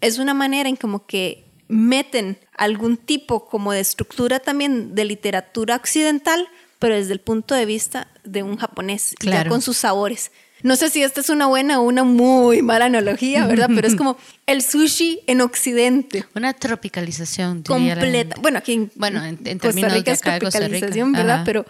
es 0.00 0.18
una 0.18 0.34
manera 0.34 0.68
en 0.68 0.76
como 0.76 1.06
que 1.06 1.44
meten 1.66 2.38
algún 2.56 2.96
tipo 2.96 3.48
como 3.48 3.72
de 3.72 3.80
estructura 3.80 4.38
también 4.38 4.94
de 4.94 5.04
literatura 5.04 5.76
occidental 5.76 6.48
pero 6.78 6.94
desde 6.94 7.12
el 7.12 7.20
punto 7.20 7.54
de 7.54 7.66
vista 7.66 8.08
de 8.24 8.42
un 8.42 8.56
japonés, 8.56 9.14
y 9.20 9.26
ya 9.26 9.30
Claro. 9.30 9.50
con 9.50 9.62
sus 9.62 9.76
sabores. 9.76 10.30
No 10.62 10.74
sé 10.76 10.90
si 10.90 11.02
esta 11.02 11.20
es 11.20 11.28
una 11.30 11.46
buena 11.46 11.80
o 11.80 11.84
una 11.84 12.02
muy 12.04 12.62
mala 12.62 12.86
analogía, 12.86 13.46
¿verdad? 13.46 13.68
Pero 13.74 13.86
es 13.86 13.94
como 13.94 14.16
el 14.46 14.62
sushi 14.62 15.20
en 15.26 15.40
Occidente. 15.40 16.24
Una 16.34 16.52
tropicalización. 16.52 17.62
diría 17.62 17.94
Completa. 17.94 18.36
Bueno, 18.40 18.58
aquí 18.58 18.72
en, 18.72 18.92
Bueno, 18.96 19.24
en- 19.24 19.38
en 19.44 19.58
Costa 19.58 19.68
términos 19.68 19.92
Rica 19.92 20.10
de 20.10 20.14
es 20.14 20.20
acá 20.20 20.38
Rica. 20.38 20.50
tropicalización, 20.50 21.12
¿verdad? 21.12 21.34
Ajá. 21.36 21.44
Pero, 21.44 21.64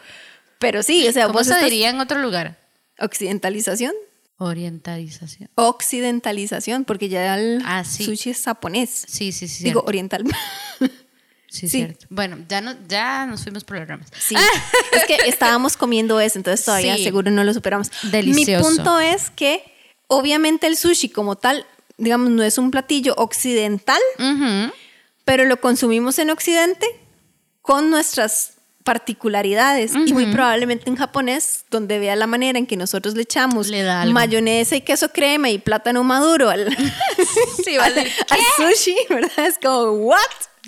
pero 0.58 0.82
sí, 0.82 1.06
o 1.06 1.12
sea, 1.12 1.24
¿Cómo 1.26 1.38
vos 1.38 1.46
se 1.46 1.52
estás- 1.52 1.64
diría 1.64 1.90
en 1.90 2.00
otro 2.00 2.18
lugar? 2.20 2.56
occidentalización. 2.98 3.92
Orientalización. 4.38 5.50
Occidentalización, 5.56 6.84
porque 6.84 7.08
ya 7.08 7.36
el 7.36 7.60
Ah, 7.64 7.84
sí. 7.84 8.04
sushi 8.04 8.30
es 8.30 8.42
japonés. 8.44 9.04
Sí, 9.08 9.32
sí, 9.32 9.48
sí. 9.48 9.64
Digo, 9.64 9.80
cierto. 9.80 9.88
oriental. 9.88 10.24
Sí, 11.50 11.68
sí. 11.68 11.78
cierto. 11.78 12.06
Bueno, 12.10 12.38
ya, 12.48 12.60
no, 12.60 12.74
ya 12.88 13.24
nos 13.26 13.42
fuimos 13.42 13.64
por 13.64 13.78
las 13.78 13.88
ramas. 13.88 14.08
Sí, 14.18 14.34
es 14.92 15.04
que 15.06 15.16
estábamos 15.28 15.76
comiendo 15.76 16.20
eso, 16.20 16.38
entonces 16.38 16.64
todavía 16.64 16.96
Sí. 16.96 17.04
seguro 17.04 17.30
no 17.30 17.42
lo 17.44 17.54
superamos. 17.54 17.90
Delicioso. 18.02 18.68
Mi 18.68 18.76
punto 18.76 19.00
es 19.00 19.30
que 19.30 19.64
obviamente 20.08 20.66
el 20.66 20.76
sushi 20.76 21.08
como 21.08 21.36
tal, 21.36 21.64
digamos, 21.96 22.30
no 22.30 22.42
es 22.42 22.58
un 22.58 22.70
platillo 22.70 23.14
occidental, 23.16 24.00
Ujú. 24.18 24.72
pero 25.24 25.44
lo 25.46 25.58
consumimos 25.60 26.18
en 26.18 26.30
Occidente 26.30 26.86
con 27.62 27.90
nuestras 27.90 28.52
particularidades 28.84 29.92
y 29.94 30.12
muy 30.14 30.26
probablemente 30.26 30.88
en 30.88 30.96
japonés, 30.96 31.64
donde 31.70 31.98
vea 31.98 32.16
la 32.16 32.26
manera 32.26 32.58
en 32.58 32.66
que 32.66 32.76
nosotros 32.76 33.14
le 33.14 33.22
echamos 33.22 33.68
Le 33.68 33.84
mayonesa 34.12 34.76
y 34.76 34.80
queso 34.80 35.10
crema 35.12 35.50
y 35.50 35.58
plátano 35.58 36.02
maduro 36.04 36.48
al, 36.50 36.74
Sí, 37.64 37.76
va 37.76 37.84
a 37.84 37.86
al, 37.86 37.94
decir, 37.94 38.12
al 38.30 38.40
sushi, 38.74 38.96
¿verdad? 39.10 39.46
Es 39.46 39.58
como, 39.62 39.92
¿what? 39.92 40.18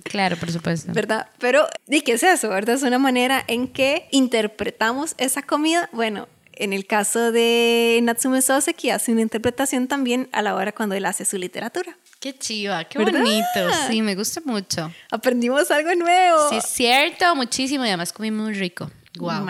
Claro, 0.05 0.37
por 0.37 0.51
supuesto. 0.51 0.93
¿verdad? 0.93 1.29
Pero, 1.39 1.67
¿y 1.89 2.03
qué 2.03 2.13
es 2.13 2.23
eso, 2.23 2.49
verdad? 2.49 2.77
Es 2.77 2.83
una 2.83 2.99
manera 2.99 3.45
en 3.47 3.69
que 3.69 4.09
interpretamos 4.11 5.15
esa 5.19 5.43
comida. 5.43 5.89
Bueno, 5.93 6.29
en 6.53 6.73
el 6.73 6.87
caso 6.87 7.33
de 7.33 7.99
Natsume 8.03 8.43
Soseki 8.43 8.91
hace 8.91 9.13
una 9.13 9.23
interpretación 9.23 9.89
también 9.89 10.29
a 10.33 10.43
la 10.43 10.55
hora 10.55 10.73
cuando 10.73 10.95
él 10.95 11.07
hace 11.07 11.25
su 11.25 11.39
literatura. 11.39 11.97
Qué 12.21 12.37
chiva, 12.37 12.85
qué 12.85 12.99
¿Verdad? 12.99 13.21
bonito. 13.21 13.87
Sí, 13.89 14.03
me 14.03 14.15
gusta 14.15 14.43
mucho. 14.45 14.93
Aprendimos 15.11 15.71
algo 15.71 15.95
nuevo. 15.95 16.51
Sí, 16.51 16.57
es 16.57 16.67
cierto, 16.67 17.35
muchísimo. 17.35 17.85
Y 17.87 17.89
además 17.89 18.13
comí 18.13 18.31
muy 18.31 18.53
rico. 18.53 18.91
Wow. 19.19 19.47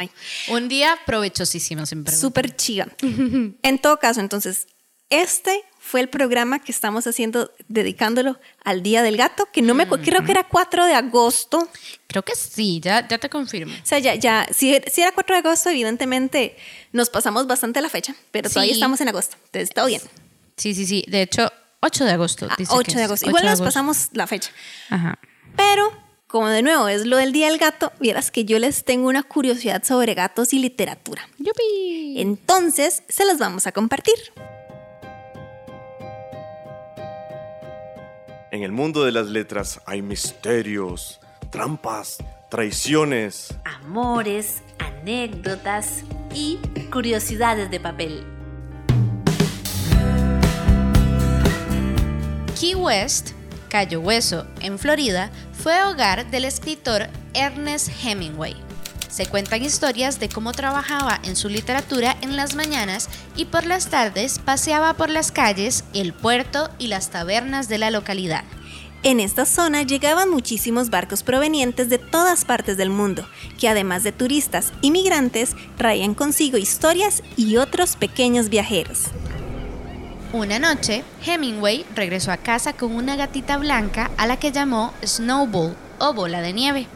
Un 0.51 0.68
día 0.68 0.96
provechosísimo, 1.05 1.84
sin 1.84 2.05
preguntar. 2.05 2.20
Súper 2.20 2.57
chiva. 2.57 2.86
en 3.03 3.78
todo 3.80 3.98
caso, 3.98 4.20
entonces, 4.20 4.68
este 5.11 5.64
fue 5.83 6.01
el 6.01 6.09
programa 6.09 6.59
que 6.59 6.70
estamos 6.72 7.07
haciendo 7.07 7.51
dedicándolo 7.68 8.39
al 8.62 8.83
Día 8.83 9.03
del 9.03 9.16
Gato, 9.16 9.49
que 9.51 9.62
no 9.62 9.74
me 9.74 9.89
acu- 9.89 10.01
creo 10.05 10.22
que 10.24 10.31
era 10.33 10.45
4 10.47 10.85
de 10.85 10.95
agosto. 10.95 11.66
Creo 12.07 12.22
que 12.22 12.35
sí, 12.37 12.81
ya, 12.81 13.09
ya 13.09 13.18
te 13.18 13.28
confirmo. 13.31 13.72
O 13.74 13.87
sea, 13.87 13.99
ya, 13.99 14.14
ya, 14.14 14.47
si, 14.55 14.78
si 14.93 15.01
era 15.03 15.12
4 15.12 15.35
de 15.37 15.39
agosto, 15.41 15.70
evidentemente 15.70 16.57
nos 16.93 17.09
pasamos 17.09 17.47
bastante 17.47 17.81
la 17.81 17.89
fecha, 17.89 18.14
pero 18.31 18.49
todavía 18.51 18.74
Sí. 18.74 18.78
estamos 18.78 19.01
en 19.01 19.09
agosto, 19.09 19.37
entonces 19.37 19.70
está 19.70 19.85
bien. 19.87 20.03
Sí, 20.57 20.74
sí, 20.74 20.85
sí. 20.87 21.05
De 21.09 21.22
hecho, 21.22 21.51
8 21.81 22.05
de 22.05 22.11
agosto. 22.12 22.47
Ah, 22.51 22.55
dice 22.59 22.72
8 22.74 22.93
que 22.93 22.99
de 22.99 23.05
agosto. 23.05 23.24
8 23.26 23.31
Igual 23.31 23.45
de 23.45 23.51
nos 23.51 23.61
pasamos 23.62 24.09
la 24.12 24.26
fecha. 24.26 24.51
Ajá. 24.91 25.18
Pero, 25.57 25.91
como 26.26 26.49
de 26.49 26.61
nuevo 26.62 26.89
es 26.89 27.07
lo 27.07 27.16
del 27.16 27.33
Día 27.33 27.49
del 27.49 27.57
Gato, 27.59 27.91
vieras 27.99 28.31
que 28.31 28.45
yo 28.45 28.59
les 28.59 28.85
tengo 28.85 29.09
una 29.09 29.22
curiosidad 29.22 29.83
sobre 29.83 30.12
gatos 30.14 30.53
y 30.53 30.59
literatura. 30.59 31.26
¡Yupi! 31.39 32.20
Entonces, 32.20 33.03
se 33.09 33.24
los 33.24 33.39
vamos 33.39 33.66
a 33.66 33.72
compartir. 33.72 34.14
En 38.53 38.64
el 38.64 38.72
mundo 38.72 39.05
de 39.05 39.12
las 39.12 39.28
letras 39.28 39.80
hay 39.86 40.03
misterios, 40.03 41.20
trampas, 41.51 42.18
traiciones. 42.48 43.55
Amores, 43.64 44.62
anécdotas 44.80 46.03
y 46.34 46.59
curiosidades 46.90 47.70
de 47.70 47.78
papel. 47.78 48.24
Key 52.59 52.74
West, 52.74 53.34
Cayo 53.68 54.01
Hueso, 54.01 54.48
en 54.61 54.80
Florida, 54.80 55.30
fue 55.53 55.84
hogar 55.84 56.28
del 56.32 56.44
escritor 56.44 57.07
Ernest 57.34 57.88
Hemingway. 58.05 58.57
Se 59.11 59.27
cuentan 59.27 59.63
historias 59.63 60.21
de 60.21 60.29
cómo 60.29 60.53
trabajaba 60.53 61.21
en 61.25 61.35
su 61.35 61.49
literatura 61.49 62.17
en 62.21 62.37
las 62.37 62.55
mañanas 62.55 63.09
y 63.35 63.47
por 63.47 63.67
las 63.67 63.89
tardes 63.89 64.39
paseaba 64.39 64.95
por 64.95 65.11
las 65.11 65.33
calles, 65.33 65.85
el 65.93 66.13
puerto 66.13 66.71
y 66.79 66.87
las 66.87 67.11
tabernas 67.11 67.69
de 67.69 67.79
la 67.79 67.91
localidad. 67.91 68.45
En 69.03 69.19
esta 69.19 69.47
zona 69.47 69.83
llegaban 69.83 70.31
muchísimos 70.31 70.91
barcos 70.91 71.23
provenientes 71.23 71.89
de 71.89 71.99
todas 71.99 72.45
partes 72.45 72.77
del 72.77 72.91
mundo, 72.91 73.27
que 73.59 73.69
además 73.69 74.05
de 74.05 74.13
turistas 74.13 74.73
y 74.83 74.91
migrantes, 74.91 75.57
traían 75.77 76.15
consigo 76.15 76.59
historias 76.59 77.23
y 77.37 77.57
otros 77.57 77.97
pequeños 77.97 78.51
viajeros. 78.51 79.05
Una 80.33 80.59
noche, 80.61 81.03
Hemingway 81.27 81.85
regresó 81.97 82.31
a 82.31 82.37
casa 82.37 82.75
con 82.75 82.95
una 82.95 83.17
gatita 83.17 83.57
blanca 83.57 84.11
a 84.17 84.29
la 84.29 84.39
que 84.39 84.53
llamó 84.53 84.93
Snowball 85.05 85.75
o 85.99 86.13
bola 86.13 86.41
de 86.43 86.53
nieve. 86.53 86.87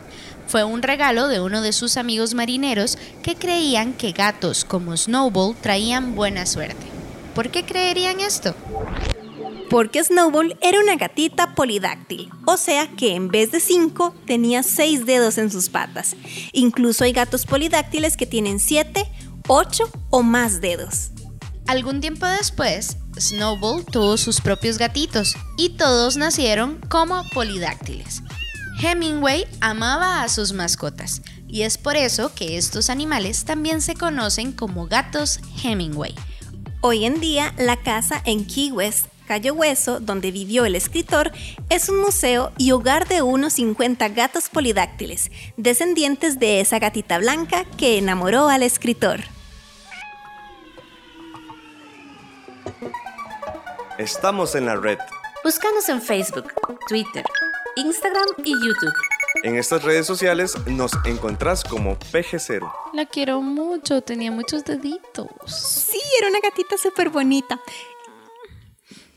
Fue 0.47 0.65
un 0.65 0.83
regalo 0.83 1.29
de 1.29 1.41
uno 1.41 1.63
de 1.63 1.73
sus 1.73 1.97
amigos 1.97 2.35
marineros 2.35 2.99
que 3.23 3.35
creían 3.35 3.93
que 3.95 4.13
gatos 4.13 4.65
como 4.65 4.97
Snowball 4.97 5.57
traían 5.61 6.15
buena 6.15 6.47
suerte. 6.47 6.87
¿Por 7.35 7.51
qué 7.51 7.65
creerían 7.65 8.21
esto? 8.21 8.55
Porque 9.71 10.05
Snowball 10.05 10.57
era 10.61 10.79
una 10.79 10.97
gatita 10.97 11.55
polidáctil, 11.55 12.31
o 12.47 12.57
sea 12.57 12.89
que 12.97 13.17
en 13.17 13.29
vez 13.29 13.51
de 13.51 13.61
cinco 13.61 14.15
tenía 14.27 14.63
seis 14.63 15.07
dedos 15.07 15.39
en 15.39 15.51
sus 15.51 15.69
patas. 15.69 16.15
Incluso 16.53 17.05
hay 17.05 17.13
gatos 17.13 17.47
polidáctiles 17.47 18.17
que 18.17 18.27
tienen 18.27 18.61
siete, 18.61 19.11
ocho 19.49 19.91
o 20.11 20.23
más 20.23 20.61
dedos. 20.61 21.11
Algún 21.67 22.01
tiempo 22.01 22.27
después, 22.27 22.99
Snowball 23.19 23.85
tuvo 23.87 24.17
sus 24.19 24.41
propios 24.41 24.77
gatitos 24.77 25.35
y 25.57 25.71
todos 25.71 26.17
nacieron 26.17 26.79
como 26.89 27.25
polidáctiles. 27.31 28.23
Hemingway 28.81 29.47
amaba 29.61 30.23
a 30.23 30.29
sus 30.29 30.53
mascotas 30.53 31.23
y 31.47 31.63
es 31.63 31.79
por 31.79 31.97
eso 31.97 32.35
que 32.35 32.57
estos 32.57 32.91
animales 32.91 33.45
también 33.45 33.81
se 33.81 33.95
conocen 33.95 34.53
como 34.53 34.87
gatos 34.87 35.41
Hemingway. 35.63 36.15
Hoy 36.81 37.05
en 37.05 37.21
día, 37.21 37.55
la 37.57 37.77
casa 37.77 38.21
en 38.25 38.45
Key 38.45 38.73
West, 38.73 39.07
Cayo 39.27 39.55
Hueso, 39.55 40.01
donde 40.01 40.33
vivió 40.33 40.65
el 40.67 40.75
escritor, 40.75 41.33
es 41.71 41.89
un 41.89 42.01
museo 42.01 42.53
y 42.59 42.73
hogar 42.73 43.09
de 43.09 43.23
unos 43.23 43.55
50 43.55 44.09
gatos 44.11 44.49
polidáctiles, 44.51 45.31
descendientes 45.57 46.39
de 46.39 46.61
esa 46.61 46.79
gatita 46.79 47.19
blanca 47.19 47.65
que 47.79 47.97
enamoró 47.97 48.49
al 48.49 48.63
escritor. 48.63 49.21
Estamos 53.97 54.55
en 54.57 54.67
la 54.67 54.77
red. 54.77 54.99
Búscanos 55.45 55.89
en 55.89 56.03
Facebook, 56.03 56.53
Twitter, 56.89 57.25
Instagram 57.77 58.27
y 58.45 58.53
YouTube. 58.53 58.95
En 59.43 59.57
estas 59.57 59.83
redes 59.83 60.07
sociales 60.07 60.55
nos 60.67 60.93
encontrás 61.05 61.65
como 61.65 61.99
PG0. 61.99 62.73
La 62.93 63.07
quiero 63.07 63.41
mucho, 63.41 64.01
tenía 64.01 64.31
muchos 64.31 64.65
deditos. 64.65 65.29
Sí, 65.47 66.01
era 66.19 66.29
una 66.29 66.41
gatita 66.41 66.79
súper 66.79 67.11
bonita. 67.11 67.61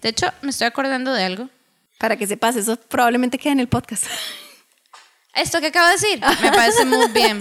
De 0.02 0.10
hecho, 0.10 0.28
me 0.42 0.50
estoy 0.50 0.68
acordando 0.68 1.14
de 1.14 1.24
algo. 1.24 1.50
Para 2.00 2.16
que 2.16 2.28
sepas, 2.28 2.56
eso 2.56 2.78
probablemente 2.78 3.38
queda 3.38 3.54
en 3.54 3.60
el 3.60 3.68
podcast. 3.68 4.06
Esto 5.34 5.60
que 5.60 5.68
acabo 5.68 5.88
de 5.88 5.94
decir 5.94 6.22
me 6.42 6.52
parece 6.52 6.86
muy 6.86 7.08
bien. 7.10 7.40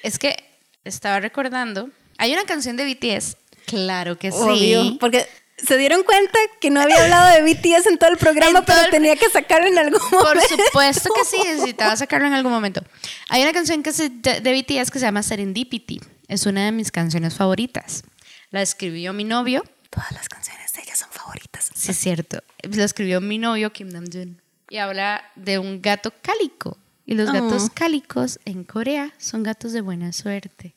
Es 0.00 0.18
que 0.18 0.36
estaba 0.84 1.20
recordando. 1.20 1.90
Hay 2.18 2.32
una 2.32 2.44
canción 2.44 2.76
de 2.76 2.84
BTS. 2.92 3.36
Claro 3.66 4.18
que 4.18 4.32
sí. 4.32 4.38
Obvio, 4.40 4.98
porque 4.98 5.28
se 5.66 5.76
dieron 5.76 6.02
cuenta 6.02 6.38
que 6.60 6.70
no 6.70 6.80
había 6.80 7.02
hablado 7.02 7.34
de 7.34 7.42
BTS 7.54 7.86
en 7.86 7.98
todo 7.98 8.10
el 8.10 8.16
programa, 8.16 8.64
todo 8.64 8.76
pero 8.76 8.80
el- 8.86 8.90
tenía 8.90 9.16
que 9.16 9.28
sacarlo 9.30 9.66
en 9.68 9.78
algún 9.78 10.00
momento. 10.10 10.24
Por 10.24 10.40
supuesto 10.42 11.10
que 11.14 11.24
sí, 11.24 11.38
necesitaba 11.44 11.96
sacarlo 11.96 12.26
en 12.26 12.32
algún 12.34 12.52
momento. 12.52 12.82
Hay 13.28 13.42
una 13.42 13.52
canción 13.52 13.82
que 13.82 13.92
se, 13.92 14.08
de, 14.10 14.40
de 14.40 14.52
BTS 14.52 14.90
que 14.90 14.98
se 14.98 15.04
llama 15.06 15.22
Serendipity. 15.22 16.00
Es 16.28 16.46
una 16.46 16.64
de 16.64 16.72
mis 16.72 16.90
canciones 16.92 17.34
favoritas. 17.34 18.04
La 18.50 18.62
escribió 18.62 19.12
mi 19.12 19.24
novio. 19.24 19.64
Todas 19.90 20.12
las 20.12 20.28
canciones 20.28 20.72
de 20.72 20.82
ella 20.82 20.94
son 20.94 21.08
favoritas. 21.10 21.70
Sí, 21.74 21.90
es 21.90 21.96
cierto. 21.98 22.42
La 22.62 22.84
escribió 22.84 23.20
mi 23.20 23.38
novio 23.38 23.72
Kim 23.72 23.88
Namjoon. 23.88 24.40
Y 24.68 24.76
habla 24.78 25.24
de 25.34 25.58
un 25.58 25.82
gato 25.82 26.12
cálico. 26.22 26.78
Y 27.06 27.14
los 27.14 27.32
gatos 27.32 27.64
Oh. 27.64 27.72
cálicos 27.74 28.38
en 28.44 28.62
Corea 28.62 29.12
son 29.18 29.42
gatos 29.42 29.72
de 29.72 29.80
buena 29.80 30.12
suerte. 30.12 30.76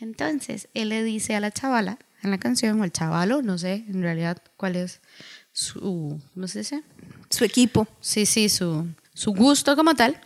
Entonces, 0.00 0.68
él 0.74 0.88
le 0.88 1.02
dice 1.02 1.34
a 1.34 1.40
la 1.40 1.50
chavala 1.50 1.98
en 2.24 2.30
la 2.30 2.38
canción, 2.38 2.80
o 2.80 2.84
el 2.84 2.92
chavalo, 2.92 3.42
no 3.42 3.58
sé 3.58 3.84
en 3.88 4.02
realidad 4.02 4.42
cuál 4.56 4.76
es 4.76 5.00
su, 5.52 6.20
¿cómo 6.34 6.48
se 6.48 6.60
dice? 6.60 6.82
Su 7.30 7.44
equipo. 7.44 7.86
Sí, 8.00 8.26
sí, 8.26 8.48
su, 8.48 8.86
su 9.14 9.32
gusto 9.32 9.76
como 9.76 9.94
tal. 9.94 10.20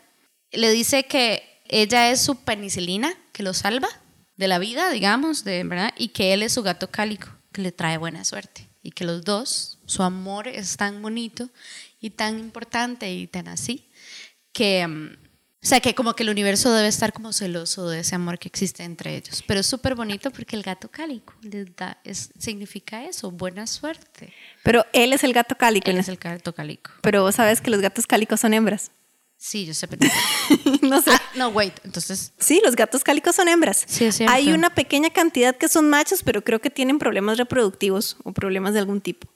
Le 0.51 0.71
dice 0.71 1.05
que 1.05 1.43
ella 1.69 2.11
es 2.11 2.21
su 2.21 2.37
penicilina, 2.37 3.13
que 3.33 3.43
lo 3.43 3.53
salva 3.53 3.89
de 4.37 4.49
la 4.49 4.59
vida, 4.59 4.91
digamos, 4.91 5.45
de 5.45 5.65
verdad, 5.65 5.93
y 5.97 6.09
que 6.09 6.33
él 6.33 6.43
es 6.43 6.53
su 6.53 6.63
gato 6.63 6.91
cálico, 6.91 7.29
que 7.53 7.63
le 7.63 7.73
trae 7.73 7.99
buena 7.99 8.25
suerte. 8.25 8.69
Y 8.83 8.93
que 8.93 9.05
los 9.05 9.25
dos, 9.25 9.79
su 9.85 10.03
amor 10.03 10.49
es 10.49 10.77
tan 10.77 11.03
bonito 11.03 11.51
y 12.01 12.11
tan 12.11 12.39
importante 12.39 13.13
y 13.13 13.27
tan 13.27 13.49
así, 13.49 13.91
que 14.53 14.87
mm, 14.87 15.28
sea, 15.69 15.81
que 15.81 15.95
como 15.95 16.15
que 16.15 16.23
el 16.23 16.31
universo 16.31 16.73
debe 16.73 16.89
estar 16.89 17.13
como 17.13 17.33
celoso 17.33 17.89
de 17.89 18.01
ese 18.01 18.15
amor 18.15 18.39
que 18.39 18.49
existe 18.49 18.85
entre 18.85 19.17
ellos. 19.17 19.45
Pero 19.47 19.61
es 19.61 19.67
súper 19.67 19.95
bonito 19.95 20.31
porque 20.31 20.57
el 20.57 20.63
gato 20.63 20.91
cálico 20.91 21.35
les 21.43 21.75
da, 21.77 21.99
es, 22.05 22.31
significa 22.39 23.05
eso, 23.05 23.31
buena 23.31 23.67
suerte. 23.67 24.33
Pero 24.63 24.87
él 24.93 25.13
es 25.13 25.25
el 25.25 25.33
gato 25.33 25.57
cálico. 25.57 25.91
Él 25.91 25.99
es 25.99 26.09
el 26.09 26.17
gato 26.17 26.55
cálico. 26.55 26.91
Pero 27.03 27.23
vos 27.23 27.35
sabes 27.35 27.61
que 27.61 27.71
los 27.71 27.81
gatos 27.81 28.07
cálicos 28.07 28.41
son 28.41 28.55
hembras. 28.55 28.91
Sí, 29.37 29.67
yo 29.67 29.75
sé. 29.75 29.87
Pero... 29.87 30.11
no 30.83 31.01
sé. 31.01 31.11
Ah, 31.13 31.23
no, 31.37 31.49
wait, 31.49 31.75
entonces... 31.85 32.33
Sí, 32.39 32.61
los 32.65 32.75
gatos 32.75 33.05
cálicos 33.05 33.37
son 33.37 33.49
hembras. 33.49 33.85
Sí, 33.87 34.05
es 34.05 34.17
cierto. 34.17 34.35
Hay 34.35 34.51
una 34.53 34.71
pequeña 34.71 35.11
cantidad 35.11 35.57
que 35.57 35.69
son 35.69 35.89
machos, 35.89 36.23
pero 36.25 36.43
creo 36.43 36.61
que 36.61 36.71
tienen 36.71 36.99
problemas 36.99 37.39
reproductivos 37.39 38.17
o 38.25 38.33
problemas 38.33 38.75
de 38.75 38.81
algún 38.81 39.01
tipo. 39.01 39.29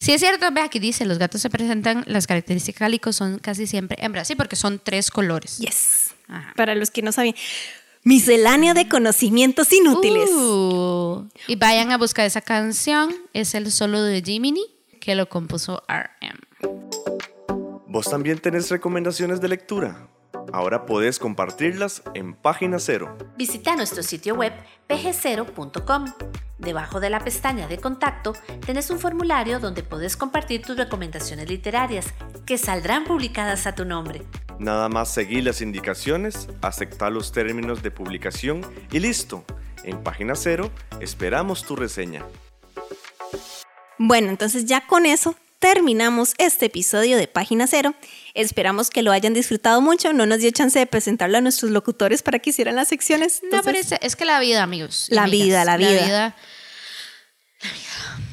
Sí, 0.00 0.12
es 0.12 0.20
cierto, 0.20 0.46
ve 0.52 0.60
aquí 0.60 0.78
dice, 0.78 1.04
los 1.04 1.18
gatos 1.18 1.42
se 1.42 1.50
presentan, 1.50 2.04
las 2.06 2.26
características 2.26 2.78
cálicos 2.78 3.16
son 3.16 3.38
casi 3.38 3.66
siempre 3.66 3.98
hembras, 4.00 4.28
sí, 4.28 4.36
porque 4.36 4.54
son 4.54 4.80
tres 4.82 5.10
colores. 5.10 5.58
Yes. 5.58 6.14
Ajá. 6.28 6.52
Para 6.56 6.74
los 6.74 6.90
que 6.90 7.02
no 7.02 7.10
sabían. 7.10 7.34
Miscelánea 8.04 8.74
de 8.74 8.88
conocimientos 8.88 9.72
inútiles. 9.72 10.30
Uh, 10.30 11.26
y 11.48 11.56
vayan 11.56 11.90
a 11.90 11.98
buscar 11.98 12.26
esa 12.26 12.40
canción, 12.40 13.12
es 13.32 13.54
el 13.54 13.72
solo 13.72 14.00
de 14.02 14.22
Jiminy, 14.22 14.64
que 15.00 15.16
lo 15.16 15.28
compuso 15.28 15.82
RM. 15.88 16.38
¿Vos 17.88 18.08
también 18.08 18.38
tenés 18.38 18.70
recomendaciones 18.70 19.40
de 19.40 19.48
lectura? 19.48 20.08
Ahora 20.52 20.86
podés 20.86 21.18
compartirlas 21.18 22.02
en 22.14 22.34
Página 22.34 22.78
Cero. 22.78 23.16
Visita 23.36 23.76
nuestro 23.76 24.02
sitio 24.02 24.34
web 24.34 24.52
pg0.com. 24.88 26.06
Debajo 26.58 27.00
de 27.00 27.10
la 27.10 27.20
pestaña 27.20 27.68
de 27.68 27.78
contacto 27.78 28.32
tenés 28.66 28.90
un 28.90 28.98
formulario 28.98 29.60
donde 29.60 29.82
podés 29.82 30.16
compartir 30.16 30.62
tus 30.62 30.76
recomendaciones 30.76 31.48
literarias 31.48 32.12
que 32.46 32.58
saldrán 32.58 33.04
publicadas 33.04 33.66
a 33.66 33.74
tu 33.74 33.84
nombre. 33.84 34.22
Nada 34.58 34.88
más 34.88 35.12
seguir 35.12 35.44
las 35.44 35.60
indicaciones, 35.60 36.48
aceptar 36.62 37.12
los 37.12 37.30
términos 37.30 37.82
de 37.82 37.90
publicación 37.90 38.62
y 38.90 38.98
listo. 38.98 39.44
En 39.84 40.02
Página 40.02 40.34
Cero 40.34 40.70
esperamos 41.00 41.64
tu 41.64 41.76
reseña. 41.76 42.24
Bueno, 43.98 44.30
entonces 44.30 44.64
ya 44.64 44.86
con 44.86 45.06
eso 45.06 45.36
terminamos 45.58 46.34
este 46.38 46.66
episodio 46.66 47.16
de 47.16 47.28
Página 47.28 47.66
Cero. 47.66 47.94
Esperamos 48.34 48.90
que 48.90 49.02
lo 49.02 49.12
hayan 49.12 49.34
disfrutado 49.34 49.80
mucho. 49.80 50.12
No 50.12 50.26
nos 50.26 50.38
dio 50.38 50.50
chance 50.50 50.78
de 50.78 50.86
presentarlo 50.86 51.38
a 51.38 51.40
nuestros 51.40 51.70
locutores 51.70 52.22
para 52.22 52.38
que 52.38 52.50
hicieran 52.50 52.76
las 52.76 52.88
secciones. 52.88 53.42
No, 53.50 53.62
pero 53.62 53.78
es, 53.78 53.92
es 54.00 54.16
que 54.16 54.24
la 54.24 54.40
vida, 54.40 54.62
amigos. 54.62 55.06
La 55.10 55.24
amigas, 55.24 55.46
vida, 55.46 55.64
la 55.64 55.76
vida. 55.76 55.90
vida. 55.90 56.36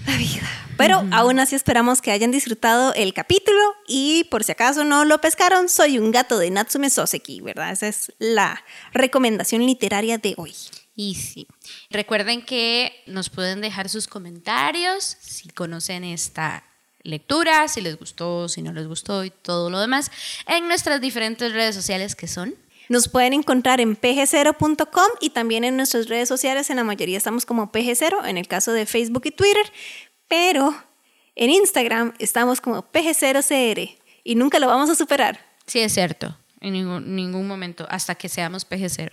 la 0.08 0.18
vida. 0.18 0.52
Pero 0.78 1.08
aún 1.12 1.40
así 1.40 1.56
esperamos 1.56 2.02
que 2.02 2.12
hayan 2.12 2.32
disfrutado 2.32 2.94
el 2.96 3.14
capítulo 3.14 3.62
y 3.88 4.26
por 4.26 4.44
si 4.44 4.52
acaso 4.52 4.84
no 4.84 5.06
lo 5.06 5.22
pescaron, 5.22 5.70
soy 5.70 6.00
un 6.00 6.12
gato 6.12 6.38
de 6.38 6.52
Natsume 6.52 6.90
Soseki, 6.90 7.40
¿verdad? 7.40 7.72
Esa 7.72 7.88
es 7.88 8.12
la 8.20 8.62
recomendación 8.92 9.66
literaria 9.66 10.18
de 10.18 10.34
hoy. 10.36 10.54
Y 10.94 11.16
sí. 11.16 11.48
Recuerden 11.90 12.44
que 12.44 12.94
nos 13.06 13.30
pueden 13.30 13.62
dejar 13.62 13.88
sus 13.88 14.08
comentarios 14.08 15.18
si 15.22 15.48
conocen 15.48 16.04
esta 16.04 16.64
lectura, 17.06 17.68
si 17.68 17.82
les 17.82 17.98
gustó, 17.98 18.50
si 18.50 18.62
no 18.62 18.74
les 18.74 18.88
gustó 18.88 19.24
y 19.24 19.30
todo 19.30 19.70
lo 19.70 19.80
demás, 19.80 20.12
en 20.48 20.68
nuestras 20.68 21.00
diferentes 21.00 21.54
redes 21.54 21.76
sociales 21.76 22.16
que 22.16 22.28
son. 22.28 22.56
Nos 22.90 23.08
pueden 23.08 23.34
encontrar 23.34 23.80
en 23.80 23.96
pg0.com 24.00 25.08
y 25.20 25.30
también 25.32 25.64
en 25.64 25.78
nuestras 25.78 26.08
redes 26.08 26.28
sociales, 26.28 26.70
en 26.70 26.76
la 26.76 26.84
mayoría 26.84 27.18
estamos 27.18 27.46
como 27.46 27.72
pg0, 27.72 28.28
en 28.28 28.38
el 28.38 28.48
caso 28.48 28.74
de 28.74 28.86
Facebook 28.86 29.24
y 29.26 29.32
Twitter, 29.32 29.72
pero 30.28 30.76
en 31.36 31.50
Instagram 31.50 32.14
estamos 32.20 32.62
como 32.62 32.84
pg0cr 32.92 33.98
y 34.24 34.36
nunca 34.36 34.60
lo 34.60 34.68
vamos 34.68 34.90
a 34.90 34.96
superar. 34.96 35.40
Sí, 35.66 35.80
es 35.80 35.94
cierto. 35.94 36.38
En 36.62 36.74
ningún, 36.74 37.16
ningún 37.16 37.48
momento, 37.48 37.86
hasta 37.90 38.16
que 38.16 38.30
seamos 38.30 38.68
PG0. 38.68 39.12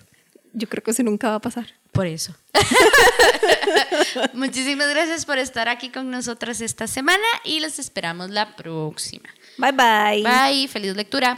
Yo 0.52 0.68
creo 0.68 0.82
que 0.82 0.90
eso 0.90 1.02
nunca 1.02 1.30
va 1.30 1.36
a 1.36 1.40
pasar. 1.40 1.66
Por 1.92 2.06
eso. 2.06 2.34
Muchísimas 4.32 4.88
gracias 4.88 5.26
por 5.26 5.38
estar 5.38 5.68
aquí 5.68 5.90
con 5.90 6.10
nosotras 6.10 6.60
esta 6.60 6.86
semana 6.86 7.24
y 7.44 7.60
los 7.60 7.78
esperamos 7.78 8.30
la 8.30 8.56
próxima. 8.56 9.28
Bye 9.58 9.72
bye. 9.72 10.22
Bye, 10.22 10.68
feliz 10.68 10.96
lectura. 10.96 11.36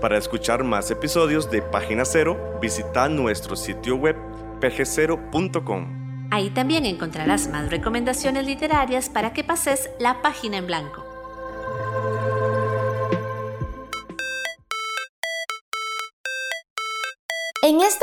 Para 0.00 0.16
escuchar 0.16 0.64
más 0.64 0.90
episodios 0.90 1.50
de 1.50 1.60
Página 1.60 2.04
Cero, 2.04 2.58
visita 2.62 3.08
nuestro 3.08 3.56
sitio 3.56 3.96
web 3.96 4.16
pg0.com. 4.60 6.28
Ahí 6.30 6.50
también 6.50 6.86
encontrarás 6.86 7.48
más 7.48 7.70
recomendaciones 7.70 8.46
literarias 8.46 9.08
para 9.08 9.32
que 9.32 9.44
pases 9.44 9.90
la 9.98 10.22
página 10.22 10.58
en 10.58 10.66
blanco. 10.66 11.07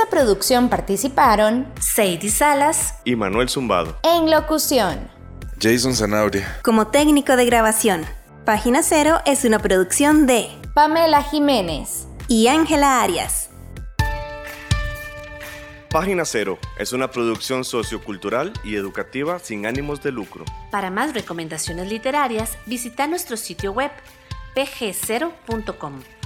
Esta 0.05 0.17
producción 0.17 0.69
participaron 0.69 1.65
Sadie 1.79 2.29
Salas, 2.29 2.95
Y 3.05 3.15
Manuel 3.15 3.49
Zumbado. 3.49 3.97
en 4.03 4.29
locución 4.29 5.09
Jason 5.59 5.95
Zanabria. 5.95 6.59
Como 6.63 6.87
técnico 6.87 7.35
de 7.35 7.45
grabación, 7.45 8.05
Página 8.45 8.83
Cero 8.83 9.19
es 9.25 9.45
una 9.45 9.57
producción 9.59 10.27
de 10.27 10.49
Pamela 10.75 11.23
Jiménez. 11.23 12.05
y 12.27 12.47
Ángela 12.47 13.01
Arias. 13.01 13.49
Página 15.89 16.25
Cero 16.25 16.59
es 16.77 16.93
una 16.93 17.09
producción 17.09 17.63
sociocultural 17.63 18.53
y 18.63 18.75
educativa 18.75 19.39
sin 19.39 19.65
ánimos 19.65 20.03
de 20.03 20.11
lucro. 20.11 20.45
Para 20.71 20.91
más 20.91 21.13
recomendaciones 21.15 21.87
literarias, 21.89 22.57
visita 22.67 23.07
nuestro 23.07 23.37
sitio 23.37 23.71
web 23.71 23.91
pg0.com. 24.55 26.01